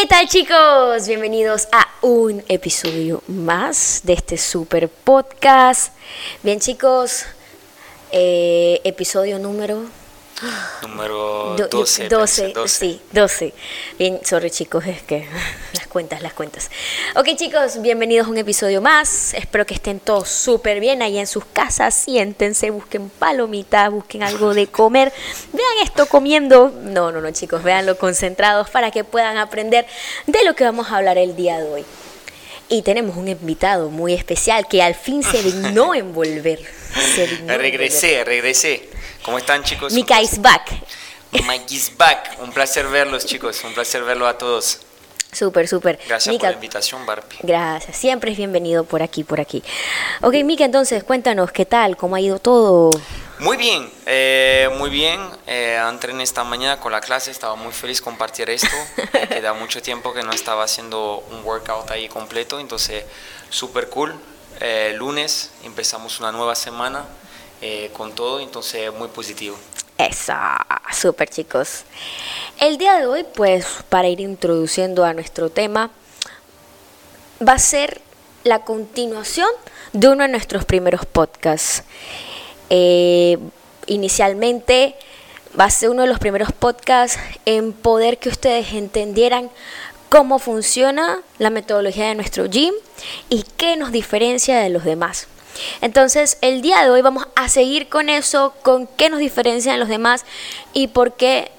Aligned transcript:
¿Qué 0.00 0.06
tal 0.06 0.28
chicos? 0.28 1.08
Bienvenidos 1.08 1.66
a 1.72 1.88
un 2.02 2.44
episodio 2.46 3.20
más 3.26 4.02
de 4.04 4.12
este 4.12 4.38
super 4.38 4.88
podcast. 4.88 5.92
Bien 6.44 6.60
chicos, 6.60 7.24
eh, 8.12 8.80
episodio 8.84 9.40
número 9.40 9.82
Número 10.82 11.56
do- 11.56 11.68
12. 11.68 12.08
12, 12.08 12.42
pensé, 12.42 12.52
12. 12.54 12.78
sí, 12.78 13.00
12. 13.12 13.54
Bien, 13.98 14.20
sorry 14.24 14.50
chicos, 14.50 14.86
es 14.86 15.02
que 15.02 15.26
las 15.74 15.86
cuentas, 15.88 16.22
las 16.22 16.32
cuentas. 16.32 16.70
Ok 17.16 17.28
chicos, 17.36 17.82
bienvenidos 17.82 18.26
a 18.28 18.30
un 18.30 18.38
episodio 18.38 18.80
más. 18.80 19.34
Espero 19.34 19.66
que 19.66 19.74
estén 19.74 19.98
todos 19.98 20.28
súper 20.28 20.78
bien 20.80 21.02
ahí 21.02 21.18
en 21.18 21.26
sus 21.26 21.44
casas. 21.44 21.94
Siéntense, 21.94 22.70
busquen 22.70 23.10
palomitas, 23.10 23.90
busquen 23.90 24.22
algo 24.22 24.54
de 24.54 24.66
comer. 24.70 25.12
Vean 25.52 25.68
esto 25.82 26.06
comiendo. 26.06 26.70
No, 26.82 27.10
no, 27.10 27.20
no 27.20 27.30
chicos, 27.32 27.62
véanlo 27.62 27.98
concentrados 27.98 28.70
para 28.70 28.90
que 28.90 29.02
puedan 29.04 29.36
aprender 29.38 29.86
de 30.26 30.44
lo 30.44 30.54
que 30.54 30.64
vamos 30.64 30.90
a 30.90 30.96
hablar 30.98 31.18
el 31.18 31.34
día 31.34 31.58
de 31.58 31.68
hoy. 31.68 31.84
Y 32.70 32.82
tenemos 32.82 33.16
un 33.16 33.28
invitado 33.28 33.88
muy 33.88 34.12
especial 34.12 34.68
que 34.68 34.82
al 34.82 34.94
fin 34.94 35.22
se 35.22 35.42
dignó 35.42 35.94
envolver. 35.94 36.60
Se 37.14 37.26
dignó 37.26 37.56
Regresé, 37.56 38.24
regresé. 38.24 38.88
¿Cómo 39.28 39.36
están 39.36 39.62
chicos? 39.62 39.92
Mika 39.92 40.22
is 40.22 40.40
back. 40.40 40.70
Mike 41.32 41.74
is 41.74 41.94
back. 41.94 42.38
Un 42.40 42.50
placer 42.50 42.88
verlos 42.88 43.26
chicos, 43.26 43.62
un 43.62 43.74
placer 43.74 44.02
verlo 44.02 44.26
a 44.26 44.38
todos. 44.38 44.78
Súper, 45.30 45.68
súper. 45.68 45.98
Gracias 46.08 46.32
Mika, 46.32 46.46
por 46.46 46.50
la 46.52 46.54
invitación, 46.54 47.04
Barbie. 47.04 47.36
Gracias, 47.42 47.94
siempre 47.94 48.30
es 48.30 48.38
bienvenido 48.38 48.84
por 48.84 49.02
aquí, 49.02 49.24
por 49.24 49.38
aquí. 49.38 49.62
Ok, 50.22 50.32
Mika, 50.44 50.64
entonces 50.64 51.04
cuéntanos 51.04 51.52
qué 51.52 51.66
tal, 51.66 51.98
cómo 51.98 52.16
ha 52.16 52.22
ido 52.22 52.38
todo. 52.38 52.88
Muy 53.40 53.58
bien, 53.58 53.90
eh, 54.06 54.70
muy 54.78 54.88
bien. 54.88 55.20
Eh, 55.46 55.78
entré 55.90 56.12
en 56.12 56.22
esta 56.22 56.42
mañana 56.42 56.80
con 56.80 56.92
la 56.92 57.02
clase, 57.02 57.30
estaba 57.30 57.54
muy 57.54 57.74
feliz 57.74 58.00
compartir 58.00 58.48
esto. 58.48 58.74
Queda 59.28 59.52
mucho 59.52 59.82
tiempo 59.82 60.14
que 60.14 60.22
no 60.22 60.32
estaba 60.32 60.64
haciendo 60.64 61.22
un 61.32 61.44
workout 61.44 61.90
ahí 61.90 62.08
completo, 62.08 62.60
entonces 62.60 63.04
súper 63.50 63.90
cool. 63.90 64.14
Eh, 64.60 64.94
lunes 64.96 65.50
empezamos 65.64 66.18
una 66.18 66.32
nueva 66.32 66.54
semana 66.54 67.04
eh, 67.60 67.90
con 67.92 68.14
todo, 68.14 68.40
entonces 68.40 68.92
muy 68.92 69.08
positivo. 69.08 69.56
Eso, 69.96 70.32
súper 70.92 71.28
chicos. 71.28 71.82
El 72.60 72.78
día 72.78 72.98
de 72.98 73.06
hoy, 73.06 73.24
pues, 73.34 73.66
para 73.88 74.08
ir 74.08 74.20
introduciendo 74.20 75.04
a 75.04 75.12
nuestro 75.12 75.50
tema, 75.50 75.90
va 77.46 77.54
a 77.54 77.58
ser 77.58 78.00
la 78.44 78.60
continuación 78.60 79.48
de 79.92 80.08
uno 80.08 80.22
de 80.22 80.28
nuestros 80.28 80.64
primeros 80.64 81.04
podcasts. 81.04 81.82
Eh, 82.70 83.38
inicialmente 83.86 84.94
va 85.58 85.64
a 85.64 85.70
ser 85.70 85.90
uno 85.90 86.02
de 86.02 86.08
los 86.08 86.18
primeros 86.18 86.52
podcasts 86.52 87.18
en 87.44 87.72
poder 87.72 88.18
que 88.18 88.28
ustedes 88.28 88.72
entendieran 88.74 89.50
cómo 90.08 90.38
funciona 90.38 91.20
la 91.38 91.50
metodología 91.50 92.08
de 92.08 92.14
nuestro 92.14 92.46
gym 92.48 92.74
y 93.28 93.44
qué 93.56 93.76
nos 93.76 93.92
diferencia 93.92 94.58
de 94.58 94.70
los 94.70 94.84
demás. 94.84 95.26
Entonces, 95.80 96.38
el 96.40 96.62
día 96.62 96.82
de 96.82 96.90
hoy 96.90 97.02
vamos 97.02 97.26
a 97.36 97.48
seguir 97.48 97.88
con 97.88 98.08
eso, 98.08 98.54
con 98.62 98.86
qué 98.86 99.10
nos 99.10 99.18
diferencia 99.18 99.72
de 99.72 99.78
los 99.78 99.88
demás 99.88 100.24
y 100.72 100.88
por 100.88 101.14
qué 101.14 101.50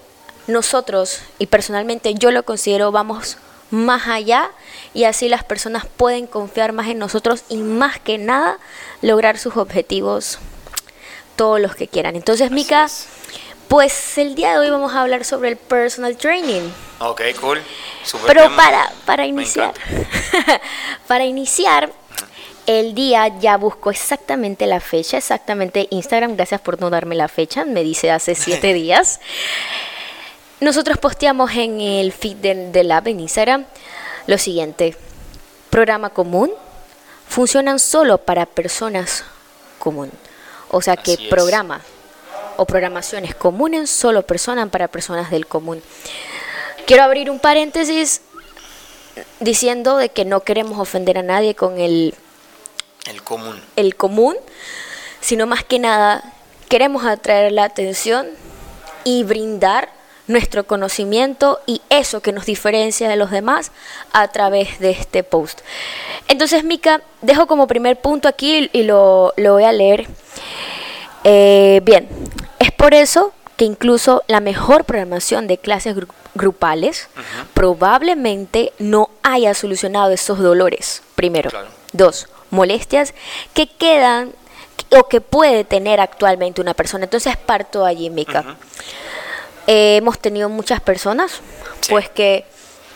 nosotros, 0.47 1.21
y 1.37 1.47
personalmente 1.47 2.13
yo 2.15 2.31
lo 2.31 2.43
considero, 2.43 2.91
vamos 2.91 3.37
más 3.71 4.07
allá 4.07 4.49
y 4.93 5.03
así 5.03 5.29
las 5.29 5.43
personas 5.43 5.85
pueden 5.85 6.27
confiar 6.27 6.73
más 6.73 6.87
en 6.87 6.97
nosotros 6.97 7.43
y 7.49 7.57
más 7.57 7.99
que 7.99 8.17
nada 8.17 8.57
lograr 9.01 9.37
sus 9.37 9.57
objetivos, 9.57 10.39
todos 11.35 11.59
los 11.59 11.75
que 11.75 11.87
quieran. 11.87 12.15
Entonces, 12.15 12.51
Mika, 12.51 12.85
es. 12.85 13.07
pues 13.67 14.17
el 14.17 14.35
día 14.35 14.53
de 14.53 14.59
hoy 14.59 14.69
vamos 14.69 14.93
a 14.93 15.01
hablar 15.01 15.23
sobre 15.23 15.49
el 15.49 15.57
personal 15.57 16.17
training. 16.17 16.69
Ok, 16.99 17.21
cool. 17.39 17.61
Super 18.03 18.27
Pero 18.27 18.43
tema. 18.43 18.55
para, 18.55 18.91
para 19.05 19.25
iniciar, 19.25 19.73
para 21.07 21.25
iniciar, 21.25 21.91
el 22.65 22.93
día 22.95 23.27
ya 23.39 23.57
busco 23.57 23.89
exactamente 23.89 24.67
la 24.67 24.79
fecha, 24.79 25.17
exactamente 25.17 25.87
Instagram, 25.89 26.35
gracias 26.35 26.61
por 26.61 26.79
no 26.79 26.89
darme 26.89 27.15
la 27.15 27.27
fecha, 27.27 27.65
me 27.65 27.83
dice 27.83 28.11
hace 28.11 28.35
siete 28.35 28.73
días. 28.73 29.19
Nosotros 30.59 30.97
posteamos 30.97 31.51
en 31.55 31.79
el 31.79 32.11
feed 32.11 32.37
del, 32.37 32.71
del 32.71 32.91
app 32.91 33.07
en 33.07 33.21
Instagram 33.21 33.65
lo 34.27 34.37
siguiente, 34.37 34.95
programa 35.69 36.11
común, 36.11 36.51
funcionan 37.27 37.79
solo 37.79 38.19
para 38.19 38.45
personas 38.45 39.23
común. 39.79 40.11
O 40.69 40.81
sea 40.81 40.97
que 40.97 41.17
programa 41.29 41.81
o 42.57 42.65
programaciones 42.65 43.33
comunes 43.33 43.89
solo 43.89 44.21
personas 44.23 44.69
para 44.69 44.87
personas 44.87 45.31
del 45.31 45.47
común. 45.47 45.81
Quiero 46.85 47.03
abrir 47.03 47.31
un 47.31 47.39
paréntesis 47.39 48.21
diciendo 49.39 49.97
de 49.97 50.09
que 50.09 50.25
no 50.25 50.41
queremos 50.41 50.77
ofender 50.79 51.17
a 51.17 51.23
nadie 51.23 51.55
con 51.55 51.79
el, 51.79 52.13
El 53.05 53.21
común. 53.23 53.61
el 53.75 53.95
común, 53.95 54.35
sino 55.21 55.47
más 55.47 55.63
que 55.63 55.79
nada 55.79 56.23
queremos 56.67 57.05
atraer 57.05 57.51
la 57.51 57.63
atención 57.63 58.27
y 59.03 59.23
brindar 59.23 59.89
nuestro 60.27 60.67
conocimiento 60.67 61.59
y 61.65 61.81
eso 61.89 62.21
que 62.21 62.31
nos 62.31 62.45
diferencia 62.45 63.09
de 63.09 63.15
los 63.15 63.31
demás 63.31 63.71
a 64.13 64.27
través 64.27 64.77
de 64.79 64.91
este 64.91 65.23
post. 65.23 65.61
Entonces, 66.27 66.63
Mika, 66.63 67.01
dejo 67.23 67.47
como 67.47 67.65
primer 67.65 67.99
punto 67.99 68.27
aquí 68.27 68.69
y 68.71 68.83
lo, 68.83 69.33
lo 69.37 69.53
voy 69.53 69.63
a 69.63 69.71
leer. 69.71 70.05
Eh, 71.23 71.81
bien, 71.83 72.07
es 72.59 72.71
por 72.71 72.93
eso 72.93 73.33
que 73.57 73.65
incluso 73.65 74.23
la 74.27 74.39
mejor 74.39 74.85
programación 74.85 75.47
de 75.47 75.57
clases 75.57 75.95
gru- 75.95 76.07
grupales 76.35 77.07
probablemente 77.53 78.73
no 78.79 79.09
haya 79.23 79.53
solucionado 79.53 80.11
esos 80.11 80.39
dolores, 80.39 81.01
primero. 81.15 81.49
Claro. 81.49 81.67
Dos, 81.91 82.27
molestias 82.51 83.13
que 83.53 83.67
quedan 83.67 84.33
o 84.91 85.07
que 85.07 85.21
puede 85.21 85.63
tener 85.63 85.99
actualmente 85.99 86.61
una 86.61 86.73
persona. 86.73 87.05
Entonces 87.05 87.37
parto 87.37 87.85
allí, 87.85 88.09
Mika. 88.09 88.41
Ujú. 88.41 88.49
Eh, 89.67 89.97
hemos 89.97 90.17
tenido 90.19 90.49
muchas 90.49 90.81
personas, 90.81 91.41
Sí. 91.81 91.91
pues 91.91 92.09
que 92.09 92.45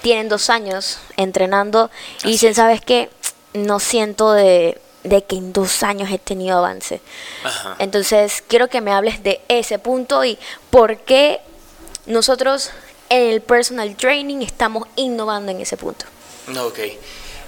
tienen 0.01 0.27
dos 0.27 0.49
años 0.49 0.99
entrenando 1.17 1.91
y 2.23 2.29
dicen, 2.31 2.51
es. 2.51 2.55
¿sabes 2.57 2.81
qué? 2.81 3.09
No 3.53 3.79
siento 3.79 4.33
de, 4.33 4.81
de 5.03 5.23
que 5.23 5.35
en 5.35 5.53
dos 5.53 5.83
años 5.83 6.09
he 6.11 6.17
tenido 6.17 6.57
avance. 6.57 6.99
Ajá. 7.43 7.75
Entonces, 7.79 8.43
quiero 8.47 8.69
que 8.69 8.81
me 8.81 8.91
hables 8.91 9.21
de 9.23 9.39
ese 9.47 9.77
punto 9.79 10.25
y 10.25 10.39
por 10.71 10.97
qué 10.97 11.41
nosotros 12.05 12.71
en 13.13 13.29
el 13.31 13.41
personal 13.41 13.95
training 13.95 14.41
estamos 14.41 14.87
innovando 14.95 15.51
en 15.51 15.61
ese 15.61 15.77
punto. 15.77 16.05
Ok, 16.59 16.79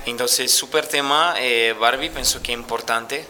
entonces 0.06 0.52
super 0.52 0.86
tema, 0.88 1.36
eh, 1.40 1.76
Barbie, 1.80 2.10
pienso 2.10 2.42
que 2.42 2.54
es 2.54 2.58
importante. 2.58 3.26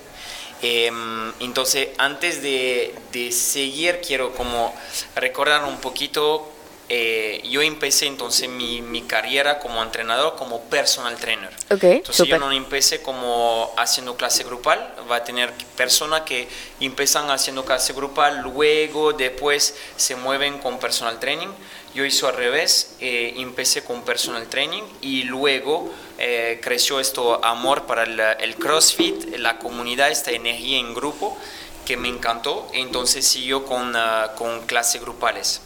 Em, 0.62 1.32
entonces, 1.40 1.90
antes 1.98 2.42
de, 2.42 2.94
de 3.12 3.32
seguir, 3.32 4.02
quiero 4.06 4.34
como 4.34 4.74
recordar 5.16 5.64
un 5.66 5.78
poquito, 5.78 6.50
eh, 6.88 7.42
yo 7.50 7.62
empecé 7.62 8.06
entonces 8.06 8.48
mi, 8.48 8.82
mi 8.82 9.02
carrera 9.02 9.58
como 9.60 9.82
entrenador, 9.82 10.36
como 10.36 10.62
personal 10.64 11.16
trainer. 11.16 11.50
Ok, 11.72 11.84
Entonces 11.84 12.16
súper. 12.16 12.40
yo 12.40 12.46
no 12.46 12.52
empecé 12.52 13.02
como 13.02 13.74
haciendo 13.78 14.16
clase 14.16 14.44
grupal, 14.44 14.94
va 15.10 15.18
a 15.18 15.24
tener 15.24 15.52
personas 15.76 16.22
que 16.22 16.48
empiezan 16.80 17.30
haciendo 17.32 17.66
clase 17.66 17.94
grupal, 17.94 18.42
luego 18.42 19.14
después 19.14 19.76
se 19.96 20.16
mueven 20.16 20.60
con 20.60 20.78
personal 20.80 21.20
training. 21.20 21.50
Yo 21.96 22.06
hice 22.06 22.28
al 22.28 22.36
revés, 22.36 22.96
eh, 23.00 23.34
empecé 23.38 23.84
con 23.84 24.04
personal 24.04 24.48
training 24.48 24.84
y 25.02 25.24
luego 25.24 25.90
eh, 26.18 26.60
creció 26.62 27.00
esto 27.00 27.44
amor 27.44 27.86
para 27.86 28.04
el, 28.04 28.20
el 28.20 28.56
CrossFit, 28.58 29.38
la 29.38 29.58
comunidad, 29.58 30.12
esta 30.12 30.32
energía 30.32 30.78
en 30.78 30.94
grupo 30.94 31.38
que 31.86 31.96
me 31.96 32.10
encantó, 32.10 32.68
entonces 32.74 33.26
siguió 33.26 33.64
con, 33.64 33.96
ah, 33.96 34.34
con 34.38 34.66
clases 34.66 35.02
grupales. 35.02 35.62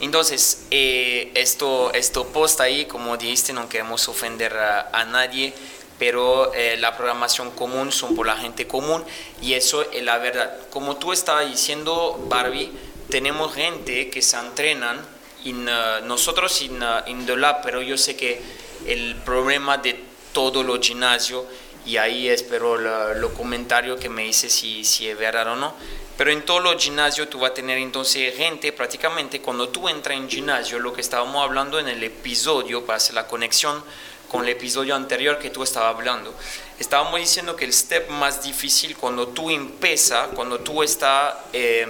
Entonces, 0.00 0.66
eh, 0.70 1.30
esto, 1.34 1.92
esto 1.92 2.26
post 2.28 2.60
ahí, 2.60 2.86
como 2.86 3.16
dijiste, 3.16 3.52
no 3.52 3.68
queremos 3.68 4.08
ofender 4.08 4.56
a, 4.56 4.88
a 4.92 5.04
nadie, 5.04 5.52
pero 5.98 6.52
eh, 6.54 6.76
la 6.78 6.96
programación 6.96 7.50
común 7.52 7.92
son 7.92 8.16
por 8.16 8.26
la 8.26 8.36
gente 8.36 8.66
común 8.66 9.04
y 9.40 9.54
eso 9.54 9.82
es 9.92 10.02
la 10.02 10.18
verdad. 10.18 10.56
Como 10.70 10.96
tú 10.96 11.12
estabas 11.12 11.48
diciendo, 11.48 12.18
Barbie, 12.28 12.72
tenemos 13.08 13.54
gente 13.54 14.10
que 14.10 14.22
se 14.22 14.36
entrenan, 14.36 15.00
en, 15.44 15.68
uh, 15.68 16.04
nosotros 16.04 16.60
en, 16.62 16.82
uh, 16.82 17.02
en 17.06 17.40
Lab, 17.40 17.62
pero 17.62 17.82
yo 17.82 17.96
sé 17.96 18.16
que 18.16 18.40
el 18.86 19.16
problema 19.16 19.78
de 19.78 19.98
todos 20.32 20.64
los 20.64 20.80
gimnasios, 20.86 21.44
y 21.84 21.96
ahí 21.96 22.28
espero 22.28 22.78
los 22.78 23.32
comentarios 23.32 23.98
que 23.98 24.08
me 24.08 24.22
dice 24.24 24.48
si, 24.48 24.84
si 24.84 25.08
es 25.08 25.18
verdad 25.18 25.48
o 25.48 25.56
no, 25.56 25.74
pero 26.16 26.30
en 26.30 26.44
todos 26.44 26.62
los 26.62 26.82
gimnasios 26.82 27.28
tú 27.28 27.40
vas 27.40 27.50
a 27.50 27.54
tener 27.54 27.78
entonces 27.78 28.36
gente, 28.36 28.72
prácticamente 28.72 29.40
cuando 29.40 29.68
tú 29.68 29.88
entras 29.88 30.16
en 30.16 30.28
gimnasio, 30.28 30.78
lo 30.78 30.92
que 30.92 31.00
estábamos 31.00 31.42
hablando 31.42 31.78
en 31.78 31.88
el 31.88 32.02
episodio, 32.04 32.84
para 32.84 32.98
hacer 32.98 33.14
la 33.14 33.26
conexión 33.26 33.82
con 34.30 34.44
el 34.44 34.50
episodio 34.50 34.94
anterior 34.94 35.38
que 35.38 35.50
tú 35.50 35.62
estabas 35.62 35.94
hablando, 35.94 36.34
estábamos 36.78 37.18
diciendo 37.18 37.56
que 37.56 37.64
el 37.64 37.72
step 37.72 38.08
más 38.10 38.42
difícil 38.42 38.96
cuando 38.96 39.28
tú 39.28 39.50
empiezas, 39.50 40.28
cuando 40.34 40.60
tú 40.60 40.82
estás, 40.82 41.34
eh, 41.52 41.86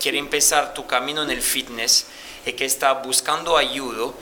quieres 0.00 0.20
empezar 0.20 0.72
tu 0.72 0.86
camino 0.86 1.22
en 1.22 1.30
el 1.30 1.42
fitness, 1.42 2.06
es 2.44 2.54
que 2.54 2.64
estás 2.64 3.02
buscando 3.04 3.56
ayuda, 3.56 4.12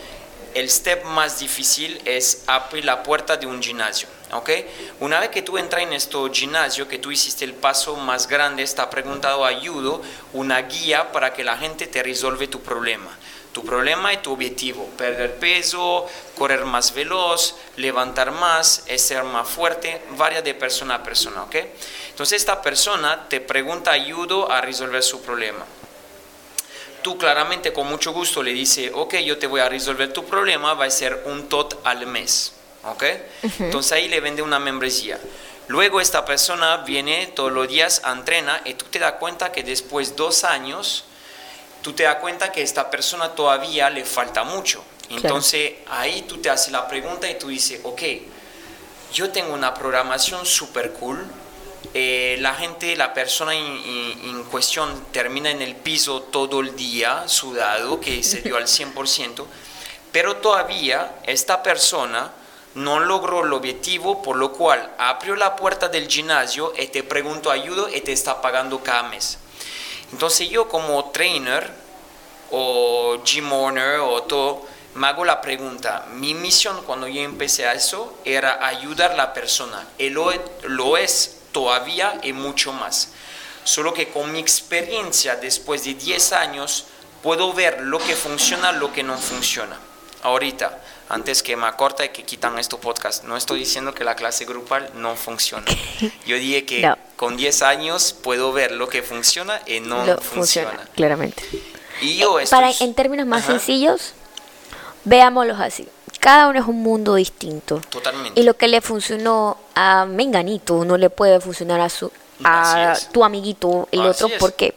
el 0.55 0.71
step 0.71 1.05
más 1.05 1.39
difícil 1.39 2.01
es 2.05 2.45
abrir 2.47 2.85
la 2.85 3.03
puerta 3.03 3.37
de 3.37 3.47
un 3.47 3.63
gimnasio. 3.63 4.09
¿ok? 4.33 4.51
Una 5.01 5.21
vez 5.21 5.31
que 5.31 5.43
tú 5.43 5.59
entras 5.59 5.83
en 5.83 5.93
este 5.93 6.17
gimnasio, 6.33 6.89
que 6.89 6.99
tú 6.99 7.11
hiciste 7.11 7.45
el 7.45 7.55
paso 7.55 7.97
más 7.97 8.27
grande, 8.27 8.63
está 8.63 8.89
preguntado 8.89 9.45
ayudo, 9.45 10.03
una 10.33 10.63
guía 10.63 11.13
para 11.13 11.33
que 11.33 11.45
la 11.45 11.57
gente 11.59 11.87
te 11.87 12.03
resuelve 12.03 12.49
tu 12.49 12.61
problema. 12.63 13.11
Tu 13.53 13.65
problema 13.65 14.13
es 14.13 14.21
tu 14.21 14.33
objetivo, 14.33 14.87
perder 14.99 15.37
peso, 15.37 16.07
correr 16.37 16.67
más 16.67 16.93
veloz, 16.93 17.57
levantar 17.77 18.31
más, 18.31 18.85
ser 18.97 19.25
más 19.25 19.49
fuerte, 19.49 20.03
varía 20.11 20.43
de 20.43 20.53
persona 20.53 20.97
a 20.97 21.03
persona, 21.03 21.45
¿ok? 21.45 21.57
Entonces 22.11 22.41
esta 22.41 22.61
persona 22.61 23.29
te 23.29 23.41
pregunta 23.41 23.93
ayudo 23.93 24.51
a 24.51 24.61
resolver 24.61 25.03
su 25.03 25.23
problema. 25.23 25.65
Tú 27.07 27.17
claramente 27.17 27.73
con 27.73 27.87
mucho 27.87 28.13
gusto 28.13 28.43
le 28.43 28.53
dices, 28.53 28.91
ok, 28.93 29.19
yo 29.19 29.39
te 29.39 29.47
voy 29.47 29.61
a 29.61 29.69
resolver 29.69 30.13
tu 30.13 30.25
problema, 30.25 30.75
va 30.75 30.87
a 30.87 30.91
ser 30.91 31.23
un 31.27 31.49
tot 31.49 31.79
al 31.85 32.05
mes, 32.05 32.55
¿ok? 32.83 33.05
Entonces 33.61 33.93
ahí 33.93 34.09
le 34.09 34.19
vende 34.19 34.43
una 34.43 34.59
membresía. 34.59 35.17
Luego 35.69 36.01
esta 36.01 36.25
persona 36.25 36.79
viene 36.79 37.29
todos 37.29 37.53
los 37.53 37.69
días, 37.69 38.03
entrena 38.05 38.61
y 38.65 38.75
tú 38.75 38.87
te 38.87 38.99
das 38.99 39.13
cuenta 39.21 39.53
que 39.53 39.63
después 39.63 40.11
de 40.11 40.17
dos 40.17 40.43
años 40.43 41.05
tú 41.81 41.93
te 41.93 42.03
das 42.03 42.17
cuenta 42.17 42.51
que 42.51 42.63
a 42.63 42.65
esta 42.65 42.91
persona 42.91 43.29
todavía 43.29 43.89
le 43.89 44.05
falta 44.05 44.43
mucho. 44.43 44.83
Entonces 45.09 45.75
ahí 45.89 46.23
tú 46.23 46.39
te 46.39 46.51
haces 46.51 46.73
la 46.73 46.89
pregunta 46.89 47.31
y 47.31 47.39
tú 47.39 47.47
dices, 47.47 47.79
ok, 47.85 48.03
yo 49.13 49.31
tengo 49.31 49.55
una 49.55 49.73
programación 49.73 50.45
súper 50.45 50.91
cool, 50.95 51.25
eh, 51.99 52.37
la 52.41 52.53
gente, 52.53 52.95
la 52.95 53.15
persona 53.15 53.55
en, 53.55 54.45
cuestión 54.51 55.07
termina 55.13 55.51
en 55.51 55.63
el 55.63 55.75
piso 55.75 56.25
todo 56.25 56.61
el 56.61 56.77
día 56.77 57.27
sudado, 57.27 57.99
que 57.99 58.23
se 58.23 58.43
dio 58.43 58.59
al 58.59 58.65
100%, 58.67 59.47
pero 60.13 60.37
todavía 60.37 61.15
esta 61.25 61.63
persona 61.63 62.33
no 62.75 63.01
logró 63.01 63.47
el 63.47 63.53
objetivo, 63.55 64.21
por 64.21 64.37
lo 64.37 64.53
cual 64.53 64.93
abrió 64.99 65.37
la 65.37 65.57
puerta 65.57 65.89
del 65.89 66.07
gimnasio 66.07 66.75
y 66.79 66.89
te 66.89 67.03
preguntó 67.03 67.51
ayuda 67.51 67.89
y 67.91 68.03
te 68.03 68.13
está 68.13 68.43
pagando 68.43 68.83
cada 68.83 69.05
mes. 69.05 69.39
Entonces 70.13 70.51
yo 70.51 70.69
como 70.69 71.11
trainer 71.13 71.73
o 72.51 73.23
gym 73.25 73.51
owner 73.51 74.01
o 74.01 74.23
todo, 74.25 74.67
me 74.97 75.07
hago 75.07 75.25
la 75.25 75.41
pregunta, 75.41 76.05
mi 76.13 76.35
misión 76.35 76.83
cuando 76.85 77.09
yo 77.09 77.23
empecé 77.23 77.67
a 77.67 77.73
eso 77.73 78.19
era 78.27 78.67
ayudar 78.67 79.13
a 79.13 79.17
la 79.17 79.33
persona, 79.33 79.89
y 79.97 80.11
lo, 80.11 80.31
lo 80.65 80.99
es 80.99 81.36
todavía 81.57 82.21
y 82.23 82.35
mucho 82.35 82.71
más. 82.75 83.09
Solo 83.65 83.95
que 83.95 84.09
con 84.09 84.31
mi 84.31 84.39
experiencia 84.41 85.37
después 85.37 85.85
de 85.85 85.95
10 85.95 86.33
años 86.35 86.85
puedo 87.23 87.55
ver 87.55 87.81
lo 87.81 87.99
que 87.99 88.15
funciona, 88.15 88.73
lo 88.73 88.93
que 88.93 89.03
no 89.03 89.17
funciona. 89.17 89.79
Ahorita, 90.23 90.83
antes 91.09 91.43
que 91.43 91.57
me 91.57 91.67
acorta 91.67 92.05
y 92.05 92.11
que 92.11 92.25
quitan 92.25 92.59
este 92.59 92.77
podcast. 92.77 93.25
No 93.25 93.39
estoy 93.39 93.61
diciendo 93.61 93.95
que 93.95 94.05
la 94.05 94.15
clase 94.17 94.45
grupal 94.45 94.91
no 94.97 95.17
funciona. 95.17 95.65
Yo 96.27 96.37
dije 96.37 96.67
que 96.67 96.95
con 97.17 97.39
10 97.39 97.63
años 97.63 98.13
puedo 98.13 98.53
ver 98.53 98.73
lo 98.73 98.91
que 98.91 99.03
funciona 99.03 99.59
y 99.65 99.81
no 99.81 100.05
funciona. 100.19 100.87
Claramente. 100.95 101.43
Y 102.03 102.19
yo 102.19 102.39
eh, 102.39 102.47
Para, 102.51 102.71
en 102.81 102.93
términos 102.93 103.27
más 103.27 103.47
sencillos, 103.47 104.13
veámoslos 105.05 105.59
así. 105.59 105.89
Cada 106.27 106.49
uno 106.49 106.59
es 106.59 106.67
un 106.67 106.83
mundo 106.83 107.15
distinto. 107.15 107.81
Totalmente. 107.89 108.41
Y 108.41 108.43
lo 108.43 108.55
que 108.55 108.67
le 108.67 108.81
funcionó 108.81 109.59
a 109.77 110.07
Menganito 110.07 110.85
no 110.85 110.97
le 110.97 111.09
puede 111.09 111.39
funcionar 111.41 111.81
a 111.81 111.89
su 111.89 112.11
a 112.43 112.99
tu 113.13 113.23
amiguito, 113.23 113.89
el 113.93 114.01
otro. 114.01 114.29
¿Por 114.41 114.55
qué? 114.55 114.75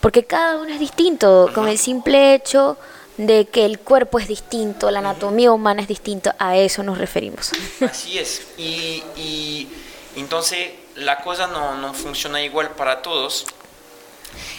Porque 0.00 0.24
cada 0.24 0.56
uno 0.56 0.74
es 0.74 0.80
distinto. 0.80 1.50
Con 1.54 1.68
el 1.68 1.78
simple 1.78 2.34
hecho 2.34 2.76
de 3.16 3.46
que 3.46 3.64
el 3.64 3.78
cuerpo 3.78 4.18
es 4.18 4.26
distinto, 4.26 4.90
la 4.90 4.98
anatomía 4.98 5.52
humana 5.52 5.82
es 5.82 5.86
distinta, 5.86 6.34
a 6.36 6.56
eso 6.56 6.82
nos 6.82 6.98
referimos. 6.98 7.52
Así 7.88 8.18
es, 8.18 8.42
y, 8.58 9.04
y 9.14 9.68
entonces 10.16 10.70
la 10.96 11.20
cosa 11.20 11.46
no, 11.46 11.76
no, 11.76 11.94
funciona 11.94 12.42
igual 12.42 12.70
para 12.70 13.02
todos. 13.02 13.46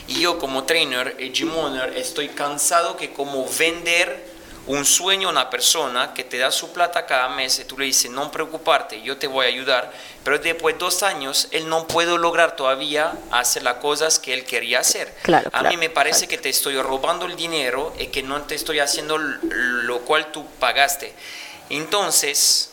Y 0.07 0.21
yo 0.21 0.39
como 0.39 0.63
trainer, 0.63 1.17
eh, 1.19 1.33
gym 1.33 1.53
owner, 1.53 1.97
estoy 1.97 2.29
cansado 2.29 2.95
que 2.95 3.11
como 3.11 3.45
vender 3.59 4.26
un 4.67 4.85
sueño 4.85 5.29
a 5.29 5.31
una 5.31 5.49
persona 5.49 6.13
que 6.13 6.23
te 6.23 6.37
da 6.37 6.51
su 6.51 6.71
plata 6.73 7.05
cada 7.05 7.29
mes 7.29 7.59
y 7.59 7.65
tú 7.65 7.77
le 7.77 7.85
dices, 7.85 8.11
no 8.11 8.29
preocuparte, 8.31 9.01
yo 9.01 9.17
te 9.17 9.27
voy 9.27 9.45
a 9.45 9.49
ayudar, 9.49 9.91
pero 10.23 10.37
después 10.37 10.75
de 10.75 10.79
dos 10.79 11.03
años 11.03 11.47
él 11.51 11.69
no 11.69 11.87
puede 11.87 12.17
lograr 12.17 12.55
todavía 12.55 13.13
hacer 13.31 13.63
las 13.63 13.75
cosas 13.75 14.19
que 14.19 14.33
él 14.33 14.43
quería 14.43 14.79
hacer. 14.79 15.13
Claro, 15.23 15.49
a 15.53 15.63
mí 15.63 15.77
me 15.77 15.89
parece 15.89 16.27
que 16.27 16.37
te 16.37 16.49
estoy 16.49 16.79
robando 16.81 17.25
el 17.25 17.35
dinero 17.35 17.93
y 17.97 18.07
que 18.07 18.23
no 18.23 18.41
te 18.41 18.55
estoy 18.55 18.79
haciendo 18.79 19.17
lo 19.17 19.99
cual 20.01 20.31
tú 20.31 20.45
pagaste. 20.59 21.13
Entonces, 21.69 22.71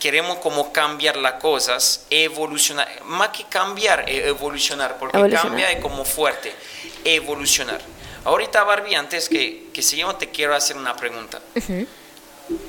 queremos 0.00 0.38
como 0.38 0.72
cambiar 0.72 1.16
las 1.16 1.34
cosas, 1.34 2.06
evolucionar, 2.10 2.88
más 3.04 3.28
que 3.30 3.44
cambiar, 3.44 4.08
e-, 4.08 4.28
evolucionar, 4.28 4.96
porque 4.98 5.30
cambia 5.30 5.70
es 5.70 5.82
como 5.82 6.04
fuerte, 6.04 6.54
evolucionar. 7.04 7.80
Ahorita, 8.28 8.62
Barbie, 8.62 8.94
antes 8.94 9.26
que, 9.26 9.68
que 9.72 9.80
sigamos, 9.80 10.18
te 10.18 10.28
quiero 10.28 10.54
hacer 10.54 10.76
una 10.76 10.94
pregunta. 10.94 11.40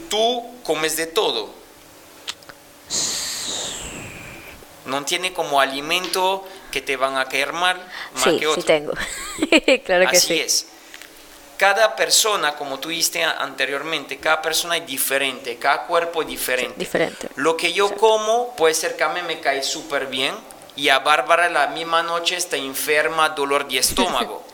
¿Tú 0.09 0.61
comes 0.63 0.95
de 0.95 1.07
todo? 1.07 1.53
¿No 4.85 5.03
tiene 5.03 5.33
como 5.33 5.59
alimento 5.59 6.47
que 6.71 6.79
te 6.79 6.95
van 6.95 7.17
a 7.17 7.25
caer 7.25 7.51
mal 7.51 7.75
más 8.13 8.23
sí, 8.23 8.39
que 8.39 8.47
otro? 8.47 8.61
Sí, 8.61 8.67
tengo. 8.67 8.94
claro 9.85 10.09
que 10.09 10.17
sí. 10.17 10.33
Así 10.33 10.39
es. 10.39 10.67
Cada 11.57 11.94
persona, 11.94 12.55
como 12.55 12.79
tú 12.79 12.88
dijiste 12.88 13.21
anteriormente, 13.21 14.17
cada 14.17 14.41
persona 14.41 14.77
es 14.77 14.88
diferente, 14.88 15.57
cada 15.57 15.88
cuerpo 15.88 16.21
es 16.21 16.29
diferente. 16.29 16.79
diferente. 16.79 17.27
Lo 17.35 17.57
que 17.57 17.73
yo 17.73 17.94
como 17.97 18.55
puede 18.55 18.73
ser 18.73 18.95
que 18.95 19.03
a 19.03 19.09
mí 19.09 19.19
me 19.23 19.41
cae 19.41 19.62
súper 19.62 20.07
bien 20.07 20.33
y 20.77 20.88
a 20.88 21.00
Bárbara 21.00 21.50
la 21.50 21.67
misma 21.67 22.01
noche 22.01 22.38
está 22.38 22.55
enferma, 22.55 23.27
dolor 23.27 23.67
de 23.67 23.77
estómago. 23.79 24.47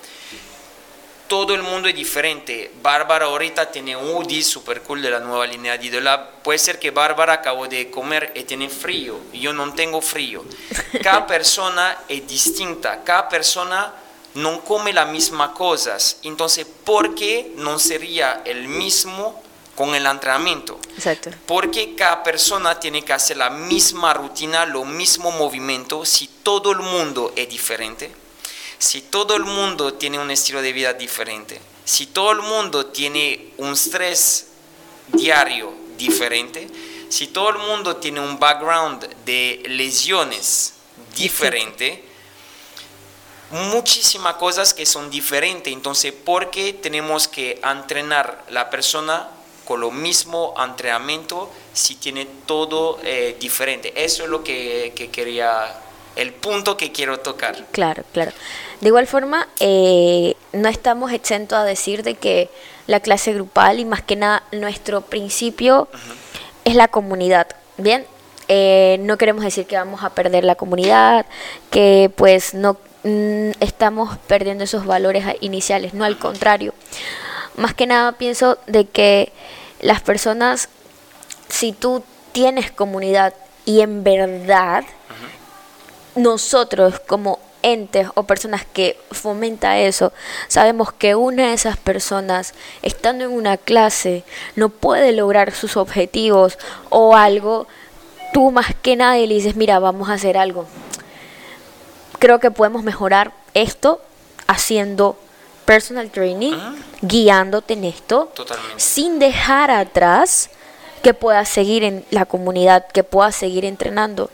Todo 1.27 1.56
el 1.56 1.63
mundo 1.63 1.88
es 1.88 1.95
diferente. 1.95 2.72
Bárbara 2.81 3.25
ahorita 3.25 3.72
tiene 3.72 3.95
un 3.95 4.16
UDI 4.16 4.44
super 4.44 4.81
cool 4.81 5.01
de 5.01 5.12
la 5.12 5.19
nueva 5.19 5.45
línea 5.48 5.77
de 5.77 5.86
Idolab. 5.86 6.42
Puede 6.44 6.60
ser 6.60 6.80
que 6.80 6.92
Bárbara 6.92 7.33
acabó 7.33 7.68
de 7.68 7.89
comer 7.89 8.31
y 8.36 8.44
tiene 8.44 8.69
frío. 8.69 9.19
Yo 9.33 9.54
no 9.54 9.74
tengo 9.74 10.01
frío. 10.01 10.44
Cada 11.01 11.25
persona 11.27 11.98
es 12.07 12.27
distinta. 12.27 13.04
Cada 13.04 13.27
persona 13.30 13.94
no 14.36 14.63
come 14.63 14.94
las 14.94 15.10
mismas 15.10 15.50
cosas. 15.50 16.18
Entonces, 16.24 16.66
¿por 16.83 17.16
qué 17.16 17.54
no 17.57 17.80
sería 17.80 18.42
el 18.45 18.68
mismo 18.68 19.42
con 19.75 19.95
el 19.95 20.06
entrenamiento? 20.06 20.79
Exacto. 20.96 21.32
Porque 21.46 21.96
cada 21.96 22.24
persona 22.24 22.79
tiene 22.79 23.03
que 23.03 23.13
hacer 23.13 23.38
la 23.38 23.50
misma 23.50 24.13
rutina, 24.13 24.65
lo 24.65 24.86
mismo 24.86 25.32
movimiento, 25.32 26.05
si 26.05 26.27
todo 26.27 26.72
el 26.72 26.79
mundo 26.79 27.34
es 27.36 27.50
diferente 27.50 28.25
si 28.86 29.01
todo 29.01 29.36
el 29.36 29.46
mundo 29.46 29.96
tiene 29.96 30.20
un 30.20 30.30
estilo 30.30 30.62
de 30.62 30.72
vida 30.72 30.94
diferente, 30.94 31.60
si 31.84 32.06
todo 32.06 32.32
el 32.32 32.44
mundo 32.44 32.86
tiene 32.86 33.51
un 33.58 33.74
estrés 33.74 34.50
diario 35.08 35.74
diferente, 35.98 36.68
si 37.10 37.27
todo 37.27 37.50
el 37.50 37.58
mundo 37.58 37.96
tiene 37.96 38.20
un 38.20 38.38
background 38.38 39.08
de 39.25 39.63
lesiones 39.70 40.74
diferente, 41.15 42.04
muchísimas 43.50 44.36
cosas 44.36 44.72
que 44.72 44.86
son 44.86 45.10
diferentes. 45.10 45.74
Entonces, 45.74 46.13
¿por 46.13 46.51
qué 46.51 46.74
tenemos 46.74 47.27
que 47.27 47.60
entrenar 47.63 48.46
la 48.50 48.70
persona 48.70 49.30
con 49.65 49.82
lo 49.82 49.89
mismo 49.89 50.54
entrenamiento 50.63 51.51
si 51.74 51.96
tiene 51.96 52.27
todo 52.46 53.00
eh, 53.04 53.36
diferente? 53.39 53.94
Eso 53.96 54.25
es 54.25 54.30
lo 54.30 54.44
que, 54.44 54.94
que 54.96 55.10
quería 55.10 55.82
el 56.15 56.34
punto 56.34 56.77
que 56.77 56.92
quiero 56.92 57.20
tocar. 57.20 57.65
Claro, 57.72 58.04
claro. 58.13 58.32
De 58.82 58.88
igual 58.88 59.08
forma, 59.08 59.48
eh, 59.60 60.36
no 60.53 60.67
estamos 60.67 61.12
exentos 61.12 61.58
a 61.58 61.63
decir 61.63 62.03
de 62.03 62.15
que 62.15 62.50
la 62.88 63.00
clase 63.00 63.34
grupal 63.34 63.79
y 63.79 63.86
más 63.86 64.01
que 64.01 64.15
nada 64.15 64.44
nuestro 64.51 65.01
principio 65.01 65.88
es 66.65 66.75
la 66.75 66.88
comunidad. 66.88 67.48
Bien, 67.77 68.05
eh, 68.48 68.98
no 69.01 69.17
queremos 69.17 69.44
decir 69.44 69.65
que 69.65 69.77
vamos 69.77 70.03
a 70.03 70.12
perder 70.12 70.44
la 70.44 70.55
comunidad, 70.55 71.25
que 71.72 72.12
pues 72.15 72.53
no 72.53 72.77
mm, 73.03 73.51
estamos 73.60 74.17
perdiendo 74.27 74.63
esos 74.63 74.86
valores 74.86 75.25
iniciales, 75.41 75.94
no 75.94 76.03
al 76.03 76.17
contrario. 76.20 76.74
Más 77.55 77.74
que 77.74 77.88
nada 77.88 78.12
pienso 78.13 78.58
de 78.67 78.86
que 78.86 79.32
las 79.82 80.01
personas, 80.01 80.70
si 81.48 81.72
tú 81.72 82.03
tienes 82.34 82.72
comunidad 82.72 83.34
y 83.65 83.82
en 83.82 84.03
verdad 84.03 84.84
nosotros 86.15 87.00
como 87.00 87.39
entes 87.65 88.07
o 88.13 88.24
personas 88.24 88.63
que 88.63 88.98
fomenta 89.12 89.79
eso, 89.79 90.13
sabemos 90.48 90.93
que 90.93 91.15
una 91.15 91.48
de 91.48 91.53
esas 91.53 91.77
personas, 91.77 92.53
estando 92.84 93.25
en 93.25 93.31
una 93.31 93.57
clase, 93.57 94.24
no 94.55 94.69
puede 94.69 95.12
lograr 95.12 95.51
sus 95.51 95.75
objetivos 95.75 96.60
o 96.89 97.15
algo, 97.15 97.67
tú 98.34 98.51
más 98.51 98.75
que 98.81 98.95
nadie 98.95 99.25
le 99.25 99.34
dices, 99.34 99.55
mira, 99.55 99.79
vamos 99.79 100.10
a 100.10 100.13
hacer 100.13 100.38
algo. 100.38 100.67
Creo 102.19 102.39
que 102.39 102.51
podemos 102.51 102.84
mejorar 102.84 103.34
esto 103.55 104.00
haciendo 104.45 105.17
personal 105.65 106.12
training, 106.12 106.53
guiándote 107.01 107.74
en 107.74 107.86
esto, 107.86 108.31
Totalmente. 108.36 108.75
sin 108.77 109.17
dejar 109.17 109.72
atrás 109.72 110.51
que 111.01 111.15
puedas 111.15 111.50
seguir 111.50 111.84
en 111.84 112.05
la 112.12 112.25
comunidad, 112.25 112.88
que 112.88 113.03
puedas 113.03 113.36
seguir 113.36 113.65
entrenando. 113.65 114.29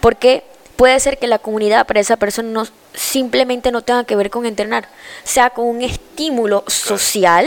Porque 0.00 0.44
puede 0.80 0.98
ser 0.98 1.18
que 1.18 1.26
la 1.26 1.38
comunidad 1.38 1.86
para 1.86 2.00
esa 2.00 2.16
persona 2.16 2.48
no, 2.48 2.66
simplemente 2.94 3.70
no 3.70 3.82
tenga 3.82 4.04
que 4.04 4.16
ver 4.16 4.30
con 4.30 4.46
entrenar, 4.46 4.88
sea 5.24 5.50
con 5.50 5.66
un 5.66 5.82
estímulo 5.82 6.64
social 6.68 7.46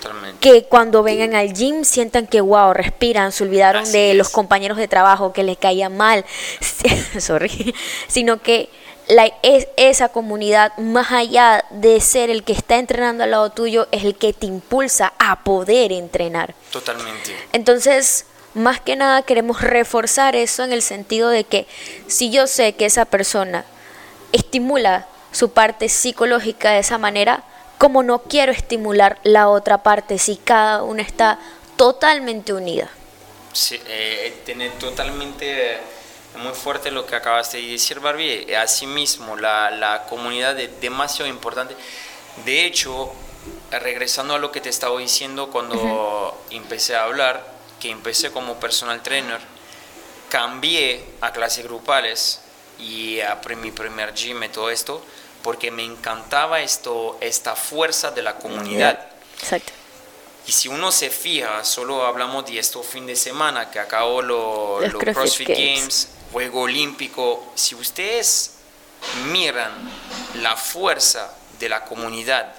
Totalmente. 0.00 0.38
que 0.40 0.64
cuando 0.64 1.02
vengan 1.02 1.34
al 1.34 1.52
gym 1.52 1.84
sientan 1.84 2.26
que 2.26 2.40
wow, 2.40 2.72
respiran, 2.72 3.32
se 3.32 3.44
olvidaron 3.44 3.82
Así 3.82 3.92
de 3.92 4.10
es. 4.12 4.16
los 4.16 4.30
compañeros 4.30 4.78
de 4.78 4.88
trabajo 4.88 5.34
que 5.34 5.42
les 5.42 5.58
caía 5.58 5.90
mal, 5.90 6.24
sorry, 7.18 7.74
sino 8.08 8.40
que 8.40 8.70
la, 9.08 9.30
es, 9.42 9.68
esa 9.76 10.08
comunidad, 10.08 10.74
más 10.78 11.12
allá 11.12 11.66
de 11.68 12.00
ser 12.00 12.30
el 12.30 12.44
que 12.44 12.54
está 12.54 12.78
entrenando 12.78 13.24
al 13.24 13.32
lado 13.32 13.50
tuyo, 13.50 13.88
es 13.92 14.04
el 14.04 14.14
que 14.14 14.32
te 14.32 14.46
impulsa 14.46 15.12
a 15.18 15.44
poder 15.44 15.92
entrenar. 15.92 16.54
Totalmente. 16.72 17.36
Entonces, 17.52 18.24
más 18.54 18.80
que 18.80 18.96
nada 18.96 19.22
queremos 19.22 19.60
reforzar 19.60 20.36
eso 20.36 20.64
en 20.64 20.72
el 20.72 20.82
sentido 20.82 21.28
de 21.28 21.44
que 21.44 21.66
si 22.06 22.30
yo 22.30 22.46
sé 22.46 22.74
que 22.74 22.86
esa 22.86 23.04
persona 23.04 23.64
estimula 24.32 25.06
su 25.32 25.50
parte 25.52 25.88
psicológica 25.88 26.72
de 26.72 26.80
esa 26.80 26.98
manera, 26.98 27.44
como 27.78 28.02
no 28.02 28.22
quiero 28.22 28.52
estimular 28.52 29.18
la 29.22 29.48
otra 29.48 29.82
parte 29.82 30.18
si 30.18 30.36
cada 30.36 30.82
una 30.82 31.02
está 31.02 31.38
totalmente 31.76 32.52
unida. 32.52 32.88
Sí, 33.52 33.80
eh, 33.86 34.42
tiene 34.44 34.70
totalmente 34.70 35.74
eh, 35.74 35.78
muy 36.36 36.52
fuerte 36.52 36.90
lo 36.90 37.06
que 37.06 37.16
acabas 37.16 37.50
de 37.52 37.62
decir, 37.62 38.00
Barbie. 38.00 38.46
Eh, 38.48 38.56
Asimismo, 38.56 39.36
la, 39.36 39.70
la 39.70 40.04
comunidad 40.04 40.58
es 40.60 40.80
demasiado 40.80 41.28
importante. 41.28 41.74
De 42.44 42.64
hecho, 42.64 43.12
regresando 43.70 44.34
a 44.34 44.38
lo 44.38 44.52
que 44.52 44.60
te 44.60 44.68
estaba 44.68 44.98
diciendo 44.98 45.50
cuando 45.50 46.44
empecé 46.50 46.94
a 46.94 47.04
hablar, 47.04 47.44
que 47.80 47.90
empecé 47.90 48.30
como 48.30 48.60
personal 48.60 49.02
trainer, 49.02 49.40
cambié 50.28 51.04
a 51.20 51.32
clases 51.32 51.64
grupales 51.64 52.40
y 52.78 53.20
a 53.20 53.40
mi 53.56 53.70
primer 53.72 54.14
gym 54.14 54.42
y 54.44 54.48
todo 54.48 54.70
esto, 54.70 55.04
porque 55.42 55.70
me 55.70 55.84
encantaba 55.84 56.60
esto, 56.60 57.18
esta 57.20 57.56
fuerza 57.56 58.10
de 58.10 58.22
la 58.22 58.36
comunidad. 58.36 58.98
Exacto. 59.40 59.72
Y 60.46 60.52
si 60.52 60.68
uno 60.68 60.90
se 60.92 61.10
fija, 61.10 61.64
solo 61.64 62.04
hablamos 62.06 62.46
de 62.46 62.58
esto 62.58 62.82
fin 62.82 63.06
de 63.06 63.16
semana, 63.16 63.70
que 63.70 63.78
acabó 63.78 64.22
lo- 64.22 64.80
Los 64.80 64.92
los 64.92 65.02
CrossFit 65.02 65.14
CrossFit 65.14 65.48
Games. 65.48 65.78
Games, 65.80 66.08
Juego 66.32 66.60
Olímpico. 66.62 67.52
Si 67.54 67.74
ustedes 67.74 68.52
miran 69.32 69.72
la 70.36 70.56
fuerza 70.56 71.32
de 71.58 71.68
la 71.68 71.84
comunidad, 71.84 72.54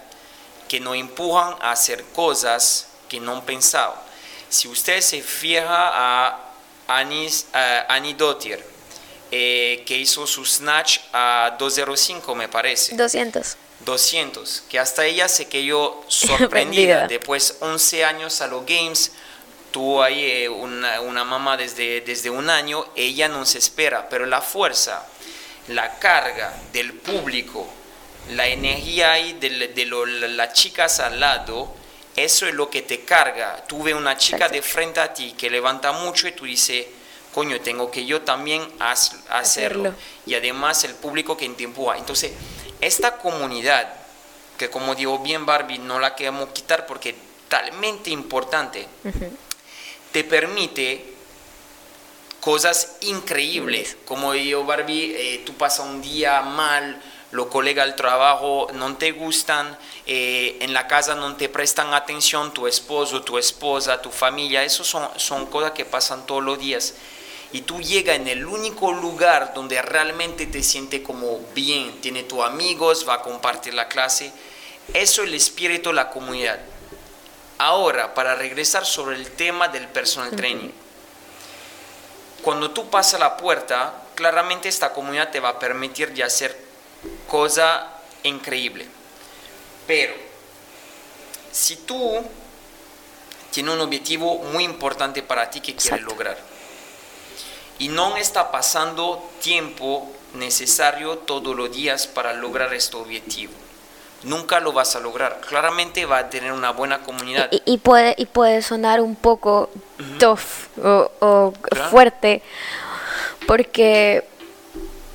que 0.67 0.79
nos 0.79 0.95
empujan 0.95 1.55
a 1.59 1.71
hacer 1.71 2.03
cosas 2.13 2.87
que 3.09 3.19
no 3.19 3.33
han 3.33 3.41
pensado. 3.45 3.95
Si 4.51 4.67
usted 4.67 4.99
se 5.01 5.21
fija 5.21 5.65
a 5.69 6.37
Anis, 6.87 7.47
eh, 9.31 9.83
que 9.85 9.97
hizo 9.97 10.27
su 10.27 10.45
snatch 10.45 10.99
a 11.13 11.55
205, 11.57 12.35
me 12.35 12.49
parece. 12.49 12.95
200. 12.95 13.55
200, 13.85 14.63
que 14.69 14.77
hasta 14.77 15.05
ella 15.05 15.27
se 15.29 15.47
quedó 15.47 16.03
sorprendida. 16.09 16.37
Sorprendida. 16.37 17.07
Después 17.07 17.55
11 17.61 18.03
años 18.05 18.41
a 18.41 18.47
los 18.47 18.65
Games, 18.65 19.13
tuvo 19.71 20.03
ahí 20.03 20.23
eh, 20.23 20.49
una, 20.49 20.99
una 21.01 21.23
mamá 21.23 21.55
desde, 21.55 22.01
desde 22.01 22.29
un 22.29 22.49
año, 22.49 22.85
ella 22.95 23.29
no 23.29 23.45
se 23.45 23.57
espera, 23.57 24.09
pero 24.09 24.25
la 24.25 24.41
fuerza, 24.41 25.05
la 25.69 25.97
carga 25.97 26.53
del 26.73 26.93
público, 26.93 27.67
la 28.31 28.47
energía 28.47 29.13
ahí 29.13 29.33
de, 29.33 29.69
de 29.69 29.85
lo- 29.85 30.05
las 30.05 30.53
chicas 30.53 30.99
al 30.99 31.19
lado, 31.21 31.73
eso 32.15 32.47
es 32.47 32.53
lo 32.53 32.69
que 32.69 32.81
te 32.81 33.01
carga. 33.01 33.63
Tú 33.67 33.83
ves 33.83 33.95
una 33.95 34.17
chica 34.17 34.49
de 34.49 34.61
frente 34.61 34.99
a 34.99 35.13
ti 35.13 35.33
que 35.37 35.49
levanta 35.49 35.91
mucho 35.91 36.27
y 36.27 36.33
tú 36.33 36.45
dices, 36.45 36.85
coño, 37.33 37.59
tengo 37.61 37.89
que 37.89 38.05
yo 38.05 38.21
también. 38.21 38.67
Hacerlo. 39.29 39.93
Y 40.25 40.35
además 40.35 40.83
el 40.83 40.95
público 40.95 41.37
que 41.37 41.47
te 41.49 41.63
empuja. 41.63 41.97
Entonces, 41.97 42.31
esta 42.81 43.17
comunidad, 43.17 43.93
que 44.57 44.69
como 44.69 44.95
digo 44.95 45.19
bien 45.19 45.45
Barbie, 45.45 45.79
no 45.79 45.99
la 45.99 46.15
queremos 46.15 46.49
quitar 46.49 46.85
porque 46.85 47.09
es 47.09 47.15
talmente 47.47 48.09
importante, 48.09 48.87
te 50.11 50.23
permite 50.23 51.13
cosas 52.39 52.97
increíbles. 53.01 53.97
Como 54.05 54.33
digo 54.33 54.65
Barbie, 54.65 55.15
eh, 55.15 55.43
tú 55.45 55.53
pasas 55.53 55.85
un 55.85 56.01
día 56.01 56.41
mal, 56.41 57.01
los 57.31 57.47
colegas 57.47 57.85
del 57.85 57.95
trabajo 57.95 58.67
no 58.73 58.95
te 58.97 59.13
gustan, 59.13 59.77
eh, 60.05 60.57
en 60.59 60.73
la 60.73 60.87
casa 60.87 61.15
no 61.15 61.35
te 61.35 61.47
prestan 61.47 61.93
atención, 61.93 62.53
tu 62.53 62.67
esposo, 62.67 63.21
tu 63.21 63.37
esposa, 63.37 64.01
tu 64.01 64.11
familia, 64.11 64.63
eso 64.63 64.83
son, 64.83 65.07
son 65.15 65.45
cosas 65.45 65.71
que 65.71 65.85
pasan 65.85 66.25
todos 66.25 66.43
los 66.43 66.59
días. 66.59 66.93
Y 67.53 67.61
tú 67.61 67.81
llegas 67.81 68.17
en 68.17 68.27
el 68.27 68.45
único 68.45 68.93
lugar 68.93 69.53
donde 69.53 69.81
realmente 69.81 70.45
te 70.45 70.63
sientes 70.63 71.01
como 71.01 71.39
bien, 71.53 71.99
tiene 72.01 72.23
tus 72.23 72.41
amigos, 72.41 73.05
va 73.07 73.15
a 73.15 73.21
compartir 73.21 73.73
la 73.73 73.87
clase. 73.87 74.31
Eso 74.93 75.21
es 75.21 75.27
el 75.27 75.33
espíritu 75.33 75.89
de 75.89 75.95
la 75.95 76.09
comunidad. 76.09 76.59
Ahora, 77.57 78.13
para 78.13 78.35
regresar 78.35 78.85
sobre 78.85 79.17
el 79.17 79.31
tema 79.31 79.67
del 79.67 79.87
personal 79.87 80.31
training. 80.31 80.71
Cuando 82.41 82.71
tú 82.71 82.89
pasas 82.89 83.19
la 83.19 83.37
puerta, 83.37 83.93
claramente 84.15 84.67
esta 84.67 84.93
comunidad 84.93 85.29
te 85.29 85.39
va 85.39 85.49
a 85.49 85.59
permitir 85.59 86.11
de 86.13 86.23
hacer 86.23 86.70
cosa 87.27 87.87
increíble. 88.23 88.87
Pero, 89.87 90.13
si 91.51 91.77
tú 91.77 92.23
tienes 93.51 93.73
un 93.73 93.81
objetivo 93.81 94.39
muy 94.53 94.63
importante 94.63 95.21
para 95.21 95.49
ti 95.49 95.59
que 95.59 95.75
quieres 95.75 95.85
Exacto. 95.85 96.11
lograr 96.11 96.37
y 97.79 97.89
no 97.89 98.15
está 98.15 98.51
pasando 98.51 99.29
tiempo 99.41 100.09
necesario 100.35 101.17
todos 101.17 101.55
los 101.55 101.75
días 101.75 102.07
para 102.07 102.33
lograr 102.33 102.73
este 102.73 102.95
objetivo, 102.95 103.53
nunca 104.23 104.59
lo 104.59 104.71
vas 104.71 104.95
a 104.95 104.99
lograr. 104.99 105.41
Claramente 105.41 106.05
va 106.05 106.19
a 106.19 106.29
tener 106.29 106.51
una 106.51 106.71
buena 106.71 107.01
comunidad. 107.01 107.49
Y, 107.51 107.61
y 107.65 107.77
puede, 107.77 108.15
y 108.17 108.25
puede 108.25 108.61
sonar 108.61 109.01
un 109.01 109.15
poco 109.15 109.69
tough 110.19 110.39
o, 110.83 111.53
fuerte, 111.89 112.41
porque 113.47 114.27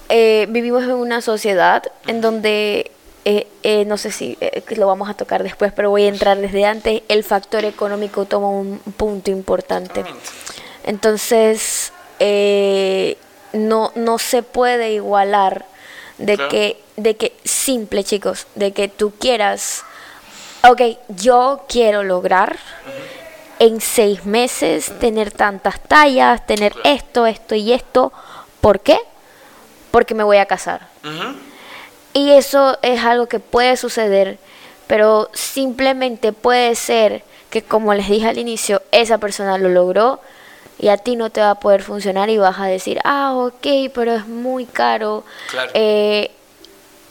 eh, 0.08 0.46
vivimos 0.50 0.82
en 0.84 0.92
una 0.92 1.20
sociedad 1.20 1.82
en 2.06 2.20
donde, 2.20 2.90
eh, 3.25 3.46
eh, 3.62 3.84
no 3.84 3.96
sé 3.96 4.10
si 4.12 4.36
eh, 4.40 4.62
lo 4.76 4.86
vamos 4.86 5.08
a 5.10 5.14
tocar 5.14 5.42
después, 5.42 5.72
pero 5.72 5.90
voy 5.90 6.04
a 6.04 6.08
entrar 6.08 6.38
desde 6.38 6.64
antes, 6.64 7.02
el 7.08 7.25
factor 7.25 7.64
económico 7.64 8.25
toma 8.25 8.48
un 8.48 8.78
punto 8.96 9.30
importante. 9.30 10.04
Entonces, 10.84 11.92
eh, 12.18 13.16
no, 13.52 13.92
no 13.94 14.18
se 14.18 14.42
puede 14.42 14.92
igualar 14.92 15.64
de 16.18 16.36
Claro. 16.36 16.50
que, 16.50 16.80
de 16.96 17.16
que, 17.16 17.32
simple 17.44 18.04
chicos, 18.04 18.46
de 18.54 18.72
que 18.72 18.88
tú 18.88 19.12
quieras, 19.18 19.84
ok, 20.68 20.80
yo 21.08 21.64
quiero 21.68 22.02
lograr 22.02 22.56
en 23.58 23.80
seis 23.80 24.25
meses 24.25 24.92
tener 25.00 25.30
tantas 25.32 25.80
tallas, 25.82 26.46
tener 26.46 26.72
Claro. 26.72 26.88
esto, 26.96 27.26
esto 27.26 27.54
y 27.54 27.72
esto. 27.72 28.12
¿Por 28.60 28.80
qué? 28.80 28.98
Porque 29.96 30.14
me 30.14 30.24
voy 30.24 30.36
a 30.36 30.44
casar. 30.44 30.88
Y 32.12 32.32
eso 32.32 32.76
es 32.82 33.02
algo 33.02 33.28
que 33.28 33.40
puede 33.40 33.78
suceder, 33.78 34.36
pero 34.86 35.30
simplemente 35.32 36.34
puede 36.34 36.74
ser 36.74 37.24
que, 37.48 37.62
como 37.62 37.94
les 37.94 38.06
dije 38.06 38.28
al 38.28 38.36
inicio, 38.36 38.82
esa 38.92 39.16
persona 39.16 39.56
lo 39.56 39.70
logró 39.70 40.20
y 40.78 40.88
a 40.88 40.98
ti 40.98 41.16
no 41.16 41.30
te 41.30 41.40
va 41.40 41.52
a 41.52 41.60
poder 41.60 41.82
funcionar 41.82 42.28
y 42.28 42.36
vas 42.36 42.58
a 42.58 42.66
decir, 42.66 43.00
ah, 43.04 43.32
ok, 43.36 43.90
pero 43.94 44.14
es 44.14 44.26
muy 44.26 44.66
caro. 44.66 45.24
Claro. 45.48 45.70
Eh, 45.72 46.30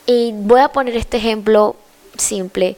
y 0.05 0.33
voy 0.35 0.61
a 0.61 0.67
poner 0.67 0.95
este 0.95 1.17
ejemplo 1.17 1.75
simple. 2.19 2.77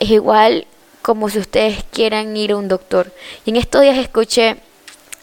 Es 0.00 0.10
igual 0.10 0.66
como 1.02 1.30
si 1.30 1.38
ustedes 1.38 1.84
quieran 1.92 2.36
ir 2.36 2.50
a 2.50 2.56
un 2.56 2.66
doctor. 2.66 3.12
Y 3.44 3.50
en 3.50 3.56
estos 3.58 3.82
días 3.82 3.96
escuché 3.96 4.56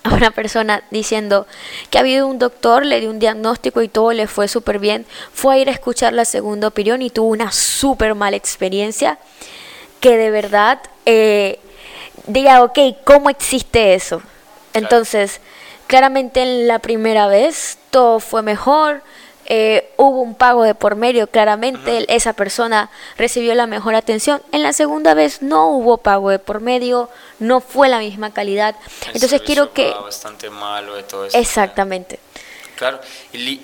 a 0.11 0.13
una 0.13 0.31
persona 0.31 0.83
diciendo 0.91 1.47
que 1.89 1.97
ha 1.97 2.01
habido 2.01 2.27
un 2.27 2.39
doctor, 2.39 2.85
le 2.85 2.99
dio 2.99 3.09
un 3.09 3.19
diagnóstico 3.19 3.81
y 3.81 3.87
todo 3.87 4.11
le 4.11 4.27
fue 4.27 4.47
súper 4.47 4.79
bien. 4.79 5.05
Fue 5.33 5.55
a 5.55 5.57
ir 5.57 5.69
a 5.69 5.71
escuchar 5.71 6.13
la 6.13 6.25
segunda 6.25 6.67
opinión 6.67 7.01
y 7.01 7.09
tuvo 7.09 7.29
una 7.29 7.51
súper 7.51 8.13
mala 8.15 8.35
experiencia. 8.35 9.17
Que 9.99 10.17
de 10.17 10.31
verdad 10.31 10.79
eh, 11.05 11.59
diga, 12.27 12.63
ok, 12.63 12.79
¿cómo 13.05 13.29
existe 13.29 13.93
eso? 13.93 14.21
Entonces, 14.73 15.39
claramente 15.87 16.41
en 16.41 16.67
la 16.67 16.79
primera 16.79 17.27
vez 17.27 17.77
todo 17.89 18.19
fue 18.19 18.41
mejor, 18.41 19.01
eh, 19.45 19.91
hubo 19.97 20.21
un 20.21 20.35
pago 20.35 20.63
de 20.63 20.75
por 20.75 20.95
medio, 20.95 21.27
claramente 21.27 22.05
esa 22.13 22.33
persona 22.33 22.89
recibió 23.17 23.53
la 23.55 23.67
mejor 23.67 23.95
atención. 23.95 24.41
En 24.51 24.63
la 24.63 24.73
segunda 24.73 25.13
vez 25.13 25.41
no 25.41 25.69
hubo 25.69 25.97
pago 25.97 26.29
de 26.29 26.39
por 26.39 26.61
medio, 26.61 27.09
no 27.39 27.59
fue 27.61 27.89
la 27.89 27.99
misma 27.99 28.33
calidad. 28.33 28.75
El 29.07 29.15
Entonces 29.15 29.41
quiero 29.41 29.73
que... 29.73 29.91
bastante 29.91 30.49
malo 30.49 30.99
y 30.99 31.03
todo 31.03 31.25
eso. 31.25 31.37
Exactamente. 31.37 32.19
Claro, 32.75 32.99
el, 33.33 33.59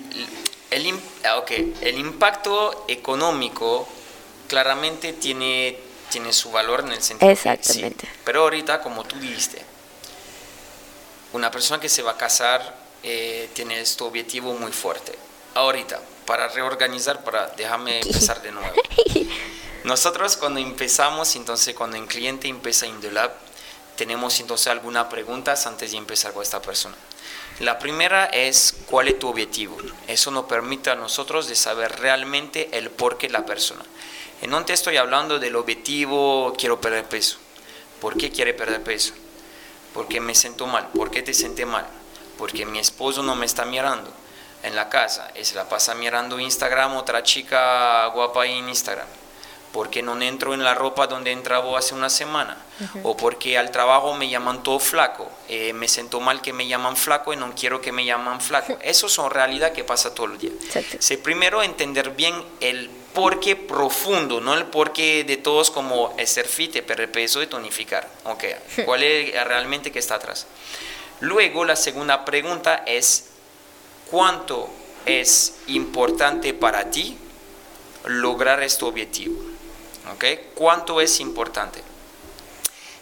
el, 0.70 1.00
ah, 1.24 1.42
el 1.80 1.98
impacto 1.98 2.84
económico 2.88 3.88
claramente 4.48 5.14
tiene, 5.14 5.78
tiene 6.10 6.32
su 6.32 6.50
valor 6.50 6.80
en 6.80 6.92
el 6.92 7.02
sentido. 7.02 7.30
Exactamente. 7.30 8.08
Pero 8.24 8.42
ahorita, 8.42 8.80
como 8.80 9.04
tú 9.04 9.18
dijiste, 9.18 9.62
una 11.32 11.50
persona 11.50 11.80
que 11.80 11.88
se 11.88 12.02
va 12.02 12.12
a 12.12 12.16
casar 12.16 12.76
eh, 13.02 13.48
tiene 13.54 13.80
este 13.80 14.04
objetivo 14.04 14.52
muy 14.54 14.72
fuerte. 14.72 15.29
Ahorita, 15.54 16.00
para 16.26 16.46
reorganizar, 16.48 17.24
para 17.24 17.48
déjame 17.56 18.00
empezar 18.00 18.40
de 18.40 18.52
nuevo. 18.52 18.74
Nosotros 19.84 20.36
cuando 20.36 20.60
empezamos, 20.60 21.34
entonces 21.34 21.74
cuando 21.74 21.96
el 21.96 22.06
cliente 22.06 22.46
empieza 22.46 22.86
Indolab, 22.86 23.32
tenemos 23.96 24.38
entonces 24.38 24.68
algunas 24.68 25.06
preguntas 25.06 25.66
antes 25.66 25.90
de 25.90 25.96
empezar 25.96 26.32
con 26.32 26.42
esta 26.42 26.62
persona. 26.62 26.94
La 27.58 27.78
primera 27.78 28.26
es 28.26 28.76
cuál 28.86 29.08
es 29.08 29.18
tu 29.18 29.28
objetivo. 29.28 29.76
Eso 30.06 30.30
nos 30.30 30.44
permite 30.44 30.90
a 30.90 30.94
nosotros 30.94 31.48
de 31.48 31.56
saber 31.56 31.98
realmente 31.98 32.68
el 32.72 32.90
por 32.90 33.18
qué 33.18 33.28
la 33.28 33.44
persona. 33.44 33.82
No 34.46 34.64
te 34.64 34.72
estoy 34.72 34.98
hablando 34.98 35.38
del 35.38 35.56
objetivo, 35.56 36.54
quiero 36.56 36.80
perder 36.80 37.06
peso. 37.06 37.38
¿Por 38.00 38.16
qué 38.16 38.30
quiere 38.30 38.54
perder 38.54 38.82
peso? 38.82 39.14
Porque 39.92 40.20
me 40.20 40.34
siento 40.34 40.66
mal. 40.66 40.88
¿Por 40.94 41.10
qué 41.10 41.22
te 41.22 41.34
sientes 41.34 41.66
mal? 41.66 41.86
Porque 42.38 42.64
mi 42.64 42.78
esposo 42.78 43.22
no 43.22 43.34
me 43.34 43.46
está 43.46 43.64
mirando 43.64 44.19
en 44.62 44.76
la 44.76 44.88
casa. 44.88 45.30
Y 45.38 45.44
se 45.44 45.54
la 45.54 45.68
pasa 45.68 45.94
mirando 45.94 46.38
Instagram, 46.38 46.96
otra 46.96 47.22
chica 47.22 48.06
guapa 48.06 48.42
ahí 48.42 48.58
en 48.58 48.68
Instagram 48.68 49.06
porque 49.72 50.02
no 50.02 50.20
entro 50.20 50.54
en 50.54 50.64
la 50.64 50.74
ropa 50.74 51.06
donde 51.06 51.30
entraba 51.30 51.78
hace 51.78 51.94
una 51.94 52.10
semana, 52.10 52.56
o 53.02 53.16
porque 53.16 53.56
al 53.56 53.70
trabajo 53.70 54.14
me 54.14 54.28
llaman 54.28 54.62
todo 54.62 54.80
flaco, 54.80 55.30
eh, 55.48 55.72
me 55.72 55.86
siento 55.86 56.20
mal 56.20 56.42
que 56.42 56.52
me 56.52 56.66
llaman 56.66 56.96
flaco 56.96 57.32
y 57.32 57.36
no 57.36 57.54
quiero 57.54 57.80
que 57.80 57.92
me 57.92 58.04
llaman 58.04 58.40
flaco. 58.40 58.78
Eso 58.82 59.08
son 59.08 59.30
realidad 59.30 59.72
que 59.72 59.84
pasa 59.84 60.14
todos 60.14 60.30
los 60.30 60.38
días. 60.40 60.54
Se 60.98 61.18
primero 61.18 61.62
entender 61.62 62.10
bien 62.10 62.34
el 62.60 62.90
porqué 63.14 63.54
profundo, 63.54 64.40
no 64.40 64.54
el 64.54 64.66
porqué 64.66 65.24
de 65.24 65.36
todos 65.36 65.70
como 65.70 66.14
ser 66.24 66.46
fit, 66.46 66.82
perder 66.82 67.12
peso 67.12 67.42
y 67.42 67.46
tonificar. 67.46 68.08
Okay. 68.24 68.56
¿Cuál 68.84 69.02
es 69.02 69.32
realmente 69.44 69.92
que 69.92 69.98
está 70.00 70.16
atrás? 70.16 70.46
Luego 71.20 71.64
la 71.64 71.76
segunda 71.76 72.24
pregunta 72.24 72.82
es, 72.86 73.29
¿cuánto 74.10 74.68
es 75.06 75.54
importante 75.68 76.52
para 76.54 76.90
ti 76.90 77.16
lograr 78.04 78.62
este 78.62 78.84
objetivo? 78.84 79.40
¿Cuánto 80.54 81.00
es 81.00 81.20
importante? 81.20 81.82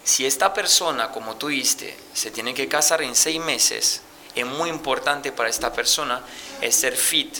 Si 0.03 0.25
esta 0.25 0.53
persona, 0.53 1.11
como 1.11 1.35
tú 1.35 1.47
dijiste, 1.47 1.95
se 2.13 2.31
tiene 2.31 2.53
que 2.53 2.67
casar 2.67 3.01
en 3.01 3.15
seis 3.15 3.39
meses, 3.39 4.01
es 4.35 4.45
muy 4.45 4.69
importante 4.69 5.31
para 5.31 5.49
esta 5.49 5.73
persona 5.73 6.21
es 6.61 6.75
ser 6.75 6.95
fit 6.95 7.39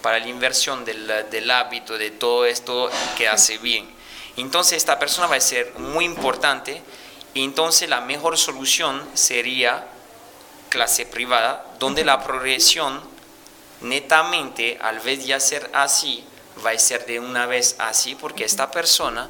para 0.00 0.18
la 0.18 0.28
inversión 0.28 0.84
del, 0.84 1.50
hábito, 1.50 1.96
de 1.96 2.10
todo 2.10 2.44
esto 2.44 2.90
que 3.16 3.28
hace 3.28 3.58
bien. 3.58 3.88
Entonces 4.36 4.78
esta 4.78 4.98
persona 4.98 5.26
va 5.26 5.36
a 5.36 5.40
ser 5.40 5.72
muy 5.78 6.04
importante 6.04 6.82
y 7.34 7.44
entonces 7.44 7.88
la 7.88 8.00
mejor 8.00 8.36
solución 8.36 9.06
sería 9.14 9.86
clase 10.72 11.04
privada, 11.04 11.66
donde 11.78 12.02
la 12.02 12.24
progresión 12.24 12.98
netamente, 13.82 14.78
al 14.80 15.00
vez 15.00 15.26
de 15.26 15.34
hacer 15.34 15.68
así, 15.74 16.24
va 16.64 16.70
a 16.70 16.78
ser 16.78 17.04
de 17.04 17.20
una 17.20 17.44
vez 17.44 17.76
así 17.78 18.14
porque 18.14 18.46
esta 18.46 18.70
persona 18.70 19.28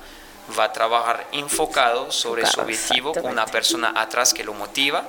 va 0.56 0.64
a 0.64 0.72
trabajar 0.72 1.26
enfocado 1.32 2.12
sobre 2.12 2.46
su 2.46 2.61
objetivo 2.61 3.12
con 3.12 3.26
una 3.26 3.46
persona 3.46 3.92
atrás 3.96 4.32
que 4.32 4.44
lo 4.44 4.54
motiva. 4.54 5.04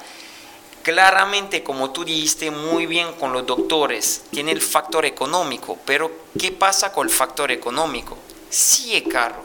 Claramente, 0.81 1.61
como 1.61 1.91
tú 1.91 2.03
dijiste 2.03 2.49
muy 2.49 2.87
bien 2.87 3.13
con 3.13 3.31
los 3.31 3.45
doctores, 3.45 4.23
tiene 4.31 4.53
el 4.53 4.61
factor 4.61 5.05
económico, 5.05 5.77
pero 5.85 6.11
¿qué 6.39 6.51
pasa 6.51 6.91
con 6.91 7.07
el 7.07 7.13
factor 7.13 7.51
económico? 7.51 8.17
Sí 8.49 8.95
es 8.95 9.03
caro, 9.03 9.43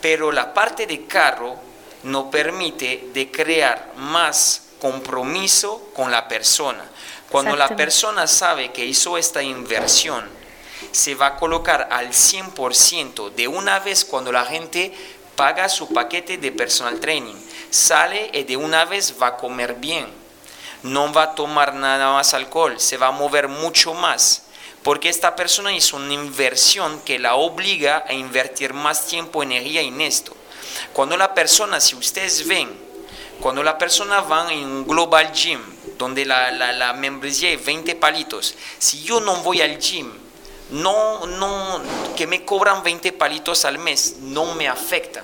pero 0.00 0.32
la 0.32 0.52
parte 0.52 0.84
de 0.88 1.06
carro 1.06 1.54
no 2.02 2.28
permite 2.28 3.10
de 3.14 3.30
crear 3.30 3.92
más 3.96 4.61
compromiso 4.82 5.90
con 5.94 6.10
la 6.10 6.26
persona. 6.26 6.84
Cuando 7.30 7.54
la 7.54 7.68
persona 7.68 8.26
sabe 8.26 8.72
que 8.72 8.84
hizo 8.84 9.16
esta 9.16 9.40
inversión, 9.40 10.28
se 10.90 11.14
va 11.14 11.26
a 11.28 11.36
colocar 11.36 11.86
al 11.92 12.08
100% 12.08 13.30
de 13.30 13.46
una 13.46 13.78
vez 13.78 14.04
cuando 14.04 14.32
la 14.32 14.44
gente 14.44 14.92
paga 15.36 15.68
su 15.68 15.92
paquete 15.92 16.36
de 16.36 16.50
personal 16.50 16.98
training. 16.98 17.36
Sale 17.70 18.28
y 18.34 18.42
de 18.42 18.56
una 18.56 18.84
vez 18.84 19.14
va 19.22 19.28
a 19.28 19.36
comer 19.36 19.74
bien. 19.74 20.08
No 20.82 21.12
va 21.12 21.22
a 21.22 21.34
tomar 21.36 21.74
nada 21.74 22.12
más 22.14 22.34
alcohol, 22.34 22.80
se 22.80 22.96
va 22.96 23.06
a 23.06 23.12
mover 23.12 23.46
mucho 23.46 23.94
más. 23.94 24.46
Porque 24.82 25.08
esta 25.08 25.36
persona 25.36 25.72
hizo 25.72 25.96
una 25.96 26.12
inversión 26.12 27.00
que 27.02 27.20
la 27.20 27.36
obliga 27.36 28.04
a 28.08 28.14
invertir 28.14 28.74
más 28.74 29.06
tiempo, 29.06 29.44
energía 29.44 29.80
en 29.80 30.00
esto. 30.00 30.34
Cuando 30.92 31.16
la 31.16 31.34
persona, 31.34 31.78
si 31.78 31.94
ustedes 31.94 32.48
ven, 32.48 32.81
cuando 33.40 33.62
la 33.62 33.78
persona 33.78 34.20
va 34.20 34.52
en 34.52 34.64
un 34.64 34.86
global 34.86 35.32
gym, 35.32 35.60
donde 35.98 36.24
la, 36.24 36.50
la, 36.50 36.72
la 36.72 36.92
membresía 36.92 37.50
es 37.50 37.64
20 37.64 37.94
palitos, 37.96 38.54
si 38.78 39.02
yo 39.02 39.20
no 39.20 39.36
voy 39.36 39.60
al 39.60 39.78
gym 39.78 40.12
no, 40.72 41.26
no, 41.26 41.82
que 42.16 42.26
me 42.26 42.44
cobran 42.44 42.82
20 42.82 43.12
palitos 43.12 43.64
al 43.64 43.78
mes, 43.78 44.16
no 44.20 44.54
me 44.54 44.68
afecta. 44.68 45.22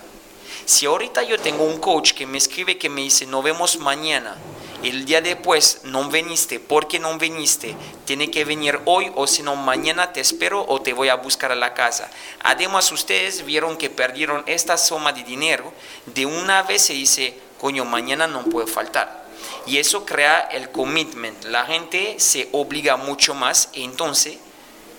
Si 0.67 0.85
ahorita 0.85 1.23
yo 1.23 1.39
tengo 1.39 1.65
un 1.65 1.79
coach 1.79 2.13
que 2.13 2.27
me 2.27 2.37
escribe 2.37 2.77
que 2.77 2.91
me 2.91 3.01
dice, 3.01 3.25
nos 3.25 3.43
vemos 3.43 3.79
mañana, 3.79 4.37
el 4.83 5.07
día 5.07 5.23
después 5.23 5.81
no 5.85 6.05
viniste, 6.11 6.61
¿por 6.61 6.87
qué 6.87 6.99
no 6.99 7.17
viniste? 7.17 7.75
Tiene 8.05 8.31
que 8.31 8.45
venir 8.45 8.79
hoy 8.85 9.11
o 9.15 9.27
si 9.27 9.43
no 9.43 9.57
mañana 9.57 10.13
te 10.13 10.21
espero 10.21 10.65
o 10.69 10.83
te 10.83 10.93
voy 10.93 11.09
a 11.09 11.15
buscar 11.15 11.51
a 11.51 11.57
la 11.57 11.73
casa. 11.73 12.11
Además 12.41 12.93
ustedes 12.93 13.47
vieron 13.47 13.79
que 13.79 13.89
perdieron 13.89 14.45
esta 14.47 14.77
suma 14.77 15.15
de 15.15 15.25
dinero, 15.25 15.73
de 16.05 16.27
una 16.27 16.63
vez 16.63 16.83
se 16.83 16.93
dice, 16.93 17.39
coño, 17.59 17.85
mañana 17.85 18.27
no 18.27 18.45
puede 18.45 18.67
faltar. 18.67 19.27
Y 19.67 19.79
eso 19.79 20.05
crea 20.05 20.41
el 20.53 20.71
commitment, 20.71 21.45
la 21.45 21.65
gente 21.67 22.17
se 22.19 22.49
obliga 22.53 22.97
mucho 22.97 23.35
más 23.35 23.71
y 23.73 23.85
entonces 23.85 24.39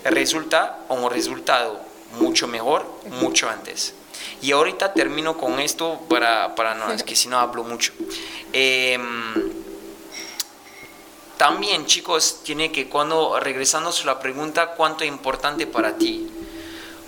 resulta 0.04 0.80
un 0.90 1.10
resultado 1.10 1.82
mucho 2.14 2.48
mejor, 2.48 2.86
mucho 3.22 3.50
antes. 3.50 3.94
Y 4.42 4.52
ahorita 4.52 4.94
termino 4.94 5.38
con 5.38 5.60
esto 5.60 6.00
para, 6.10 6.56
para 6.56 6.76
no, 6.76 6.92
es 6.92 7.04
que 7.04 7.16
si 7.16 7.28
no 7.28 7.40
hablo 7.40 7.64
mucho. 7.64 7.94
Em, 8.54 9.52
también, 11.38 11.86
chicos, 11.86 12.42
tiene 12.44 12.72
que 12.72 12.88
cuando, 12.90 13.40
regresando 13.40 13.90
a 13.90 14.06
la 14.06 14.20
pregunta, 14.20 14.72
¿cuánto 14.72 15.04
es 15.04 15.10
importante 15.10 15.68
para 15.68 15.98
ti? 15.98 16.30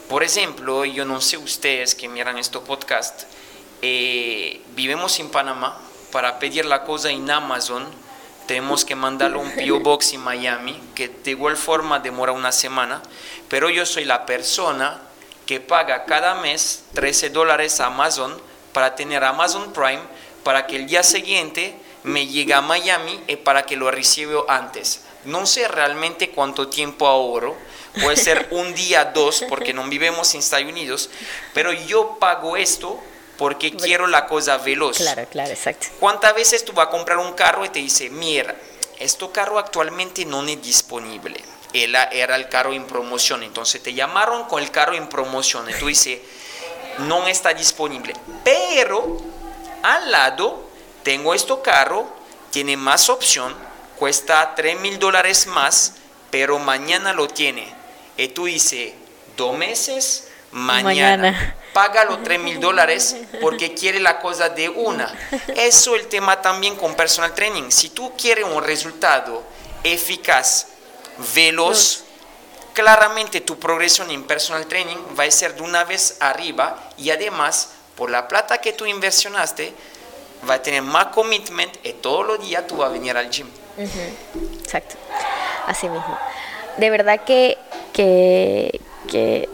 Por 0.09 0.23
ejemplo, 0.23 0.83
yo 0.85 1.05
no 1.05 1.21
sé 1.21 1.37
ustedes 1.37 1.95
que 1.95 2.09
miran 2.09 2.37
este 2.37 2.59
podcast, 2.59 3.23
eh, 3.81 4.61
vivimos 4.75 5.19
en 5.19 5.29
Panamá, 5.29 5.77
para 6.11 6.39
pedir 6.39 6.65
la 6.65 6.83
cosa 6.83 7.09
en 7.09 7.29
Amazon, 7.29 7.87
tenemos 8.45 8.83
que 8.83 8.95
mandarlo 8.95 9.39
a 9.39 9.43
un 9.43 9.51
PO 9.51 9.79
Box 9.83 10.13
en 10.13 10.21
Miami, 10.21 10.79
que 10.93 11.07
de 11.07 11.31
igual 11.31 11.57
forma 11.57 11.99
demora 11.99 12.31
una 12.31 12.51
semana, 12.51 13.01
pero 13.49 13.69
yo 13.69 13.85
soy 13.85 14.05
la 14.05 14.25
persona 14.25 15.01
que 15.45 15.59
paga 15.59 16.05
cada 16.05 16.35
mes 16.35 16.83
13 16.93 17.29
dólares 17.29 17.79
a 17.79 17.87
Amazon 17.87 18.39
para 18.73 18.95
tener 18.95 19.23
Amazon 19.23 19.73
Prime, 19.73 20.01
para 20.43 20.67
que 20.67 20.75
el 20.75 20.87
día 20.87 21.03
siguiente 21.03 21.75
me 22.03 22.27
llegue 22.27 22.53
a 22.53 22.61
Miami 22.61 23.19
y 23.27 23.35
para 23.37 23.65
que 23.65 23.75
lo 23.75 23.91
reciba 23.91 24.43
antes. 24.47 25.05
No 25.25 25.45
sé 25.45 25.67
realmente 25.67 26.31
cuánto 26.31 26.67
tiempo 26.67 27.07
ahorro, 27.07 27.55
puede 28.01 28.17
ser 28.17 28.47
un 28.51 28.73
día, 28.73 29.05
dos, 29.05 29.43
porque 29.49 29.73
no 29.73 29.83
vivimos 29.85 30.33
en 30.33 30.39
Estados 30.39 30.67
Unidos, 30.67 31.09
pero 31.53 31.71
yo 31.71 32.17
pago 32.19 32.57
esto 32.57 32.99
porque 33.41 33.75
quiero 33.75 34.05
la 34.05 34.27
cosa 34.27 34.59
veloz. 34.59 34.97
Claro, 34.97 35.25
claro, 35.25 35.49
exacto. 35.49 35.87
¿Cuántas 35.99 36.35
veces 36.35 36.63
tú 36.63 36.73
vas 36.73 36.85
a 36.85 36.89
comprar 36.91 37.17
un 37.17 37.33
carro 37.33 37.65
y 37.65 37.69
te 37.69 37.79
dice, 37.79 38.07
mira, 38.11 38.55
este 38.99 39.27
carro 39.31 39.57
actualmente 39.57 40.23
no 40.25 40.43
es 40.43 40.61
disponible? 40.61 41.43
Era, 41.73 42.03
era 42.11 42.35
el 42.35 42.49
carro 42.49 42.71
en 42.71 42.85
promoción, 42.85 43.41
entonces 43.41 43.81
te 43.81 43.95
llamaron 43.95 44.43
con 44.43 44.61
el 44.61 44.69
carro 44.69 44.93
en 44.93 45.09
promoción 45.09 45.67
y 45.67 45.73
tú 45.73 45.87
dices, 45.87 46.19
no 46.99 47.25
está 47.27 47.51
disponible. 47.55 48.13
Pero 48.43 49.17
al 49.81 50.11
lado 50.11 50.69
tengo 51.01 51.33
este 51.33 51.59
carro, 51.63 52.07
tiene 52.51 52.77
más 52.77 53.09
opción, 53.09 53.55
cuesta 53.97 54.53
3 54.55 54.81
mil 54.81 54.99
dólares 54.99 55.47
más, 55.47 55.93
pero 56.29 56.59
mañana 56.59 57.11
lo 57.11 57.27
tiene. 57.27 57.73
Y 58.17 58.27
tú 58.27 58.45
dices, 58.45 58.93
dos 59.35 59.57
meses, 59.57 60.27
mañana. 60.51 61.55
Paga 61.73 62.03
los 62.03 62.21
3 62.23 62.39
mil 62.39 62.59
dólares 62.59 63.15
porque 63.39 63.73
quiere 63.73 63.99
la 63.99 64.19
cosa 64.19 64.49
de 64.49 64.67
una. 64.67 65.13
Eso 65.55 65.95
es 65.95 66.01
el 66.01 66.07
tema 66.07 66.41
también 66.41 66.75
con 66.75 66.95
personal 66.95 67.33
training. 67.33 67.69
Si 67.69 67.89
tú 67.89 68.11
quieres 68.17 68.43
un 68.43 68.61
resultado 68.61 69.43
eficaz, 69.83 70.67
veloz, 71.33 72.03
claramente 72.73 73.41
tu 73.41 73.57
progresión 73.57 74.11
en 74.11 74.23
personal 74.23 74.65
training 74.65 74.97
va 75.17 75.23
a 75.23 75.31
ser 75.31 75.55
de 75.55 75.61
una 75.61 75.83
vez 75.83 76.17
arriba 76.19 76.89
y 76.97 77.09
además 77.09 77.69
por 77.95 78.09
la 78.09 78.27
plata 78.27 78.59
que 78.59 78.73
tú 78.73 78.85
inversionaste 78.85 79.73
va 80.49 80.55
a 80.55 80.61
tener 80.61 80.81
más 80.81 81.07
commitment 81.07 81.73
y 81.85 81.93
todos 81.93 82.25
los 82.25 82.41
días 82.41 82.65
tú 82.67 82.77
vas 82.77 82.89
a 82.89 82.91
venir 82.91 83.15
al 83.15 83.29
gym. 83.29 83.47
Exacto, 83.77 84.95
así 85.67 85.87
mismo. 85.87 86.17
De 86.77 86.89
verdad 86.89 87.21
que, 87.25 87.57
que, 87.93 88.79
que 89.09 89.49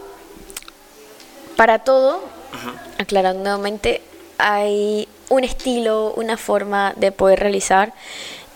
para 1.58 1.80
todo, 1.80 2.24
aclarando 2.98 3.43
nuevamente, 3.43 4.02
hay 4.38 5.10
un 5.30 5.43
estilo, 5.43 6.13
una 6.15 6.38
forma 6.38 6.93
de 6.96 7.12
poder 7.12 7.39
realizar 7.39 7.93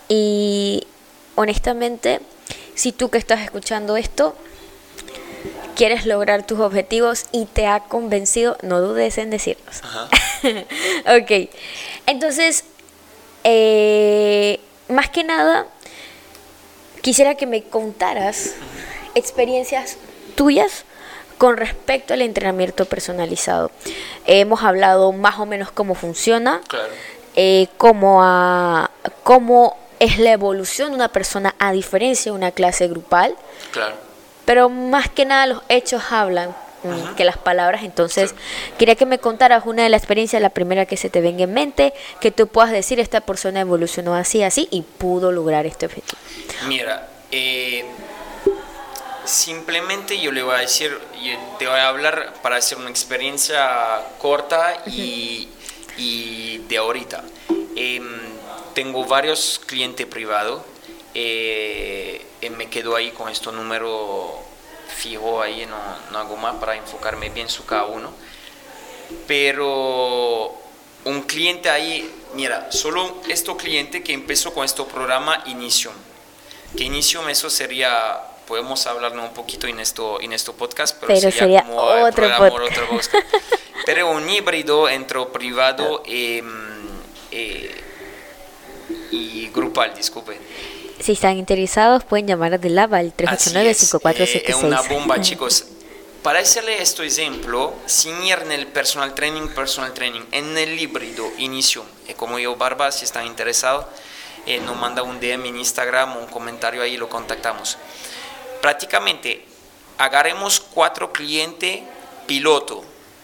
y 0.07 0.87
honestamente, 1.35 2.21
si 2.75 2.91
tú 2.91 3.09
que 3.09 3.17
estás 3.17 3.41
escuchando 3.41 3.97
esto 3.97 4.35
quieres 5.75 6.05
lograr 6.05 6.45
tus 6.45 6.59
objetivos 6.59 7.25
y 7.31 7.45
te 7.45 7.65
ha 7.65 7.79
convencido, 7.79 8.57
no 8.61 8.79
dudes 8.79 9.17
en 9.17 9.31
decirnos. 9.31 9.81
ok, 10.43 11.49
entonces, 12.05 12.65
eh, 13.43 14.59
más 14.89 15.09
que 15.09 15.23
nada, 15.23 15.65
quisiera 17.01 17.33
que 17.33 17.47
me 17.47 17.63
contaras 17.63 18.53
experiencias 19.15 19.97
tuyas 20.35 20.85
con 21.41 21.57
respecto 21.57 22.13
al 22.13 22.21
entrenamiento 22.21 22.85
personalizado. 22.85 23.71
hemos 24.27 24.61
hablado 24.61 25.11
más 25.11 25.39
o 25.39 25.47
menos 25.47 25.71
cómo 25.71 25.95
funciona, 25.95 26.61
eh, 27.35 27.65
cómo, 27.77 28.21
cómo 29.23 29.75
es 29.97 30.19
la 30.19 30.33
evolución 30.33 30.89
de 30.89 30.97
una 30.97 31.07
persona 31.07 31.55
a 31.57 31.71
diferencia 31.71 32.31
de 32.31 32.37
una 32.37 32.51
clase 32.51 32.87
grupal. 32.87 33.35
Pero 34.45 34.69
más 34.69 35.09
que 35.09 35.25
nada 35.25 35.47
los 35.47 35.63
hechos 35.67 36.03
hablan 36.11 36.55
mm, 36.83 37.15
que 37.15 37.25
las 37.25 37.39
palabras. 37.39 37.81
Entonces, 37.85 38.35
quería 38.77 38.93
que 38.93 39.07
me 39.07 39.17
contaras 39.17 39.65
una 39.65 39.81
de 39.81 39.89
las 39.89 40.01
experiencias, 40.01 40.43
la 40.43 40.49
primera 40.49 40.85
que 40.85 40.95
se 40.95 41.09
te 41.09 41.21
venga 41.21 41.45
en 41.45 41.53
mente, 41.55 41.91
que 42.19 42.29
tú 42.29 42.45
puedas 42.45 42.69
decir, 42.69 42.99
esta 42.99 43.21
persona 43.21 43.61
evolucionó 43.61 44.13
así, 44.13 44.43
así 44.43 44.67
y 44.69 44.83
pudo 44.83 45.31
lograr 45.31 45.65
este 45.65 45.87
objetivo. 45.87 46.19
Mira, 46.67 47.07
eh, 47.31 47.83
Simplemente 49.31 50.19
yo 50.19 50.33
le 50.33 50.43
voy 50.43 50.55
a 50.55 50.57
decir, 50.57 50.99
te 51.57 51.65
voy 51.65 51.79
a 51.79 51.87
hablar 51.87 52.33
para 52.41 52.57
hacer 52.57 52.77
una 52.77 52.89
experiencia 52.89 54.01
corta 54.19 54.83
y, 54.85 55.47
de 56.67 56.77
ahorita. 56.77 57.23
Em, 57.77 58.19
tengo 58.73 59.05
varios 59.05 59.61
clientes 59.65 60.05
privados. 60.05 60.61
Eh, 61.13 62.25
me 62.57 62.69
quedo 62.69 62.93
ahí 62.93 63.11
con 63.11 63.29
este 63.29 63.49
número 63.53 64.37
fijo 64.97 65.41
ahí, 65.41 65.65
no, 65.65 65.77
no 66.11 66.19
hago 66.19 66.35
más 66.35 66.55
para 66.55 66.75
enfocarme 66.75 67.29
bien 67.29 67.47
su 67.47 67.65
cada 67.65 67.85
uno. 67.85 68.11
Pero 69.27 70.53
un 71.05 71.21
cliente 71.21 71.69
ahí, 71.69 72.13
mira, 72.33 72.69
solo 72.69 73.21
este 73.29 73.55
cliente 73.55 74.03
que 74.03 74.11
empezó 74.11 74.53
con 74.53 74.65
este 74.65 74.83
programa 74.83 75.41
inició. 75.45 75.93
Que 76.75 76.83
inició 76.83 77.27
eso 77.29 77.49
sería 77.49 78.27
podemos 78.47 78.85
hablarlo 78.87 79.23
un 79.23 79.33
poquito 79.33 79.67
en 79.67 79.79
esto, 79.79 80.19
en 80.21 80.33
este 80.33 80.51
podcast, 80.51 80.97
pero, 80.99 81.31
sería, 81.31 81.63
como 81.63 81.77
otro, 81.77 82.27
podcast. 82.37 83.13
pero 83.85 84.11
un 84.11 84.29
híbrido 84.29 84.89
entre 84.89 85.25
privado 85.27 86.03
em, 86.05 86.45
eh, 87.31 87.71
y 89.11 89.47
grupal, 89.49 89.93
disculpe. 89.95 90.37
Si 90.99 91.13
están 91.13 91.37
interesados, 91.37 92.03
pueden 92.03 92.27
llamar 92.27 92.53
a 92.53 92.59
The 92.59 92.69
Lava 92.69 92.97
al 92.97 93.15
389-5476. 93.15 94.43
es 94.45 94.55
una 94.55 94.81
bomba, 94.81 95.19
chicos. 95.19 95.65
Para 96.21 96.39
hacerle 96.39 96.79
este 96.81 97.03
ejemplo, 97.05 97.73
sin 97.87 98.21
ir 98.23 98.37
en 98.43 98.51
el 98.51 98.67
personal 98.67 99.15
training, 99.15 99.47
personal 99.55 99.91
training, 99.93 100.21
en 100.31 100.55
el 100.55 100.79
híbrido 100.79 101.25
inicio, 101.39 101.83
eh, 102.07 102.13
como 102.13 102.37
yo, 102.37 102.55
Barba, 102.55 102.91
si 102.91 103.05
están 103.05 103.25
interesados, 103.25 103.85
eh, 104.45 104.59
nos 104.59 104.77
manda 104.77 105.01
un 105.01 105.19
DM 105.19 105.47
en 105.47 105.57
Instagram, 105.57 106.17
un 106.17 106.27
comentario 106.27 106.83
ahí, 106.83 106.97
lo 106.97 107.09
contactamos 107.09 107.77
prácticamente 108.61 109.45
agarremos 109.97 110.59
cuatro 110.59 111.11
clientes 111.11 111.81
piloto, 112.27 112.83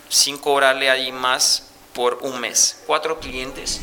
sin 0.09 0.37
cobrarle 0.37 0.89
ahí 0.89 1.11
más 1.11 1.69
por 1.93 2.19
un 2.21 2.39
mes, 2.39 2.83
cuatro 2.85 3.19
clientes 3.19 3.81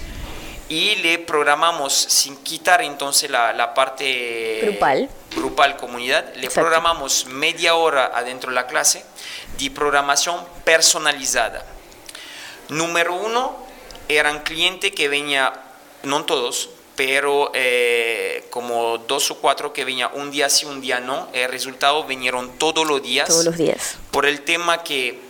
y 0.68 0.96
le 0.96 1.18
programamos 1.18 1.92
sin 1.92 2.36
quitar 2.38 2.82
entonces 2.82 3.30
la, 3.30 3.74
parte 3.74 4.60
grupal, 4.62 5.10
grupal 5.34 5.76
comunidad, 5.76 6.34
le 6.36 6.48
programamos 6.50 7.26
media 7.26 7.74
hora 7.74 8.12
adentro 8.14 8.50
de 8.50 8.54
la 8.54 8.66
clase 8.66 9.04
de 9.58 9.70
programación 9.70 10.42
personalizada. 10.64 11.64
Número 12.70 13.14
uno, 13.14 13.56
eran 14.08 14.42
clientes 14.42 14.92
que 14.92 15.08
venía, 15.08 15.52
no 16.02 16.24
todos, 16.24 16.70
pero 16.96 17.50
eh, 17.54 18.46
como 18.50 18.98
dos 18.98 19.30
o 19.30 19.38
cuatro 19.38 19.72
que 19.72 19.84
venía 19.84 20.08
un 20.08 20.30
día 20.30 20.48
sí, 20.48 20.66
un 20.66 20.80
día 20.80 21.00
no, 21.00 21.28
el 21.32 21.50
resultado 21.50 22.04
vinieron 22.04 22.58
todos 22.58 22.86
los 22.86 23.02
días. 23.02 23.28
Todos 23.28 23.44
los 23.44 23.56
días. 23.56 23.96
Por 24.10 24.26
el 24.26 24.42
tema 24.42 24.82
que 24.82 25.20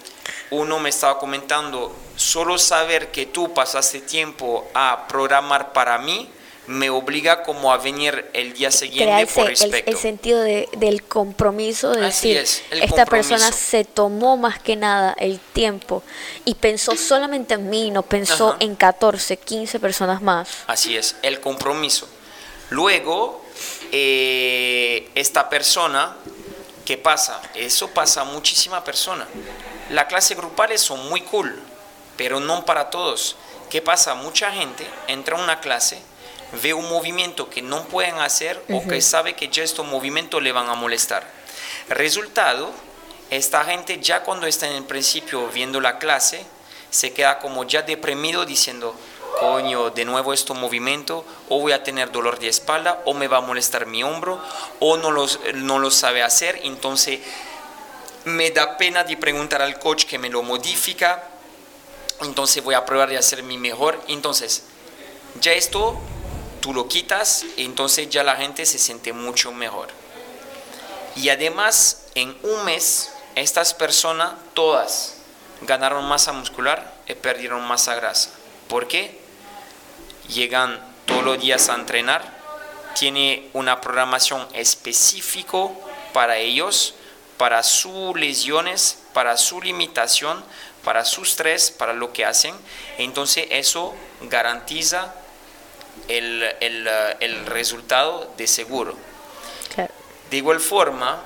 uno 0.50 0.78
me 0.78 0.90
estaba 0.90 1.18
comentando, 1.18 1.94
solo 2.16 2.58
saber 2.58 3.10
que 3.10 3.26
tú 3.26 3.52
pasaste 3.54 4.00
tiempo 4.00 4.68
a 4.74 5.06
programar 5.08 5.72
para 5.72 5.98
mí, 5.98 6.30
me 6.66 6.88
obliga 6.90 7.42
como 7.42 7.72
a 7.72 7.76
venir 7.76 8.30
el 8.32 8.54
día 8.54 8.70
siguiente 8.70 9.26
por 9.26 9.46
respeto. 9.46 9.90
El, 9.90 9.96
sentido 9.96 10.40
de, 10.40 10.68
del 10.78 11.02
compromiso 11.02 11.90
de 11.90 12.02
decir, 12.02 12.36
esta 12.70 13.04
persona 13.04 13.52
se 13.52 13.84
tomó 13.84 14.36
más 14.36 14.58
que 14.60 14.76
nada 14.76 15.14
el 15.18 15.38
tiempo 15.38 16.02
y 16.44 16.54
pensó 16.54 16.96
solamente 16.96 17.54
en 17.54 17.68
mí, 17.68 17.90
no 17.90 18.02
pensó 18.02 18.56
en 18.60 18.76
14, 18.76 19.36
15 19.36 19.78
personas 19.78 20.22
más. 20.22 20.48
Así 20.66 20.96
es, 20.96 21.16
el 21.22 21.40
compromiso. 21.40 22.08
Luego, 22.70 23.44
eh, 23.92 25.10
esta 25.14 25.48
persona, 25.50 26.16
¿qué 26.84 26.96
pasa? 26.96 27.42
Eso 27.54 27.88
pasa 27.90 28.22
a 28.22 28.24
muchísima 28.24 28.82
persona. 28.82 29.26
Las 29.90 30.06
clases 30.06 30.36
grupales 30.36 30.80
son 30.80 31.08
muy 31.10 31.20
cool, 31.20 31.60
pero 32.16 32.40
no 32.40 32.64
para 32.64 32.88
todos. 32.88 33.36
¿Qué 33.68 33.82
pasa? 33.82 34.14
Mucha 34.14 34.50
gente 34.50 34.86
entra 35.08 35.36
a 35.36 35.42
una 35.42 35.60
clase 35.60 35.98
ve 36.62 36.74
un 36.74 36.88
movimiento 36.88 37.48
que 37.48 37.62
no 37.62 37.84
pueden 37.84 38.16
hacer 38.18 38.62
o 38.70 38.86
que 38.86 39.00
sabe 39.00 39.34
que 39.34 39.48
ya 39.48 39.62
estos 39.62 39.86
movimientos 39.86 40.42
le 40.42 40.52
van 40.52 40.68
a 40.68 40.74
molestar. 40.74 41.26
Resultado, 41.88 42.70
esta 43.30 43.64
gente 43.64 44.00
ya 44.00 44.22
cuando 44.22 44.46
está 44.46 44.68
en 44.68 44.76
el 44.76 44.84
principio 44.84 45.48
viendo 45.48 45.80
la 45.80 45.98
clase, 45.98 46.44
se 46.90 47.12
queda 47.12 47.38
como 47.38 47.64
ya 47.64 47.82
deprimido 47.82 48.44
diciendo, 48.46 48.94
coño, 49.40 49.90
de 49.90 50.04
nuevo 50.04 50.32
este 50.32 50.54
movimiento, 50.54 51.24
o 51.48 51.60
voy 51.60 51.72
a 51.72 51.82
tener 51.82 52.12
dolor 52.12 52.38
de 52.38 52.48
espalda, 52.48 53.02
o 53.04 53.14
me 53.14 53.28
va 53.28 53.38
a 53.38 53.40
molestar 53.40 53.86
mi 53.86 54.02
hombro, 54.02 54.40
o 54.80 54.96
no, 54.96 55.10
los, 55.10 55.40
no 55.54 55.78
lo 55.78 55.90
sabe 55.90 56.22
hacer, 56.22 56.60
entonces 56.62 57.20
me 58.24 58.50
da 58.50 58.76
pena 58.76 59.04
de 59.04 59.16
preguntar 59.16 59.60
al 59.60 59.78
coach 59.78 60.04
que 60.04 60.18
me 60.18 60.30
lo 60.30 60.42
modifica, 60.42 61.24
entonces 62.20 62.62
voy 62.62 62.74
a 62.74 62.84
probar 62.84 63.08
de 63.08 63.18
hacer 63.18 63.42
mi 63.42 63.58
mejor, 63.58 64.00
entonces 64.08 64.62
ya 65.40 65.52
esto 65.52 66.00
tú 66.64 66.72
lo 66.72 66.88
quitas, 66.88 67.44
entonces 67.58 68.08
ya 68.08 68.24
la 68.24 68.36
gente 68.36 68.64
se 68.64 68.78
siente 68.78 69.12
mucho 69.12 69.52
mejor. 69.52 69.88
Y 71.14 71.28
además, 71.28 72.06
en 72.14 72.34
un 72.42 72.64
mes, 72.64 73.12
estas 73.34 73.74
personas 73.74 74.32
todas 74.54 75.16
ganaron 75.60 76.06
masa 76.06 76.32
muscular 76.32 76.94
y 77.06 77.12
perdieron 77.12 77.68
masa 77.68 77.94
grasa. 77.96 78.30
¿Por 78.66 78.88
qué? 78.88 79.20
Llegan 80.28 80.80
todos 81.04 81.22
los 81.22 81.38
días 81.38 81.68
a 81.68 81.74
entrenar, 81.74 82.32
tiene 82.98 83.50
una 83.52 83.82
programación 83.82 84.48
específica 84.54 85.68
para 86.14 86.38
ellos, 86.38 86.94
para 87.36 87.62
sus 87.62 88.18
lesiones, 88.18 89.00
para 89.12 89.36
su 89.36 89.60
limitación, 89.60 90.42
para 90.82 91.04
su 91.04 91.24
estrés, 91.24 91.70
para 91.70 91.92
lo 91.92 92.14
que 92.14 92.24
hacen. 92.24 92.54
Entonces 92.96 93.48
eso 93.50 93.94
garantiza 94.22 95.12
el, 96.08 96.42
el, 96.60 96.86
eh, 96.86 97.16
el 97.20 97.46
resultado 97.46 98.32
de 98.36 98.46
seguro. 98.46 98.96
De 100.30 100.38
igual 100.38 100.58
forma, 100.58 101.22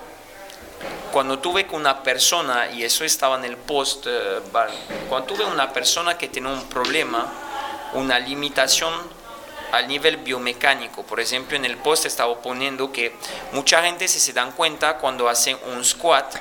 cuando 1.12 1.38
tuve 1.38 1.66
con 1.66 1.81
una 1.81 2.02
persona, 2.02 2.70
y 2.70 2.83
eso 2.83 3.04
estaba 3.04 3.37
en 3.37 3.44
el 3.44 3.57
post, 3.57 4.07
eh, 4.07 4.40
cuando 5.09 5.26
tuve 5.35 5.44
una 5.44 5.72
persona 5.72 6.18
que 6.18 6.28
tiene 6.28 6.52
un 6.52 6.68
problema, 6.68 7.33
una 7.94 8.18
limitación 8.18 8.92
al 9.72 9.87
nivel 9.88 10.18
biomecánico, 10.18 11.04
por 11.04 11.20
ejemplo, 11.20 11.57
en 11.57 11.64
el 11.64 11.76
post 11.76 12.07
estaba 12.07 12.40
poniendo 12.40 12.92
que 12.92 13.14
mucha 13.52 13.83
gente 13.83 14.09
si 14.09 14.18
se 14.18 14.33
dan 14.33 14.52
cuenta 14.52 14.98
cuando 14.98 15.28
hacen 15.28 15.59
un 15.72 15.85
squat, 15.85 16.37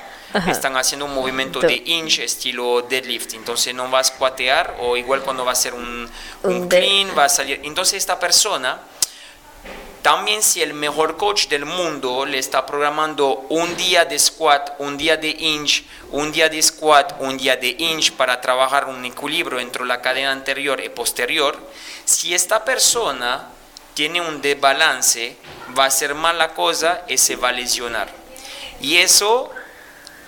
están 0.47 0.75
haciendo 0.75 1.05
un 1.05 1.15
movimiento 1.15 1.59
de 1.59 1.81
inch 1.85 2.19
estilo 2.19 2.81
deadlift, 2.81 3.33
entonces 3.33 3.73
no 3.73 3.89
va 3.89 3.99
a 3.99 4.03
squatear 4.03 4.77
o 4.79 4.97
igual 4.97 5.21
cuando 5.21 5.45
va 5.45 5.51
a 5.51 5.53
hacer 5.53 5.73
un, 5.73 6.09
un 6.43 6.67
clean 6.67 7.17
va 7.17 7.25
a 7.25 7.29
salir. 7.29 7.61
Entonces 7.63 7.95
esta 7.95 8.19
persona, 8.19 8.79
también 10.01 10.43
si 10.43 10.61
el 10.61 10.73
mejor 10.73 11.17
coach 11.17 11.47
del 11.47 11.65
mundo 11.65 12.25
le 12.25 12.39
está 12.39 12.65
programando 12.65 13.45
un 13.49 13.75
día 13.77 14.05
de 14.05 14.19
squat, 14.19 14.75
un 14.79 14.97
día 14.97 15.17
de 15.17 15.29
inch, 15.29 15.85
un 16.11 16.31
día 16.31 16.49
de 16.49 16.61
squat, 16.61 17.15
un 17.19 17.37
día 17.37 17.55
de 17.55 17.69
inch 17.69 18.11
para 18.11 18.39
trabajar 18.41 18.85
un 18.85 19.03
equilibrio 19.05 19.59
entre 19.59 19.85
la 19.85 20.01
cadena 20.01 20.31
anterior 20.31 20.83
y 20.83 20.89
posterior, 20.89 21.57
si 22.05 22.33
esta 22.33 22.63
persona 22.63 23.49
tiene 23.93 24.21
un 24.21 24.41
desbalance, 24.41 25.35
va 25.77 25.85
a 25.85 25.89
ser 25.89 26.13
mala 26.13 26.53
cosa 26.53 27.01
y 27.07 27.17
se 27.17 27.35
va 27.35 27.49
a 27.49 27.51
lesionar. 27.51 28.07
Y 28.79 28.97
eso 28.97 29.49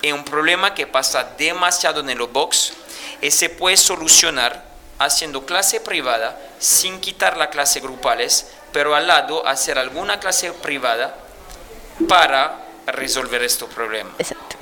es 0.02 0.14
un 0.14 0.24
problema 0.24 0.74
que 0.74 0.88
pasa 0.88 1.24
demasiado 1.38 2.02
en 2.02 2.10
el 2.10 2.20
box 2.20 2.74
y 3.22 3.32
se 3.32 3.50
puede 3.50 3.78
solucionar 3.78 4.66
haciendo 4.98 5.46
clase 5.46 5.80
privada 5.80 6.40
sin 6.60 7.00
quitar 7.00 7.38
la 7.38 7.50
clase 7.50 7.80
grupales, 7.80 8.52
pero 8.72 8.96
al 8.96 9.08
lado 9.08 9.46
hacer 9.48 9.78
alguna 9.78 10.20
clase 10.20 10.52
privada 10.52 11.16
para 12.08 12.66
resolver 12.88 13.44
estos 13.44 13.70
problemas. 13.74 14.14
Exacto. 14.20 14.58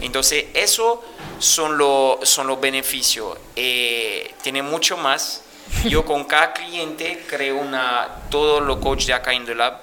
Entonces, 0.00 0.46
eso 0.54 1.02
son, 1.38 1.78
lo, 1.78 2.20
son 2.22 2.46
los 2.46 2.60
beneficios. 2.60 3.38
Eh, 3.54 4.34
tiene 4.42 4.62
mucho 4.62 4.96
más. 4.96 5.42
Yo 5.84 6.04
con 6.04 6.24
cada 6.24 6.52
cliente 6.52 7.24
creo 7.28 7.56
una, 7.56 8.08
todo 8.30 8.60
lo 8.60 8.80
coach 8.80 9.06
de 9.06 9.14
acá 9.14 9.32
en 9.32 9.46
The 9.46 9.54
Lab, 9.54 9.80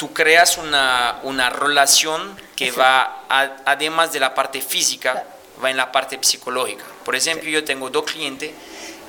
tú 0.00 0.14
creas 0.14 0.56
una, 0.56 1.20
una 1.24 1.50
relación 1.50 2.34
que 2.56 2.70
va, 2.70 3.26
además 3.66 4.10
de 4.14 4.18
la 4.18 4.34
parte 4.34 4.62
física, 4.62 5.26
va 5.62 5.68
en 5.68 5.76
la 5.76 5.92
parte 5.92 6.18
psicológica. 6.22 6.86
Por 7.04 7.14
ejemplo, 7.14 7.50
yo 7.50 7.62
tengo 7.64 7.90
dos 7.90 8.04
clientes 8.04 8.50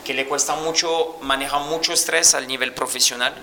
que 0.03 0.13
le 0.13 0.27
cuesta 0.27 0.53
mucho, 0.55 1.15
manejan 1.21 1.65
mucho 1.69 1.93
estrés 1.93 2.33
al 2.33 2.45
nivel 2.45 2.73
profesional 2.73 3.33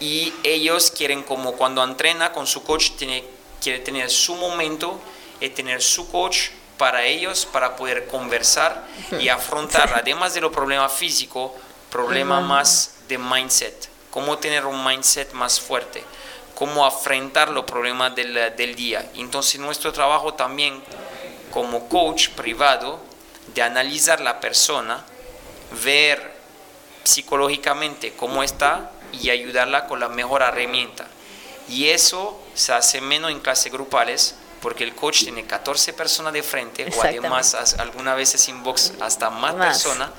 y 0.00 0.32
ellos 0.42 0.90
quieren 0.90 1.22
como 1.22 1.52
cuando 1.52 1.84
entrena 1.84 2.32
con 2.32 2.46
su 2.46 2.62
coach, 2.62 2.92
tiene, 2.92 3.22
quiere 3.60 3.80
tener 3.80 4.08
su 4.08 4.34
momento 4.34 4.98
y 5.42 5.50
tener 5.50 5.82
su 5.82 6.10
coach 6.10 6.48
para 6.78 7.04
ellos, 7.04 7.44
para 7.44 7.76
poder 7.76 8.06
conversar 8.06 8.86
y 9.20 9.28
afrontar, 9.28 9.92
además 9.94 10.32
de 10.32 10.40
los 10.40 10.50
problemas 10.50 10.94
físicos, 10.94 11.52
problemas 11.90 12.42
más 12.42 12.94
de 13.06 13.18
mindset, 13.18 13.90
cómo 14.10 14.38
tener 14.38 14.64
un 14.64 14.82
mindset 14.82 15.30
más 15.34 15.60
fuerte, 15.60 16.02
cómo 16.54 16.84
afrontar 16.86 17.50
los 17.50 17.64
problemas 17.64 18.14
del, 18.14 18.34
del 18.56 18.74
día. 18.74 19.10
Entonces 19.14 19.60
nuestro 19.60 19.92
trabajo 19.92 20.34
también 20.34 20.82
como 21.50 21.88
coach 21.88 22.30
privado 22.30 23.00
de 23.54 23.62
analizar 23.62 24.20
la 24.20 24.40
persona, 24.40 25.04
ver 25.84 26.32
psicológicamente 27.04 28.14
cómo 28.14 28.42
está 28.42 28.90
y 29.12 29.30
ayudarla 29.30 29.86
con 29.86 30.00
la 30.00 30.08
mejor 30.08 30.42
herramienta. 30.42 31.06
Y 31.68 31.88
eso 31.88 32.40
se 32.54 32.72
hace 32.72 33.00
menos 33.00 33.30
en 33.30 33.40
clases 33.40 33.72
grupales 33.72 34.34
porque 34.60 34.84
el 34.84 34.94
coach 34.94 35.24
tiene 35.24 35.44
14 35.44 35.92
personas 35.92 36.32
de 36.32 36.42
frente 36.42 36.86
o 36.96 37.02
además 37.02 37.54
algunas 37.78 38.16
veces 38.16 38.48
inbox 38.48 38.94
hasta 39.00 39.30
más, 39.30 39.54
personas. 39.54 40.10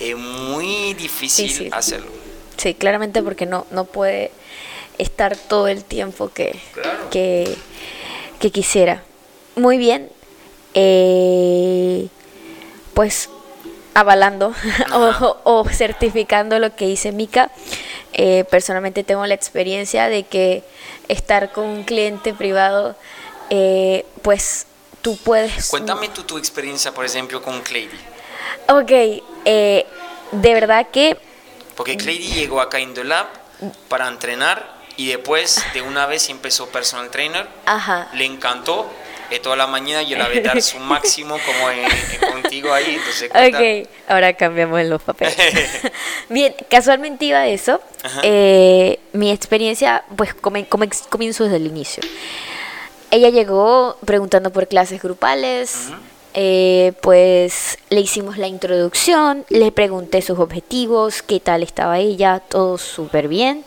Es 0.00 0.16
muy 0.16 0.94
difícil 0.94 1.72
hacerlo. 1.72 2.10
Sí, 2.56 2.74
claramente 2.74 3.22
porque 3.22 3.46
no, 3.46 3.66
no 3.70 3.84
puede 3.84 4.32
estar 5.02 5.36
todo 5.36 5.68
el 5.68 5.84
tiempo 5.84 6.30
que, 6.32 6.58
que, 7.10 7.56
que 8.40 8.50
quisiera. 8.50 9.02
Muy 9.56 9.76
bien, 9.76 10.10
eh, 10.74 12.08
pues 12.94 13.28
avalando 13.94 14.54
o, 15.44 15.64
certificando 15.68 16.58
lo 16.58 16.74
que 16.74 16.86
dice 16.86 17.12
Mika. 17.12 17.50
Eh, 18.14 18.44
personalmente 18.50 19.04
tengo 19.04 19.26
la 19.26 19.34
experiencia 19.34 20.08
de 20.08 20.24
que 20.24 20.64
estar 21.08 21.52
con 21.52 21.64
un 21.64 21.84
cliente 21.84 22.34
privado, 22.34 22.96
eh, 23.50 24.06
pues 24.22 24.66
tú 25.02 25.16
puedes... 25.16 25.68
Cuéntame 25.68 26.08
tú 26.08 26.22
tu 26.22 26.38
experiencia, 26.38 26.92
por 26.92 27.04
ejemplo, 27.04 27.42
con 27.42 27.60
Clady. 27.62 27.90
Ok, 28.68 28.90
de 28.90 30.54
verdad 30.54 30.88
que... 30.90 31.16
Porque 31.76 31.96
Clady 31.96 32.28
llegó 32.28 32.60
acá 32.60 32.78
en 32.78 32.94
The 32.94 33.04
Lab 33.04 33.26
para 33.88 34.08
entrenar 34.08 34.71
y 34.96 35.08
después 35.08 35.64
de 35.74 35.82
una 35.82 36.06
vez 36.06 36.28
empezó 36.28 36.68
personal 36.68 37.10
trainer. 37.10 37.46
Ajá. 37.66 38.08
Le 38.14 38.24
encantó 38.24 38.90
toda 39.38 39.56
la 39.56 39.66
mañana 39.66 40.02
yo 40.02 40.16
la 40.16 40.28
voy 40.28 40.38
a 40.38 40.42
dar 40.42 40.62
su 40.62 40.78
máximo 40.80 41.36
como 41.46 42.32
contigo 42.32 42.72
ahí. 42.72 42.96
Entonces, 42.96 43.30
ok, 43.30 43.88
ahora 44.08 44.32
cambiamos 44.34 44.82
los 44.84 45.02
papeles. 45.02 45.36
Bien, 46.28 46.54
casualmente 46.68 47.24
iba 47.24 47.40
de 47.40 47.54
eso. 47.54 47.80
Eh, 48.22 48.98
mi 49.12 49.30
experiencia, 49.30 50.04
pues 50.16 50.34
comienzo 50.34 51.44
desde 51.44 51.56
el 51.56 51.66
inicio. 51.66 52.02
Ella 53.10 53.28
llegó 53.28 53.98
preguntando 54.04 54.50
por 54.50 54.68
clases 54.68 55.02
grupales. 55.02 55.90
Eh, 56.34 56.94
pues 57.02 57.78
le 57.90 58.00
hicimos 58.00 58.38
la 58.38 58.46
introducción, 58.46 59.44
le 59.50 59.70
pregunté 59.70 60.22
sus 60.22 60.38
objetivos, 60.38 61.20
qué 61.20 61.40
tal 61.40 61.62
estaba 61.62 61.98
ella, 61.98 62.40
todo 62.40 62.78
súper 62.78 63.28
bien. 63.28 63.66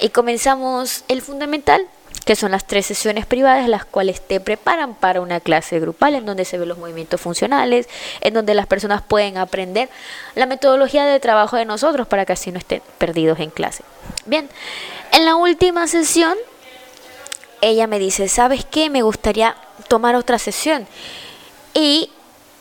Y 0.00 0.08
comenzamos 0.10 1.04
el 1.08 1.22
fundamental, 1.22 1.86
que 2.24 2.36
son 2.36 2.52
las 2.52 2.66
tres 2.66 2.86
sesiones 2.86 3.26
privadas, 3.26 3.68
las 3.68 3.84
cuales 3.84 4.26
te 4.26 4.40
preparan 4.40 4.94
para 4.94 5.20
una 5.20 5.40
clase 5.40 5.78
grupal 5.78 6.14
en 6.14 6.24
donde 6.24 6.44
se 6.44 6.58
ven 6.58 6.68
los 6.68 6.78
movimientos 6.78 7.20
funcionales, 7.20 7.88
en 8.20 8.34
donde 8.34 8.54
las 8.54 8.66
personas 8.66 9.02
pueden 9.02 9.36
aprender 9.36 9.88
la 10.34 10.46
metodología 10.46 11.04
de 11.04 11.20
trabajo 11.20 11.56
de 11.56 11.64
nosotros 11.64 12.06
para 12.06 12.24
que 12.24 12.32
así 12.32 12.50
no 12.50 12.58
estén 12.58 12.82
perdidos 12.98 13.40
en 13.40 13.50
clase. 13.50 13.84
Bien, 14.26 14.48
en 15.12 15.24
la 15.24 15.36
última 15.36 15.86
sesión, 15.86 16.36
ella 17.60 17.86
me 17.86 17.98
dice, 17.98 18.28
¿sabes 18.28 18.64
qué? 18.64 18.90
Me 18.90 19.02
gustaría 19.02 19.56
tomar 19.88 20.14
otra 20.16 20.38
sesión. 20.38 20.86
Y 21.74 22.10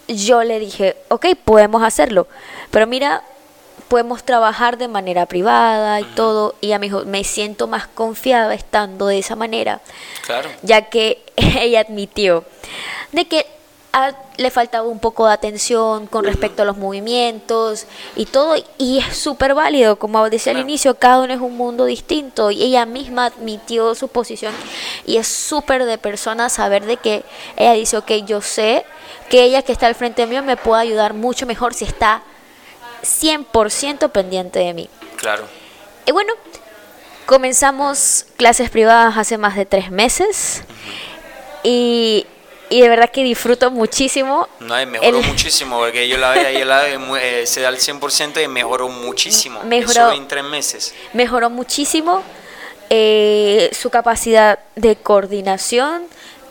yo 0.07 0.43
le 0.43 0.59
dije, 0.59 0.97
ok, 1.09 1.27
podemos 1.43 1.83
hacerlo, 1.83 2.27
pero 2.71 2.87
mira, 2.87 3.23
podemos 3.87 4.23
trabajar 4.23 4.77
de 4.77 4.87
manera 4.87 5.25
privada 5.25 5.99
y 6.01 6.05
todo. 6.05 6.55
Y 6.61 6.69
me 6.69 6.79
dijo, 6.79 7.05
me 7.05 7.23
siento 7.23 7.67
más 7.67 7.87
confiada 7.87 8.53
estando 8.53 9.07
de 9.07 9.19
esa 9.19 9.35
manera. 9.35 9.81
Claro. 10.25 10.49
Ya 10.61 10.89
que 10.89 11.23
ella 11.35 11.81
admitió 11.81 12.43
de 13.11 13.25
que 13.25 13.45
le 14.37 14.49
faltaba 14.49 14.87
un 14.87 14.97
poco 14.97 15.27
de 15.27 15.33
atención 15.33 16.07
con 16.07 16.25
respecto 16.25 16.63
a 16.63 16.65
los 16.65 16.77
movimientos 16.77 17.85
y 18.15 18.25
todo. 18.25 18.55
Y 18.79 18.97
es 18.97 19.15
súper 19.15 19.53
válido, 19.53 19.97
como 19.97 20.27
decía 20.29 20.53
al 20.53 20.59
inicio, 20.59 20.95
cada 20.95 21.19
uno 21.19 21.33
es 21.33 21.39
un 21.39 21.55
mundo 21.55 21.85
distinto. 21.85 22.49
Y 22.49 22.63
ella 22.63 22.87
misma 22.87 23.25
admitió 23.25 23.93
su 23.93 24.07
posición. 24.07 24.53
Y 25.05 25.17
es 25.17 25.27
súper 25.27 25.85
de 25.85 25.99
persona 25.99 26.49
saber 26.49 26.85
de 26.85 26.97
que 26.97 27.23
ella 27.55 27.73
dice, 27.73 27.97
ok, 27.97 28.11
yo 28.25 28.41
sé 28.41 28.83
que 29.29 29.43
ella 29.43 29.61
que 29.61 29.71
está 29.71 29.85
al 29.85 29.95
frente 29.95 30.25
mío 30.25 30.41
me 30.41 30.57
puede 30.57 30.81
ayudar 30.81 31.13
mucho 31.13 31.45
mejor 31.45 31.75
si 31.75 31.85
está 31.85 32.23
100% 33.03 34.11
pendiente 34.11 34.59
de 34.59 34.73
mí. 34.73 34.89
Claro. 35.17 35.43
Y 36.05 36.11
bueno, 36.11 36.33
comenzamos 37.25 38.25
clases 38.37 38.69
privadas 38.69 39.17
hace 39.17 39.37
más 39.37 39.55
de 39.55 39.65
tres 39.65 39.91
meses 39.91 40.63
y, 41.63 42.25
y 42.69 42.81
de 42.81 42.89
verdad 42.89 43.09
que 43.09 43.23
disfruto 43.23 43.71
muchísimo. 43.71 44.47
No, 44.59 44.85
mejoró 44.85 45.21
muchísimo, 45.21 45.77
porque 45.79 46.07
yo 46.07 46.17
la 46.17 46.31
veía, 46.31 46.51
yo 46.51 46.65
la 46.65 46.87
eh, 46.87 47.45
se 47.45 47.61
da 47.61 47.69
al 47.69 47.77
100% 47.77 48.43
y 48.43 48.47
mejoró 48.47 48.89
muchísimo. 48.89 49.61
Mejoró 49.63 50.11
en 50.11 50.27
tres 50.27 50.43
meses. 50.43 50.93
Mejoró 51.13 51.49
muchísimo 51.49 52.23
eh, 52.89 53.69
su 53.73 53.89
capacidad 53.89 54.59
de 54.75 54.95
coordinación. 54.95 56.03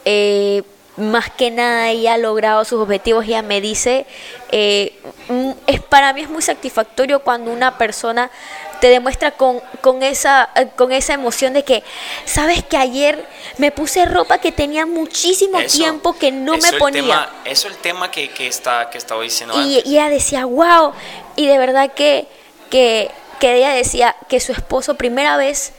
Eh, 0.05 0.62
más 0.96 1.31
que 1.31 1.50
nada 1.50 1.88
ella 1.88 2.14
ha 2.14 2.18
logrado 2.18 2.64
sus 2.64 2.81
objetivos, 2.81 3.24
ella 3.24 3.42
me 3.42 3.61
dice, 3.61 4.07
eh, 4.50 4.98
es, 5.66 5.81
para 5.81 6.12
mí 6.12 6.20
es 6.20 6.28
muy 6.28 6.42
satisfactorio 6.42 7.20
cuando 7.20 7.50
una 7.50 7.78
persona 7.78 8.31
te 8.81 8.88
demuestra 8.88 9.31
con, 9.31 9.61
con, 9.81 10.02
esa, 10.02 10.50
eh, 10.55 10.68
con 10.76 10.92
esa 10.92 11.14
emoción 11.14 11.55
de 11.55 11.64
que, 11.64 11.83
sabes 12.26 12.62
que 12.62 12.76
ayer 12.76 13.26
me 13.57 13.70
puse 13.70 14.05
ropa 14.05 14.38
que 14.38 14.52
tenía 14.52 14.85
muchísimo 14.85 15.61
tiempo 15.62 16.12
que 16.14 16.31
no 16.31 16.59
me 16.59 16.72
ponía. 16.74 17.31
eso 17.44 17.68
es 17.68 17.74
el 17.74 17.81
tema 17.81 18.11
que, 18.11 18.28
que, 18.31 18.46
está, 18.46 18.90
que 18.90 18.98
estaba 18.98 19.22
diciendo 19.22 19.61
y, 19.62 19.83
Y 19.87 19.94
ella 19.94 20.11
decía, 20.11 20.44
wow, 20.44 20.92
y 21.37 21.46
de 21.46 21.59
verdad 21.59 21.92
que, 21.92 22.26
que, 22.70 23.11
que 23.40 23.55
ella 23.57 23.70
decía 23.70 24.14
que 24.28 24.40
su 24.40 24.52
esposo, 24.52 24.96
primera 24.96 25.37
vez 25.37 25.72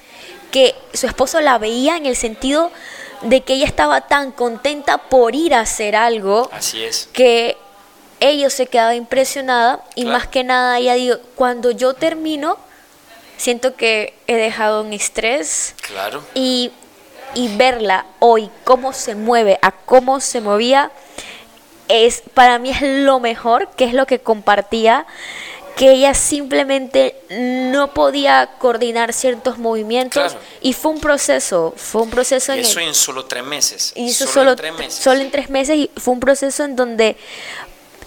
que 0.49 0.75
su 0.93 1.07
esposo 1.07 1.41
la 1.41 1.57
veía 1.57 1.97
en 1.97 2.05
el 2.05 2.15
sentido 2.15 2.71
de 3.23 3.41
que 3.41 3.53
ella 3.53 3.65
estaba 3.65 4.01
tan 4.01 4.31
contenta 4.31 4.97
por 4.97 5.35
ir 5.35 5.53
a 5.53 5.61
hacer 5.61 5.95
algo. 5.95 6.49
Así 6.51 6.83
es. 6.83 7.09
Que 7.13 7.57
ellos 8.19 8.53
se 8.53 8.67
quedaba 8.67 8.95
impresionada 8.95 9.83
y 9.95 10.05
más 10.05 10.27
que 10.27 10.43
nada 10.43 10.77
ella 10.79 10.93
dijo, 10.93 11.17
cuando 11.35 11.71
yo 11.71 11.93
termino, 11.93 12.57
siento 13.37 13.75
que 13.75 14.13
he 14.27 14.35
dejado 14.35 14.81
un 14.83 14.93
estrés. 14.93 15.75
Claro. 15.81 16.23
Y, 16.33 16.71
y 17.33 17.55
verla 17.57 18.05
hoy, 18.19 18.49
cómo 18.63 18.93
se 18.93 19.15
mueve, 19.15 19.59
a 19.61 19.71
cómo 19.71 20.19
se 20.19 20.39
movía, 20.39 20.91
es 21.89 22.23
para 22.33 22.59
mí 22.59 22.69
es 22.69 22.81
lo 22.81 23.19
mejor, 23.19 23.69
que 23.75 23.85
es 23.85 23.93
lo 23.93 24.05
que 24.05 24.19
compartía 24.19 25.05
que 25.75 25.91
ella 25.91 26.13
simplemente 26.13 27.15
no 27.29 27.93
podía 27.93 28.51
coordinar 28.59 29.13
ciertos 29.13 29.57
movimientos 29.57 30.35
y 30.61 30.73
fue 30.73 30.91
un 30.91 30.99
proceso, 30.99 31.73
fue 31.75 32.03
un 32.03 32.09
proceso 32.09 32.53
en 32.53 32.59
eso 32.59 32.79
en 32.79 32.93
solo 32.93 33.25
tres 33.25 33.43
meses. 33.43 33.91
Y 33.95 34.09
eso 34.09 34.27
solo, 34.27 34.51
en 34.51 34.57
tres 34.57 34.73
meses. 34.73 35.03
Solo 35.03 35.21
en 35.21 35.31
tres 35.31 35.49
meses 35.49 35.75
y 35.75 35.91
fue 35.97 36.13
un 36.13 36.19
proceso 36.19 36.63
en 36.63 36.75
donde 36.75 37.17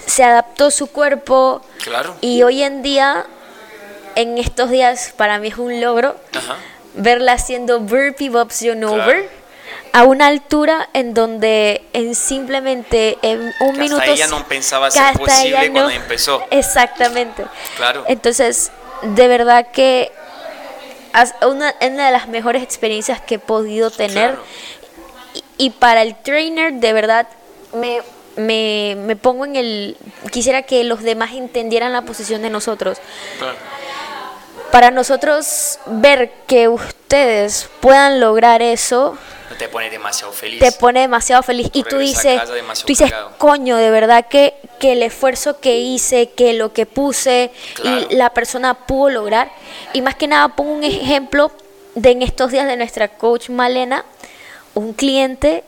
se 0.06 0.22
adaptó 0.22 0.70
su 0.70 0.86
cuerpo 0.86 1.62
claro. 1.82 2.14
y 2.20 2.42
hoy 2.42 2.62
en 2.62 2.82
día, 2.82 3.26
en 4.14 4.38
estos 4.38 4.70
días 4.70 5.12
para 5.16 5.38
mí 5.38 5.48
es 5.48 5.58
un 5.58 5.80
logro 5.80 6.16
verla 6.94 7.32
haciendo 7.32 7.80
burpee 7.80 8.28
bobs 8.28 8.62
over 8.62 9.28
a 9.92 10.04
una 10.04 10.26
altura 10.26 10.88
en 10.92 11.14
donde 11.14 11.82
en 11.92 12.14
simplemente 12.14 13.18
en 13.22 13.52
un 13.60 13.72
Que 13.72 13.80
minuto 13.80 14.00
hasta 14.00 14.12
ella 14.12 14.26
no 14.28 14.46
pensaba 14.46 14.90
ser 14.90 15.18
posible 15.18 15.70
cuando 15.70 15.90
empezó. 15.90 16.42
Exactamente. 16.50 17.44
Claro. 17.76 18.04
Entonces, 18.08 18.70
de 19.02 19.28
verdad 19.28 19.68
que 19.72 20.12
una, 21.42 21.70
es 21.70 21.90
una 21.90 22.06
de 22.06 22.12
las 22.12 22.28
mejores 22.28 22.62
experiencias 22.62 23.20
que 23.20 23.36
he 23.36 23.38
podido 23.38 23.90
tener. 23.90 24.32
Claro. 24.32 24.44
Y, 25.34 25.66
y 25.66 25.70
para 25.70 26.02
el 26.02 26.14
trainer, 26.16 26.74
de 26.74 26.92
verdad, 26.92 27.26
me, 27.72 28.02
me, 28.36 28.96
me 28.98 29.16
pongo 29.16 29.44
en 29.44 29.56
el... 29.56 29.96
Quisiera 30.30 30.62
que 30.62 30.84
los 30.84 31.02
demás 31.02 31.32
entendieran 31.32 31.92
la 31.92 32.02
posición 32.02 32.42
de 32.42 32.50
nosotros. 32.50 32.98
Claro. 33.38 33.56
Para 34.72 34.90
nosotros 34.90 35.78
ver 35.86 36.32
que 36.46 36.68
ustedes 36.68 37.68
puedan 37.80 38.20
lograr 38.20 38.60
eso, 38.60 39.16
te 39.56 39.68
pone 39.68 39.90
demasiado 39.90 40.32
feliz. 40.32 40.60
te 40.60 40.72
pone 40.72 41.00
demasiado 41.00 41.42
feliz 41.42 41.68
y 41.72 41.82
Tú 41.82 41.98
dices, 41.98 42.40
tú 42.44 42.86
dices, 42.86 43.10
cargado. 43.10 43.32
coño, 43.38 43.76
de 43.76 43.90
verdad 43.90 44.26
que, 44.28 44.54
que 44.78 44.92
el 44.92 45.02
esfuerzo 45.02 45.60
que 45.60 45.78
hice, 45.78 46.30
que 46.30 46.52
lo 46.52 46.72
que 46.72 46.86
puse 46.86 47.50
Claro. 47.74 48.06
y 48.10 48.14
la 48.14 48.30
persona 48.30 48.74
pudo 48.74 49.10
lograr. 49.10 49.50
Y 49.92 50.02
más 50.02 50.14
que 50.14 50.26
nada 50.28 50.48
pongo 50.48 50.72
un 50.72 50.84
ejemplo 50.84 51.50
de 51.94 52.10
en 52.10 52.22
estos 52.22 52.50
días 52.52 52.66
de 52.66 52.76
nuestra 52.76 53.08
coach 53.08 53.48
Malena, 53.48 54.04
un 54.74 54.92
cliente 54.92 55.64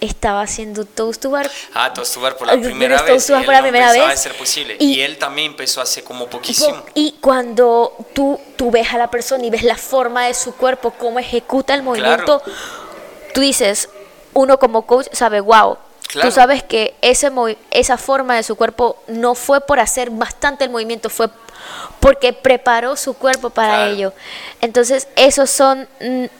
estaba 0.00 0.42
haciendo 0.42 0.84
toast 0.84 1.22
to 1.22 1.30
bar 1.30 1.50
Ah, 1.72 1.92
Tostubar 1.94 2.36
por 2.36 2.46
la 2.46 2.54
primera 2.60 3.00
vez. 3.00 3.06
Toast 3.12 3.30
Él 3.30 3.44
por 3.44 3.54
la 3.54 3.62
primera 3.62 3.90
vez. 3.92 4.20
ser 4.20 4.36
posible. 4.36 4.76
Y- 4.78 4.94
Y, 4.96 5.00
él 5.00 5.16
también 5.16 5.52
empezó 5.52 5.80
hace 5.80 6.02
como 6.04 6.26
poquísimo. 6.26 6.82
Y 6.94 7.12
cuando 7.22 7.96
tú, 8.12 8.38
tú 8.56 8.70
ves 8.70 8.92
a 8.92 8.98
la 8.98 9.10
persona 9.10 9.44
y 9.46 9.50
ves 9.50 9.62
la 9.62 9.76
forma 9.78 10.26
de 10.26 10.34
su 10.34 10.54
cuerpo, 10.56 10.90
cómo 10.98 11.18
ejecuta 11.20 11.72
el 11.74 11.82
movimiento, 11.82 12.42
tú 13.34 13.42
dices, 13.42 13.90
uno 14.32 14.58
como 14.58 14.86
coach 14.86 15.08
sabe, 15.12 15.40
wow, 15.40 15.76
Claro. 16.08 16.28
tú 16.28 16.34
sabes 16.34 16.62
que 16.62 16.94
ese 17.02 17.30
esa 17.72 17.98
forma 17.98 18.36
de 18.36 18.44
su 18.44 18.54
cuerpo 18.56 18.96
no 19.08 19.34
fue 19.34 19.60
por 19.60 19.80
hacer 19.80 20.10
bastante 20.10 20.64
el 20.64 20.70
movimiento, 20.70 21.10
fue 21.10 21.28
porque 21.98 22.32
preparó 22.32 22.94
su 22.96 23.14
cuerpo 23.14 23.50
para 23.50 23.76
Claro. 23.76 23.90
ello. 23.92 24.12
Entonces, 24.60 25.08
esos 25.16 25.50
son 25.50 25.88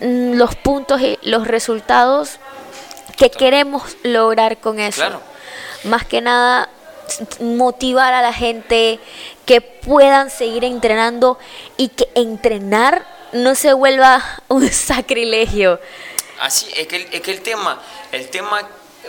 los 0.01 0.55
puntos 0.57 1.01
y 1.01 1.19
los 1.23 1.47
resultados 1.49 2.39
que 3.17 3.31
queremos 3.31 3.83
lograr 4.03 4.59
con 4.59 4.79
eso. 4.79 4.97
Claro. 5.01 5.21
Más 5.85 6.05
que 6.05 6.21
nada, 6.21 6.69
motivar 7.41 8.13
a 8.13 8.23
la 8.23 8.33
gente 8.33 9.01
que 9.47 9.61
puedan 9.61 10.31
seguir 10.31 10.65
entrenando 10.65 11.39
y 11.77 11.89
que 11.89 12.09
entrenar 12.15 13.07
no 13.33 13.55
se 13.55 13.73
vuelva 13.73 14.23
un 14.49 14.69
sacrilegio. 14.69 15.81
Así, 16.45 16.67
es 16.77 16.87
que, 16.87 16.97
el- 16.97 17.09
es 17.11 17.21
que 17.23 17.31
el 17.31 17.41
tema, 17.41 17.81
el 18.13 18.29
tema, 18.29 18.61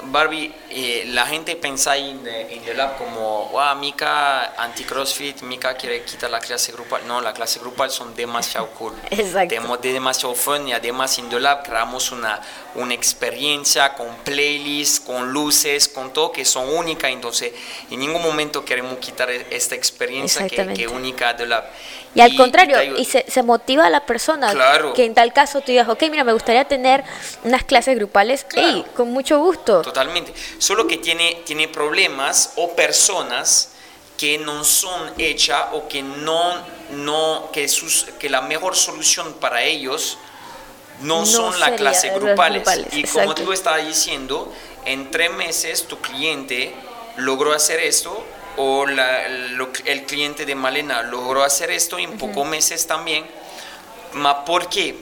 Barbie, 0.04 0.54
eh, 0.69 1.04
la 1.08 1.26
gente 1.26 1.56
piensa 1.56 1.95
en, 1.98 2.21
the- 2.24 2.54
en 2.56 2.63
el 2.67 2.78
lab 2.78 2.98
como, 2.98 3.48
wow, 3.50 3.76
Mika 3.76 4.54
anti-CrossFit, 4.62 5.41
Mika 5.43 5.76
quiere 5.76 6.04
quitar 6.04 6.30
la 6.30 6.39
clase 6.39 6.71
grupal. 6.74 7.06
No, 7.08 7.19
la 7.21 7.34
clase 7.34 7.60
grupal 7.60 7.89
son 7.91 8.13
demasiado 8.15 8.67
cool. 8.71 8.93
Exacto. 9.10 9.50
Tenemos 9.56 9.82
de 9.82 9.93
demasiado 9.93 10.34
fun 10.36 10.67
y 10.67 10.74
además 10.74 11.17
en 11.19 11.30
the 11.30 11.39
lab 11.39 11.63
creamos 11.63 12.12
una, 12.12 12.41
una 12.76 12.93
experiencia 12.93 13.93
con 13.93 14.13
playlists, 14.26 15.00
con 15.00 15.32
luces, 15.32 15.88
con 15.88 16.12
todo 16.13 16.32
que 16.32 16.43
son 16.45 16.67
únicas. 16.69 17.12
Entonces, 17.12 17.54
en 17.89 18.00
ningún 18.00 18.21
momento 18.21 18.63
queremos 18.65 18.98
quitar 19.00 19.30
e- 19.30 19.48
esta 19.52 19.76
experiencia 19.76 20.41
que, 20.50 20.56
que 20.76 20.84
es 20.86 20.91
única 20.91 21.34
de 21.34 21.45
lab. 21.48 21.65
Y 22.15 22.21
al 22.21 22.36
contrario, 22.36 22.97
y 22.97 23.04
se, 23.06 23.25
se 23.28 23.43
motiva 23.43 23.86
a 23.86 23.89
la 23.89 24.06
persona. 24.06 24.51
Claro. 24.51 24.93
Que 24.93 25.04
en 25.06 25.13
tal 25.13 25.34
caso 25.34 25.60
tú 25.60 25.67
digas, 25.67 25.89
ok, 25.89 26.01
mira, 26.10 26.23
me 26.23 26.32
gustaría 26.34 26.63
tener 26.65 27.04
unas 27.43 27.63
clases 27.65 27.95
grupales. 27.97 28.45
Claro. 28.45 28.86
Con 28.95 29.12
mucho 29.12 29.38
gusto. 29.39 29.82
Totalmente. 29.82 30.34
Solo 30.58 30.88
que 30.88 30.97
tiene, 30.97 31.41
tiene 31.45 31.67
problemas 31.67 32.54
o 32.56 32.73
personas 32.73 33.71
que 34.17 34.38
no 34.38 34.63
son 34.63 35.12
hechas 35.17 35.65
o 35.73 35.89
que 35.89 36.01
no, 36.01 36.56
no 36.91 37.49
que, 37.51 37.67
sus, 37.67 38.06
que 38.17 38.30
la 38.30 38.41
mejor 38.41 38.75
solución 38.78 39.34
para 39.34 39.63
ellos 39.63 40.17
no, 41.01 41.19
No 41.19 41.25
son 41.25 41.54
clases 41.75 42.12
las 42.12 42.21
grupales. 42.21 42.63
grupales, 42.63 42.93
Y 42.93 43.04
como 43.04 43.36
tú 43.36 43.51
estabas 43.51 43.86
diciendo, 43.86 44.54
en 44.86 45.12
tres 45.12 45.32
meses 45.32 45.84
tu 45.84 45.99
cliente 45.99 46.73
logró 47.17 47.51
hacer 47.51 47.82
esto 47.82 48.23
o 48.58 48.86
la- 48.86 49.28
lo- 49.30 49.70
el 49.86 50.04
cliente 50.06 50.46
de 50.46 50.56
Malena 50.56 51.02
logró 51.04 51.44
hacer 51.44 51.72
esto 51.72 51.98
en 52.00 52.18
pocos 52.18 52.48
meses 52.48 52.86
también. 52.88 53.26
Ma, 54.13 54.46
¿Por 54.46 54.70
qué? 54.70 54.96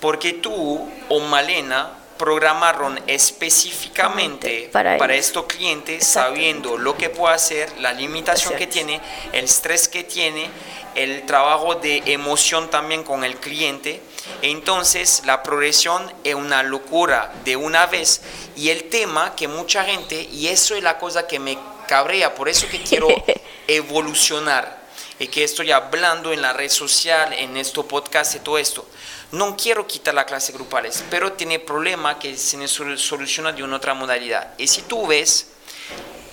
Porque 0.00 0.34
tú 0.34 0.88
o 1.08 1.20
Malena 1.20 1.92
programaron 2.18 3.00
específicamente 3.06 4.68
Para 4.72 4.98
para, 4.98 5.14
estos 5.14 5.44
clientes 5.46 6.06
sabiendo 6.06 6.76
lo 6.76 6.96
que 6.96 7.08
puede 7.10 7.34
hacer, 7.34 7.72
la 7.80 7.92
limitación 7.92 8.54
que 8.56 8.66
tiene, 8.66 9.00
el 9.32 9.44
estrés 9.44 9.88
que 9.88 10.04
tiene, 10.04 10.50
el 10.96 11.24
trabajo 11.24 11.76
de 11.76 12.02
emoción 12.06 12.68
también 12.68 13.04
con 13.04 13.24
el 13.24 13.36
cliente. 13.36 14.02
Entonces 14.42 15.22
la 15.24 15.42
progresión 15.42 16.12
es 16.24 16.34
una 16.34 16.62
locura 16.62 17.32
de 17.44 17.56
una 17.56 17.86
vez 17.86 18.20
y 18.56 18.68
el 18.68 18.84
tema 18.90 19.34
que 19.34 19.48
mucha 19.48 19.84
gente, 19.84 20.20
y 20.30 20.48
eso 20.48 20.74
es 20.74 20.82
la 20.82 20.98
cosa 20.98 21.26
que 21.26 21.38
me 21.38 21.56
cabrea, 21.90 22.32
por 22.36 22.48
eso 22.48 22.68
que 22.68 22.80
quiero 22.80 23.08
evolucionar 23.66 24.80
y 25.18 25.26
que 25.26 25.42
estoy 25.42 25.72
hablando 25.72 26.32
en 26.32 26.40
la 26.40 26.52
red 26.52 26.70
social, 26.70 27.32
en 27.32 27.56
este 27.56 27.82
podcast 27.82 28.36
y 28.36 28.38
todo 28.38 28.58
esto. 28.58 28.86
No 29.32 29.56
quiero 29.56 29.88
quitar 29.88 30.14
las 30.14 30.26
clases 30.26 30.54
grupales, 30.54 31.02
pero 31.10 31.32
tiene 31.32 31.58
problema 31.58 32.16
que 32.16 32.36
se 32.36 32.68
soluciona 32.68 33.50
de 33.50 33.64
una 33.64 33.78
otra 33.78 33.94
modalidad. 33.94 34.54
Y 34.56 34.68
si 34.68 34.82
tú 34.82 35.04
ves, 35.08 35.48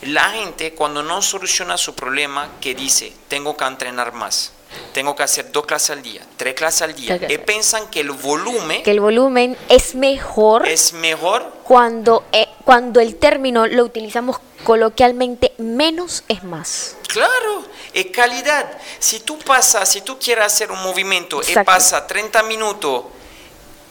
la 0.04 0.30
gente 0.30 0.76
cuando 0.76 1.02
no 1.02 1.24
soluciona 1.24 1.76
su 1.76 1.96
problema, 1.96 2.52
que 2.62 2.76
dice, 2.76 3.12
tengo 3.28 3.58
que 3.58 3.66
entrenar 3.66 4.14
más, 4.14 4.54
tengo 4.94 5.16
que 5.16 5.24
hacer 5.24 5.52
dos 5.52 5.66
clases 5.66 5.92
al 5.92 6.02
día, 6.02 6.22
tres 6.38 6.54
clases 6.54 6.82
al 6.84 6.96
día, 6.96 7.20
y 7.30 7.38
piensan 7.40 7.90
que 7.90 8.02
el 8.02 8.12
volumen 8.12 8.84
Que 8.84 8.92
el 8.92 9.00
volumen 9.00 9.58
es 9.70 9.96
mejor 9.96 10.68
es 10.68 10.94
mejor 10.94 11.54
cuando, 11.64 12.24
eh, 12.32 12.48
cuando 12.66 13.00
el 13.00 13.16
término 13.16 13.68
lo 13.68 13.84
utilizamos 13.84 14.38
coloquialmente, 14.64 15.54
menos 15.58 16.24
es 16.28 16.44
más. 16.44 16.96
Claro, 17.08 17.66
es 17.94 18.08
calidad. 18.08 18.70
Si 19.00 19.20
tú 19.22 19.38
pasas, 19.40 19.90
si 19.90 20.02
tú 20.02 20.18
quieres 20.20 20.46
hacer 20.46 20.72
un 20.72 20.82
movimiento 20.84 21.42
y 21.48 21.54
pasa 21.64 22.06
30 22.06 22.44
minutos 22.44 23.06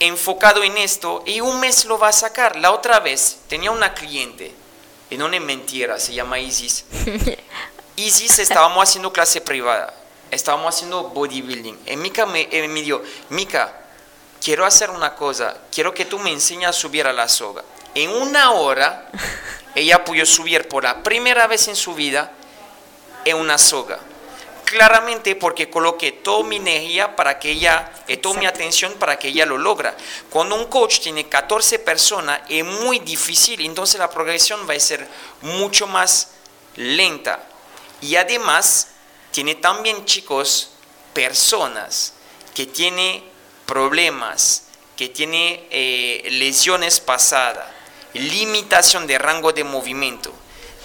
enfocado 0.01 0.63
en 0.63 0.77
esto 0.77 1.23
y 1.27 1.41
un 1.41 1.59
mes 1.61 1.85
lo 1.85 1.99
va 1.99 2.09
a 2.09 2.13
sacar. 2.13 2.57
La 2.57 2.73
otra 2.73 3.01
vez 3.01 3.39
tenía 3.49 3.71
una 3.71 3.95
cliente, 3.95 4.53
y 5.11 5.17
no 5.17 5.29
es 5.29 5.41
mentira, 5.41 5.99
se 5.99 6.15
llama 6.15 6.39
Isis. 6.39 6.85
Isis 7.97 8.39
estábamos 8.39 8.83
haciendo 8.83 9.13
clase 9.13 9.41
privada, 9.41 9.95
estábamos 10.37 10.75
haciendo 10.75 11.05
bodybuilding. 11.05 11.79
Y 11.87 11.97
Mika 11.97 12.27
me, 12.27 12.49
eh, 12.51 12.69
me 12.69 12.83
dijo, 12.83 13.03
Mika, 13.31 13.73
quiero 14.41 14.65
hacer 14.65 14.91
una 14.91 15.15
cosa, 15.15 15.57
quiero 15.73 15.93
que 15.93 16.05
tú 16.05 16.19
me 16.19 16.31
enseñes 16.31 16.69
a 16.69 16.73
subir 16.73 17.07
a 17.07 17.13
la 17.13 17.29
soga. 17.29 17.65
En 17.95 18.11
una 18.11 18.53
hora, 18.53 19.11
ella 19.75 20.05
pudo 20.05 20.25
subir 20.25 20.69
por 20.69 20.85
la 20.85 21.03
primera 21.03 21.47
vez 21.47 21.69
en 21.69 21.77
su 21.77 21.95
vida 21.95 22.33
en 23.25 23.37
una 23.37 23.59
soga. 23.59 23.99
Claramente 24.65 25.37
porque 25.37 25.71
coloqué 25.71 26.11
toda 26.13 26.45
mi 26.45 26.57
energía 26.57 27.15
para 27.15 27.39
que 27.39 27.53
ella, 27.53 27.93
y 28.09 28.17
toda 28.17 28.39
mi 28.39 28.47
atención 28.47 28.95
para 28.95 29.19
que 29.19 29.29
ella 29.29 29.47
lo 29.47 29.59
logra. 29.59 29.97
Cuando 30.31 30.57
un 30.57 30.67
coach 30.67 31.01
tiene 31.01 31.29
14 31.29 31.79
personas 31.81 32.41
es 32.49 32.65
muy 32.65 32.99
difícil, 32.99 33.65
entonces 33.65 34.01
la 34.01 34.11
progresión 34.11 34.69
va 34.69 34.75
a 34.75 34.81
ser 34.81 35.07
mucho 35.43 35.87
más 35.87 36.31
lenta. 36.75 37.41
Y 38.01 38.17
además 38.17 38.89
tiene 39.37 39.57
también 39.57 40.07
chicos, 40.07 40.71
personas 41.13 42.15
que 42.55 42.65
tienen 42.65 43.23
problemas, 43.67 44.63
que 44.97 45.11
tienen 45.11 45.63
eh, 45.71 46.27
lesiones 46.31 47.01
pasadas, 47.01 47.67
limitación 48.15 49.07
de 49.07 49.19
rango 49.19 49.53
de 49.53 49.63
movimiento, 49.63 50.33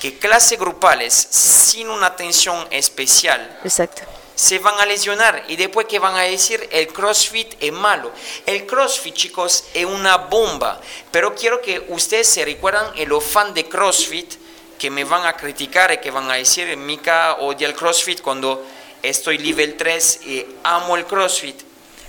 que 0.02 0.20
clases 0.20 0.60
grupales 0.60 1.14
sin 1.14 1.90
una 1.90 2.08
atención 2.08 2.68
especial 2.72 3.58
Exacto. 3.64 4.02
se 4.36 4.60
van 4.60 4.78
a 4.82 4.86
lesionar 4.86 5.46
y 5.48 5.56
después 5.56 5.88
que 5.88 6.00
van 6.00 6.16
a 6.16 6.24
decir 6.24 6.68
el 6.74 6.88
CrossFit 6.88 7.54
es 7.58 7.72
malo. 7.72 8.12
El 8.46 8.66
CrossFit, 8.66 9.16
chicos, 9.16 9.64
es 9.74 9.86
una 9.86 10.18
bomba, 10.18 10.82
pero 11.10 11.34
quiero 11.36 11.62
que 11.62 11.86
ustedes 11.88 12.28
se 12.28 12.44
recuerdan 12.44 12.92
el 12.98 13.14
fan 13.22 13.54
de 13.54 13.70
CrossFit 13.70 14.41
que 14.82 14.90
me 14.90 15.04
van 15.04 15.28
a 15.28 15.34
criticar 15.34 15.94
y 15.94 16.00
que 16.00 16.10
van 16.10 16.32
a 16.32 16.34
decir 16.34 16.76
Mika 16.76 17.34
odia 17.42 17.68
el 17.68 17.76
CrossFit 17.76 18.20
cuando 18.20 18.66
estoy 19.04 19.38
nivel 19.38 19.78
3 19.78 20.22
y 20.26 20.46
amo 20.64 20.98
el 20.98 21.06
CrossFit. 21.06 21.62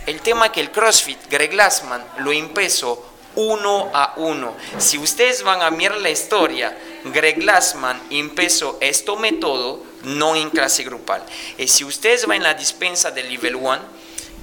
El 0.06 0.22
tema 0.22 0.46
es 0.46 0.52
que 0.52 0.62
el 0.62 0.70
CrossFit, 0.70 1.18
Greg 1.28 1.50
Glassman 1.50 2.02
lo 2.20 2.32
empezó 2.32 3.12
uno 3.34 3.90
a 3.92 4.14
uno. 4.16 4.56
Si 4.78 4.96
ustedes 4.96 5.42
van 5.42 5.60
a 5.60 5.70
mirar 5.70 5.98
la 5.98 6.08
historia, 6.08 6.74
Greg 7.04 7.40
Glassman 7.40 8.00
empezó 8.08 8.78
este 8.80 9.14
método 9.16 9.84
no 10.04 10.34
en 10.34 10.48
clase 10.48 10.82
grupal. 10.82 11.22
Y 11.58 11.68
si 11.68 11.84
ustedes 11.84 12.26
van 12.26 12.38
en 12.38 12.44
la 12.44 12.54
dispensa 12.54 13.10
del 13.10 13.28
nivel 13.28 13.56
1, 13.56 13.80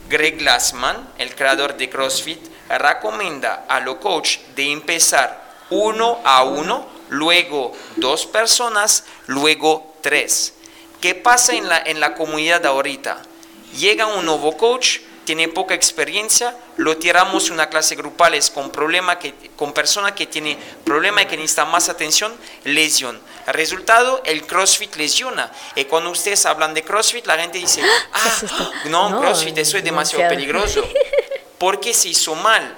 Greg 0.08 0.38
Glassman, 0.38 1.14
el 1.18 1.34
creador 1.34 1.76
de 1.78 1.90
CrossFit, 1.90 2.42
recomienda 2.70 3.66
a 3.68 3.80
los 3.80 3.96
coach 3.96 4.38
de 4.56 4.72
empezar 4.72 5.50
uno 5.72 6.20
a 6.24 6.44
uno, 6.44 6.99
luego 7.10 7.74
dos 7.98 8.26
personas, 8.26 9.04
luego 9.28 9.96
tres. 10.02 10.54
¿Qué 11.02 11.16
pasa 11.16 11.54
en 11.54 11.70
la, 11.70 11.78
en 11.80 12.00
la 12.00 12.16
comunidad 12.16 12.66
ahorita? 12.66 13.22
Llega 13.78 14.08
un 14.08 14.26
nuevo 14.26 14.58
coach, 14.58 15.00
tiene 15.30 15.48
poca 15.48 15.76
experiencia, 15.76 16.58
lo 16.78 16.98
tiramos 16.98 17.52
una 17.52 17.70
clase 17.70 17.96
grupales 17.96 18.50
con 18.50 18.72
problema 18.72 19.20
que 19.20 19.36
con 19.56 19.74
persona 19.74 20.16
que 20.16 20.26
tiene 20.26 20.58
problema 20.84 21.22
y 21.22 21.28
que 21.28 21.38
necesita 21.38 21.66
más 21.66 21.88
atención, 21.88 22.36
lesión. 22.64 23.22
El 23.46 23.54
resultado, 23.54 24.24
el 24.26 24.48
CrossFit 24.48 24.96
lesiona. 24.96 25.52
Y 25.76 25.86
cuando 25.86 26.10
ustedes 26.10 26.46
hablan 26.48 26.74
de 26.74 26.82
CrossFit, 26.82 27.28
la 27.28 27.38
gente 27.38 27.60
dice, 27.60 27.82
ah, 28.14 28.72
no, 28.86 29.20
CrossFit, 29.20 29.58
eso 29.60 29.78
es 29.78 29.84
demasiado 29.84 30.28
peligroso. 30.30 30.84
Porque 31.60 31.94
se 31.94 32.10
hizo 32.10 32.34
mal. 32.36 32.76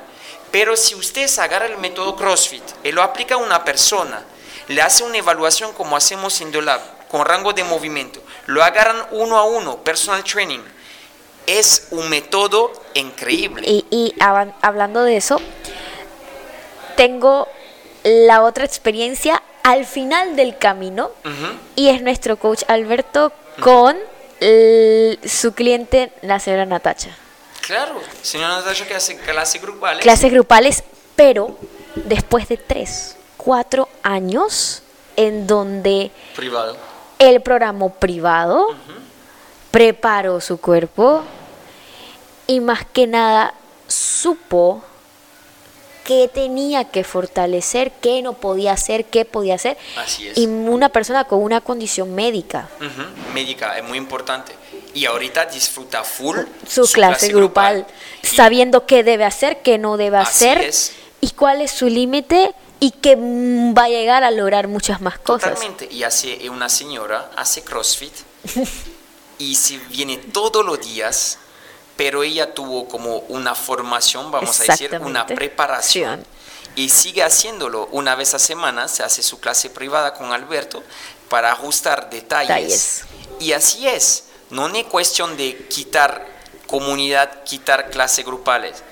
Pero 0.52 0.76
si 0.76 0.96
ustedes 0.96 1.40
agarran 1.40 1.72
el 1.72 1.78
método 1.78 2.16
CrossFit 2.16 2.64
y 2.84 2.92
lo 2.92 3.02
aplica 3.02 3.36
a 3.36 3.38
una 3.38 3.64
persona, 3.64 4.24
le 4.68 4.82
hace 4.82 5.04
una 5.04 5.18
evaluación 5.18 5.74
como 5.74 5.96
hacemos 5.96 6.40
en 6.42 6.52
Dolab, 6.52 6.82
con 7.08 7.26
rango 7.26 7.54
de 7.54 7.64
movimiento, 7.64 8.22
lo 8.48 8.64
agarran 8.64 9.06
uno 9.12 9.38
a 9.38 9.44
uno, 9.44 9.78
personal 9.78 10.24
training, 10.24 10.60
es 11.48 11.88
un 11.92 12.10
método 12.10 12.72
increíble. 12.94 13.64
Y, 13.66 14.14
hablando 14.20 15.04
de 15.04 15.18
eso, 15.18 15.40
tengo 16.96 17.48
la 18.04 18.44
otra 18.44 18.66
experiencia 18.66 19.42
al 19.64 19.86
final 19.86 20.36
del 20.36 20.58
camino 20.58 21.12
y 21.76 21.90
es 21.90 22.02
nuestro 22.02 22.38
coach 22.38 22.64
Alberto 22.68 23.32
con 23.62 23.98
su 24.40 25.54
cliente, 25.54 26.12
la 26.22 26.40
señora 26.40 26.66
Natacha. 26.66 27.16
Claro, 27.72 28.02
señora 28.22 28.58
Natacha 28.58 28.86
que 28.86 28.96
hace 28.96 29.16
clases 29.16 29.62
grupales. 29.62 30.04
Clases 30.04 30.30
grupales, 30.30 30.84
pero 31.16 31.58
después 31.96 32.50
de 32.50 32.58
tres, 32.58 33.16
cuatro 33.38 33.88
años 34.04 34.84
en 35.16 35.48
donde... 35.48 36.12
Privado. 36.36 36.76
El 37.18 37.40
programa 37.42 37.88
privado 37.88 38.76
preparó 39.72 40.42
su 40.42 40.60
cuerpo 40.60 41.24
y 42.46 42.60
más 42.60 42.86
que 42.92 43.08
nada 43.08 43.54
supo 43.88 44.84
qué 46.04 46.28
tenía 46.28 46.84
que 46.84 47.06
fortalecer, 47.06 47.94
qué 48.02 48.22
no 48.22 48.34
podía 48.34 48.74
hacer, 48.74 49.06
qué 49.06 49.24
podía 49.24 49.56
hacer. 49.56 49.78
Así 49.96 50.28
es. 50.28 50.38
Y 50.38 50.46
una 50.46 50.90
persona 50.90 51.24
con 51.24 51.42
una 51.42 51.62
condición 51.62 52.14
médica. 52.14 52.68
Médica, 53.34 53.78
es 53.78 53.84
muy 53.86 53.98
importante. 53.98 54.61
Y 54.94 55.06
ahorita 55.06 55.46
disfruta 55.46 56.04
full 56.04 56.38
su, 56.68 56.84
clase, 56.92 57.30
grupal, 57.30 57.88
sabiendo 58.24 58.86
qué 58.86 59.04
debe 59.04 59.26
hacer, 59.26 59.62
qué 59.62 59.78
no 59.78 59.98
debe 59.98 60.18
hacer 60.18 60.72
y 61.22 61.30
cuál 61.32 61.62
es 61.62 61.72
su 61.72 61.88
límite 61.88 62.54
y 62.80 62.92
que 62.92 63.16
va 63.16 63.84
a 63.84 63.90
llegar 63.90 64.24
a 64.24 64.32
lograr 64.32 64.68
muchas 64.68 65.02
más 65.02 65.20
cosas. 65.20 65.54
Totalmente. 65.54 65.88
Y 65.92 66.04
hace 66.04 66.50
una 66.50 66.68
señora 66.68 67.32
hace 67.38 67.64
CrossFit 67.64 68.14
y 69.38 69.56
si 69.56 69.78
viene 69.78 70.18
todos 70.18 70.66
los 70.66 70.82
días, 70.82 71.38
pero 71.96 72.24
ella 72.24 72.54
tuvo 72.54 72.88
como 72.88 73.18
una 73.30 73.56
formación, 73.56 74.32
vamos 74.32 74.60
a 74.60 74.64
decir, 74.64 75.00
una 75.02 75.26
preparación. 75.26 76.26
Y 76.76 76.90
sigue 76.90 77.22
haciéndolo 77.22 77.88
una 77.92 78.16
vez 78.16 78.34
a 78.34 78.40
semana, 78.40 78.88
se 78.88 79.04
hace 79.04 79.22
su 79.22 79.40
clase 79.40 79.70
privada 79.70 80.14
con 80.14 80.32
Alberto 80.32 80.84
para 81.28 81.52
ajustar 81.52 82.10
detalles. 82.10 83.04
Y 83.40 83.52
así 83.52 83.88
es, 83.88 84.26
no 84.52 84.68
es 84.68 84.84
cuestión 84.86 85.38
de 85.38 85.58
quitar 85.70 86.28
comunidad, 86.68 87.44
quitar 87.44 87.90
clases 87.90 88.26
grupales, 88.26 88.84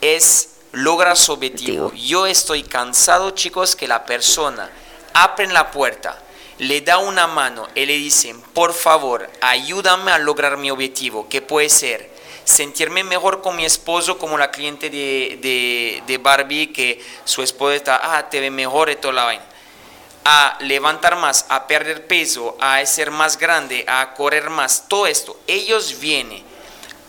es 0.00 0.56
lograr 0.72 1.16
su 1.16 1.32
objetivo. 1.32 1.92
Yo 1.94 2.26
estoy 2.26 2.62
cansado, 2.62 3.30
chicos, 3.30 3.76
que 3.76 3.86
la 3.86 4.04
persona 4.04 4.70
abre 5.14 5.46
la 5.48 5.70
puerta, 5.70 6.18
le 6.58 6.80
da 6.80 6.98
una 6.98 7.26
mano 7.26 7.68
y 7.74 7.86
le 7.86 7.94
dicen, 7.94 8.40
por 8.40 8.72
favor, 8.72 9.30
ayúdame 9.40 10.12
a 10.12 10.18
lograr 10.18 10.56
mi 10.56 10.70
objetivo, 10.70 11.28
que 11.28 11.42
puede 11.42 11.68
ser 11.68 12.10
sentirme 12.44 13.04
mejor 13.04 13.40
con 13.40 13.56
mi 13.56 13.64
esposo, 13.64 14.18
como 14.18 14.36
la 14.36 14.50
cliente 14.50 14.90
de, 14.90 16.02
de, 16.06 16.18
Barbie, 16.18 16.72
que 16.72 17.04
su 17.24 17.42
esposo 17.42 17.72
está, 17.72 18.00
ah, 18.02 18.28
te 18.28 18.40
ve 18.40 18.50
mejor 18.50 18.90
y 18.90 18.96
toda 18.96 19.14
la 19.14 19.24
vaina. 19.24 19.44
A 20.24 20.56
levantar 20.60 21.16
más, 21.16 21.46
a 21.48 21.66
perder 21.66 22.06
peso, 22.06 22.56
a 22.60 22.84
ser 22.86 23.10
más 23.10 23.38
grande, 23.38 23.84
a 23.88 24.14
correr 24.14 24.50
más, 24.50 24.84
todo 24.88 25.06
esto. 25.06 25.40
Ellos 25.46 25.98
vienen, 25.98 26.44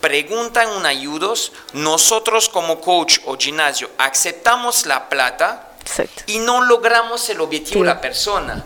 preguntan 0.01 0.69
un 0.69 0.85
ayudos, 0.85 1.51
nosotros 1.73 2.49
como 2.49 2.81
coach 2.81 3.19
o 3.25 3.37
gimnasio 3.37 3.89
aceptamos 3.97 4.85
la 4.85 5.07
plata 5.09 5.69
y 6.25 6.39
no 6.39 6.61
logramos 6.61 7.29
el 7.29 7.39
objetivo 7.41 7.81
de 7.81 7.87
la 7.87 8.01
persona. 8.01 8.65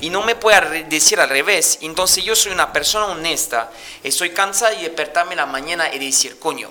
Y 0.00 0.10
no 0.10 0.22
me 0.22 0.34
puede 0.34 0.84
decir 0.84 1.18
al 1.18 1.30
revés. 1.30 1.78
Entonces 1.80 2.22
yo 2.22 2.36
soy 2.36 2.52
una 2.52 2.72
persona 2.72 3.06
honesta. 3.06 3.70
Estoy 4.02 4.30
cansada 4.30 4.72
de 4.72 4.82
despertarme 4.82 5.32
en 5.32 5.38
la 5.38 5.46
mañana 5.46 5.92
y 5.92 5.98
decir, 5.98 6.38
coño, 6.38 6.70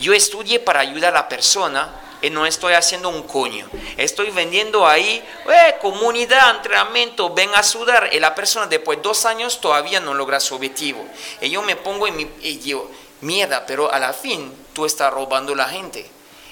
yo 0.00 0.12
estudié 0.12 0.58
para 0.58 0.80
ayudar 0.80 1.12
a 1.12 1.20
la 1.20 1.28
persona 1.28 2.03
no 2.30 2.46
estoy 2.46 2.74
haciendo 2.74 3.08
un 3.08 3.22
coño. 3.22 3.68
Estoy 3.96 4.30
vendiendo 4.30 4.86
ahí, 4.86 5.22
eh, 5.46 5.74
comunidad, 5.80 6.56
entrenamiento, 6.56 7.32
ven 7.32 7.50
a 7.54 7.62
sudar. 7.62 8.10
Y 8.12 8.20
la 8.20 8.34
persona 8.34 8.66
después 8.66 8.98
de 8.98 9.02
dos 9.02 9.24
años 9.24 9.60
todavía 9.60 10.00
no 10.00 10.14
logra 10.14 10.40
su 10.40 10.54
objetivo. 10.54 11.04
Y 11.40 11.50
yo 11.50 11.62
me 11.62 11.76
pongo 11.76 12.06
en 12.06 12.16
mi, 12.16 12.28
y 12.40 12.58
digo, 12.58 12.90
mierda, 13.20 13.66
pero 13.66 13.92
a 13.92 13.98
la 13.98 14.12
fin 14.12 14.52
tú 14.72 14.84
estás 14.84 15.12
robando 15.12 15.54
la 15.54 15.68
gente. 15.68 16.10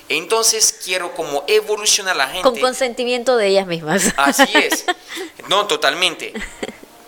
Entonces 0.09 0.79
quiero 0.85 1.15
como 1.15 1.45
evolucionar 1.47 2.17
la 2.17 2.27
gente. 2.27 2.43
Con 2.43 2.59
consentimiento 2.59 3.37
de 3.37 3.49
ellas 3.49 3.67
mismas. 3.67 4.13
Así 4.17 4.51
es. 4.55 4.85
No, 5.49 5.67
totalmente. 5.67 6.33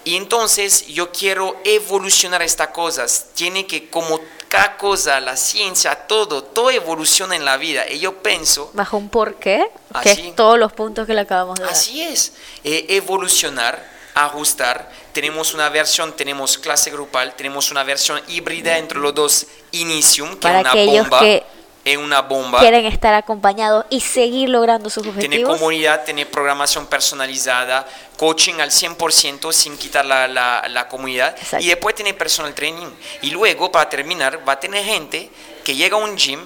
Y 0.02 0.16
entonces 0.16 0.88
yo 0.88 1.12
quiero 1.12 1.56
evolucionar 1.64 2.42
estas 2.42 2.68
cosas. 2.68 3.28
Tiene 3.34 3.64
que 3.66 3.88
como 3.88 4.20
cada 4.54 4.76
cosa, 4.76 5.18
la 5.18 5.36
ciencia, 5.36 5.96
todo, 6.06 6.44
todo 6.44 6.70
evoluciona 6.70 7.34
en 7.34 7.44
la 7.44 7.56
vida. 7.56 7.90
Y 7.90 7.98
yo 7.98 8.22
pienso... 8.22 8.70
Bajo 8.72 8.96
un 8.96 9.08
porqué, 9.08 9.68
que 10.00 10.12
es 10.12 10.36
todos 10.36 10.60
los 10.60 10.72
puntos 10.72 11.08
que 11.08 11.14
le 11.14 11.22
acabamos 11.22 11.56
de 11.56 11.64
dar. 11.64 11.72
Así 11.72 12.00
es. 12.00 12.34
Eh, 12.62 12.86
evolucionar, 12.90 13.84
ajustar. 14.14 14.88
Tenemos 15.12 15.54
una 15.54 15.68
versión, 15.70 16.12
tenemos 16.12 16.56
clase 16.56 16.92
grupal, 16.92 17.34
tenemos 17.34 17.72
una 17.72 17.82
versión 17.82 18.20
híbrida 18.28 18.78
entre 18.78 19.00
los 19.00 19.12
dos, 19.12 19.46
Inicium, 19.72 20.30
que 20.30 20.36
Para 20.36 20.58
es 20.58 20.60
una 20.60 20.70
aquellos 20.70 21.08
bomba. 21.08 21.18
Que 21.18 21.42
en 21.84 22.00
una 22.00 22.22
bomba. 22.22 22.60
Quieren 22.60 22.86
estar 22.86 23.12
acompañados 23.12 23.84
y 23.90 24.00
seguir 24.00 24.48
logrando 24.48 24.88
sus 24.88 25.06
objetivos. 25.06 25.30
Tiene 25.30 25.44
comunidad, 25.44 26.04
tiene 26.04 26.26
programación 26.26 26.86
personalizada, 26.86 27.86
coaching 28.24 28.54
al 28.54 28.70
100% 28.70 29.52
sin 29.52 29.76
quitar 29.76 30.06
la, 30.06 30.26
la, 30.26 30.64
la 30.70 30.88
comunidad. 30.88 31.36
Y 31.60 31.66
después 31.66 31.94
tiene 31.94 32.14
personal 32.14 32.54
training. 32.54 32.86
Y 33.20 33.30
luego, 33.32 33.70
para 33.70 33.90
terminar, 33.90 34.40
va 34.48 34.54
a 34.54 34.60
tener 34.60 34.82
gente 34.82 35.28
que 35.62 35.74
llega 35.74 35.98
a 35.98 36.00
un 36.00 36.16
gym, 36.16 36.40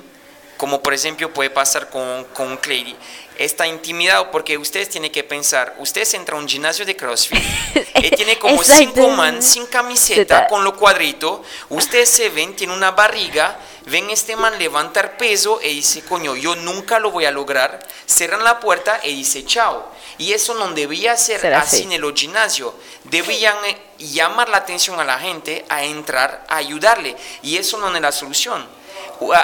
como 0.57 0.83
por 0.83 0.93
ejemplo 0.93 1.33
puede 1.33 1.51
pasar 1.51 1.89
con, 1.89 2.25
con 2.35 2.57
Clary, 2.57 2.97
está 3.39 3.65
intimidado 3.69 4.33
porque 4.33 4.59
ustedes 4.59 4.89
tienen 4.89 5.13
que 5.13 5.23
pensar, 5.23 5.77
ustedes 5.79 6.13
entran 6.15 6.39
a 6.39 6.43
un 6.43 6.49
gimnasio 6.49 6.85
de 6.85 6.97
CrossFit 6.97 7.41
y 7.95 8.11
tiene 8.11 8.37
como 8.41 8.61
cinco 8.65 9.09
man 9.11 9.41
sin 9.41 9.67
camiseta, 9.67 10.49
con 10.49 10.65
lo 10.65 10.77
cuadrito, 10.77 11.45
ustedes 11.69 12.09
se 12.09 12.29
ven, 12.31 12.57
tiene 12.57 12.73
una 12.73 12.91
barriga, 12.91 13.57
ven 13.89 14.11
este 14.11 14.37
man 14.37 14.59
levantar 14.59 15.17
peso 15.17 15.61
y 15.63 15.69
dice, 15.69 16.03
coño, 16.03 16.37
yo 16.37 16.55
nunca 16.57 16.99
lo 16.99 17.11
voy 17.11 17.25
a 17.25 17.31
lograr, 17.31 17.87
cierran 18.07 18.45
la 18.45 18.61
puerta 18.61 19.01
y 19.03 19.15
dice, 19.15 19.45
chao. 19.45 19.91
Y 20.19 20.33
eso 20.33 20.55
no 20.55 20.69
debía 20.73 21.17
ser 21.17 21.55
así, 21.55 21.83
en 21.83 21.93
el 21.93 22.15
gimnasio. 22.15 22.75
Debían 23.05 23.57
eh, 23.67 23.81
llamar 23.99 24.49
la 24.49 24.59
atención 24.59 24.99
a 24.99 25.05
la 25.05 25.19
gente 25.19 25.65
a 25.69 25.85
entrar, 25.85 26.45
a 26.49 26.57
ayudarle. 26.57 27.17
Y 27.43 27.57
eso 27.57 27.79
no 27.79 27.95
es 27.95 28.03
la 28.03 28.13
solución. 28.13 28.67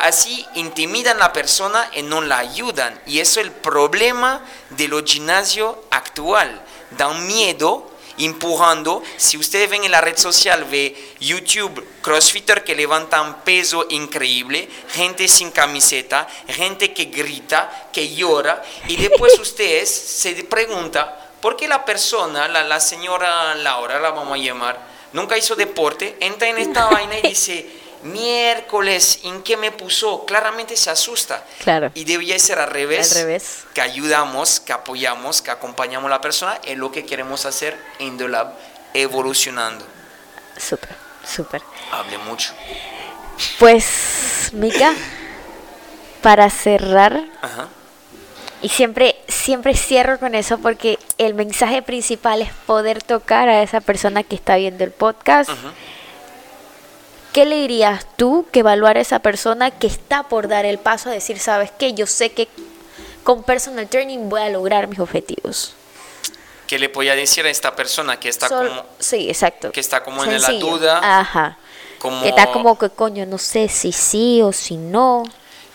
Así 0.03 0.45
intimidan 0.55 1.17
a 1.17 1.21
la 1.21 1.33
persona 1.33 1.89
y 1.95 2.03
no 2.03 2.21
la 2.21 2.39
ayudan. 2.39 3.01
Y 3.07 3.21
eso 3.21 3.41
es 3.41 3.47
el 3.47 3.53
problema 3.53 4.45
de 4.71 4.89
los 4.89 5.05
gimnasios 5.05 5.77
actual. 5.91 6.61
Dan 6.91 7.27
miedo 7.27 7.94
empujando. 8.19 9.03
Si 9.17 9.37
ustedes 9.37 9.69
ven 9.71 9.85
en 9.85 9.91
la 9.91 10.01
red 10.01 10.17
social, 10.17 10.65
ve 10.65 11.15
YouTube, 11.21 11.87
crossfitter 12.03 12.65
que 12.65 12.75
levantan 12.75 13.43
peso 13.43 13.87
increíble, 13.91 14.69
gente 14.91 15.29
sin 15.29 15.51
camiseta, 15.51 16.29
gente 16.49 16.93
que 16.93 17.07
grita, 17.07 17.89
que 17.93 18.15
llora, 18.15 18.63
y 18.89 18.97
después 18.97 19.39
ustedes 19.41 19.91
se 19.91 20.35
preguntan, 20.45 21.09
¿por 21.41 21.57
qué 21.57 21.69
la 21.69 21.85
persona, 21.85 22.49
la, 22.49 22.65
la 22.65 22.81
señora 22.81 23.55
Laura, 23.55 24.01
la 24.01 24.11
vamos 24.11 24.35
a 24.35 24.43
llamar, 24.43 24.79
nunca 25.13 25.37
hizo 25.39 25.57
deporte, 25.57 26.17
entra 26.21 26.49
en 26.49 26.59
esta 26.59 26.87
vaina 26.91 27.19
y 27.19 27.29
dice 27.29 27.84
miércoles, 28.05 29.21
¿en 29.25 29.43
qué 29.43 29.57
me 29.57 29.73
puso? 29.73 30.25
Claramente 30.25 30.77
se 30.77 30.91
asusta. 30.91 31.45
Claro. 31.63 31.91
Y 31.95 32.05
debía 32.05 32.39
ser 32.39 32.59
al 32.59 32.71
revés. 32.71 33.13
Al 33.13 33.23
revés. 33.23 33.65
Que 33.75 33.81
ayudamos, 33.81 34.61
que 34.61 34.73
apoyamos, 34.73 35.43
que 35.43 35.51
acompañamos 35.51 36.07
a 36.07 36.11
la 36.11 36.21
persona 36.21 36.59
en 36.65 36.79
lo 36.79 36.93
que 36.93 37.05
queremos 37.05 37.47
hacer 37.47 37.77
en 37.99 38.17
The 38.17 38.29
Lab, 38.29 38.53
evolucionando. 38.93 39.85
Súper, 40.57 40.95
súper. 41.27 41.63
Hable 41.91 42.19
mucho. 42.19 42.53
Pues, 43.59 44.51
Mika, 44.53 44.93
para 46.23 46.49
cerrar, 46.51 47.25
Ajá. 47.43 47.69
y 48.63 48.69
siempre, 48.69 49.17
siempre 49.29 49.75
cierro 49.75 50.19
con 50.21 50.35
eso 50.35 50.59
porque 50.59 50.99
el 51.19 51.35
mensaje 51.35 51.83
principal 51.83 52.43
es 52.43 52.51
poder 52.67 53.03
tocar 53.03 53.49
a 53.49 53.63
esa 53.63 53.81
persona 53.81 54.23
que 54.23 54.37
está 54.37 54.57
viendo 54.57 54.85
el 54.85 54.93
podcast. 54.93 55.51
Ujú. 55.51 55.69
¿Qué 57.35 57.45
le 57.47 57.57
dirías 57.57 58.07
tú 58.17 58.47
que 58.53 58.61
evaluar 58.61 58.97
a 58.97 59.01
esa 59.01 59.19
persona 59.19 59.73
que 59.73 59.89
está 59.89 60.23
por 60.23 60.47
dar 60.47 60.65
el 60.65 60.79
paso 60.79 61.09
a 61.09 61.13
decir, 61.13 61.41
sabes 61.41 61.73
qué, 61.77 61.93
yo 61.93 62.07
sé 62.07 62.31
que 62.31 62.47
con 63.25 63.43
personal 63.43 63.89
training 63.89 64.29
voy 64.29 64.41
a 64.41 64.51
lograr 64.51 64.87
mis 64.87 65.01
objetivos? 65.01 65.75
¿Qué 66.69 66.79
le 66.79 66.87
voy 66.87 67.09
a 67.09 67.17
decir 67.17 67.45
a 67.45 67.51
esta 67.51 67.75
persona 67.75 68.21
que 68.21 68.29
está 68.29 68.49
Sol- 68.49 68.69
como 68.69 68.87
sí, 69.01 69.29
exacto. 69.29 69.73
que 69.73 69.81
está 69.81 70.05
como 70.05 70.23
en 70.23 70.33
la 70.33 70.39
Sencillo. 70.39 70.79
duda? 70.79 71.21
Ajá. 71.21 71.59
como 71.99 72.23
Que 72.23 72.29
está 72.29 72.53
como 72.53 72.79
que 72.79 72.91
coño, 72.91 73.27
no 73.27 73.39
sé 73.39 73.69
si 73.69 73.91
sí 73.91 74.41
o 74.41 74.53
si 74.53 74.77
no. 74.77 75.25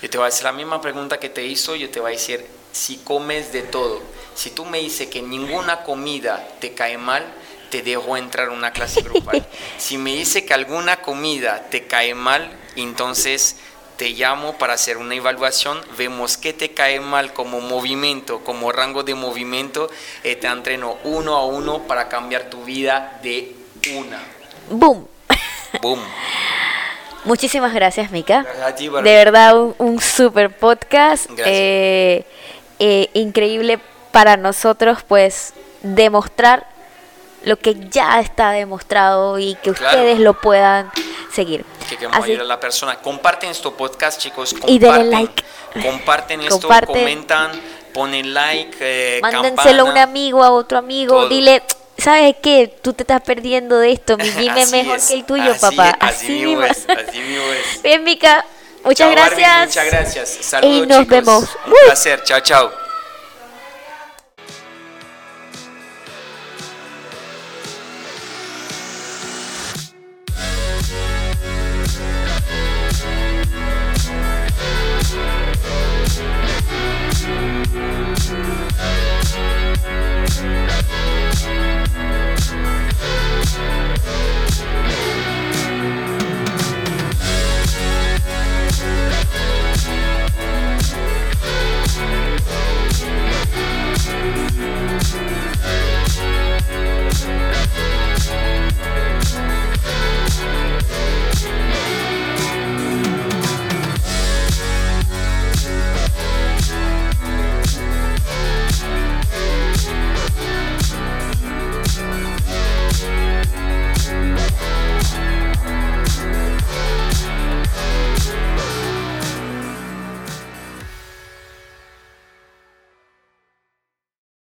Yo 0.02 0.10
te 0.10 0.18
voy 0.18 0.26
a 0.26 0.28
hacer 0.30 0.46
la 0.46 0.54
misma 0.54 0.80
pregunta 0.80 1.20
que 1.20 1.28
te 1.28 1.44
hizo, 1.46 1.76
yo 1.76 1.90
te 1.90 2.00
voy 2.00 2.12
a 2.12 2.16
decir, 2.16 2.48
si 2.72 3.00
comes 3.00 3.52
de 3.52 3.64
todo, 3.64 4.02
si 4.34 4.52
tú 4.52 4.64
me 4.64 4.78
dices 4.80 5.10
que 5.10 5.22
ninguna 5.22 5.84
comida 5.84 6.48
te 6.62 6.74
cae 6.74 6.98
mal, 6.98 7.26
te 7.70 7.82
dejo 7.82 8.18
entrar 8.18 8.50
a 8.50 8.52
una 8.52 8.72
clase 8.72 9.02
grupal. 9.02 9.46
si 9.78 9.98
me 9.98 10.14
dice 10.14 10.46
que 10.46 10.54
alguna 10.54 11.02
comida 11.02 11.66
te 11.70 11.86
cae 11.86 12.16
mal, 12.16 12.50
entonces 12.76 13.58
te 13.98 14.12
llamo 14.12 14.54
para 14.54 14.74
hacer 14.74 14.98
una 14.98 15.14
evaluación, 15.14 15.78
vemos 15.98 16.38
qué 16.38 16.54
te 16.54 16.74
cae 16.74 17.02
mal 17.02 17.34
como 17.34 17.60
movimiento, 17.60 18.40
como 18.46 18.72
rango 18.72 19.04
de 19.04 19.14
movimiento, 19.14 19.90
y 20.24 20.36
te 20.36 20.48
entreno 20.48 20.98
uno 21.04 21.36
a 21.36 21.46
uno 21.46 21.80
para 21.80 22.08
cambiar 22.08 22.50
tu 22.50 22.64
vida 22.64 23.20
de 23.22 23.56
una. 23.94 24.22
¡Boom! 24.70 25.06
Boom. 25.82 26.00
Muchísimas 27.26 27.74
gracias, 27.74 28.10
Mika. 28.12 28.44
Gracias 28.44 28.66
a 28.66 28.76
ti. 28.76 28.88
De 28.88 29.02
verdad, 29.02 29.60
un, 29.60 29.76
un 29.78 30.00
super 30.00 30.56
podcast. 30.56 31.26
Gracias. 31.26 31.48
eh, 31.50 32.26
eh, 32.80 33.10
increíble 33.14 33.80
para 34.12 34.38
nosotros, 34.38 35.00
pues, 35.06 35.54
demostrar 35.82 36.66
lo 37.44 37.58
que 37.58 37.76
ya 37.90 38.20
está 38.20 38.52
demostrado 38.52 39.40
y 39.40 39.56
que 39.64 39.72
Claro. 39.74 39.98
ustedes 39.98 40.20
lo 40.20 40.34
puedan 40.40 40.92
seguir. 41.34 41.66
que 41.90 41.96
queremos 41.96 42.18
Así- 42.18 42.32
ayudar 42.32 42.46
a 42.46 42.48
la 42.48 42.60
persona. 42.60 42.96
Comparten 43.00 43.50
este 43.50 43.70
podcast, 43.72 44.20
chicos. 44.22 44.52
Comparten, 44.52 44.76
Y 44.76 44.80
denle 44.80 45.06
like. 45.06 45.44
Comparten 45.82 46.42
esto, 46.42 46.60
Comparten. 46.60 46.96
comentan, 46.96 47.52
ponen 47.94 48.34
like, 48.34 48.78
eh, 48.80 49.20
Mándenselo 49.22 49.88
a 49.88 49.92
un 49.92 49.98
amigo, 49.98 50.44
a 50.44 50.52
otro 50.52 50.78
amigo. 50.78 51.16
Todo. 51.16 51.30
Dile, 51.30 51.64
¿sabes 51.98 52.36
qué? 52.44 52.76
Tú 52.84 52.94
te 52.94 53.04
estás 53.04 53.22
perdiendo 53.22 53.80
de 53.80 53.92
esto. 53.92 54.18
Mi 54.18 54.24
gym 54.32 54.56
es 54.58 54.64
Así 54.68 54.72
mejor 54.76 54.98
es, 54.98 55.08
que 55.08 55.14
el 55.16 55.26
tuyo, 55.26 55.52
así 55.52 55.62
papá. 55.76 55.90
es, 55.90 55.96
Así, 56.00 56.30
mismo 56.30 56.50
mismo. 56.62 56.64
es, 56.66 56.86
así 56.90 57.20
mismo 57.20 57.46
es. 57.54 57.82
Bien, 57.82 58.04
Mika. 58.04 58.46
Muchas 58.84 59.08
Chao, 59.08 59.12
gracias. 59.12 59.68
muchas 59.68 59.86
gracias. 59.88 60.30
Saludos, 60.42 60.76
Y 60.78 60.82
nos 60.88 60.98
chicos. 61.00 61.08
vemos. 61.10 61.44
Un 61.66 61.74
placer. 61.88 62.24
Chao, 62.24 62.40
chao. 62.42 62.89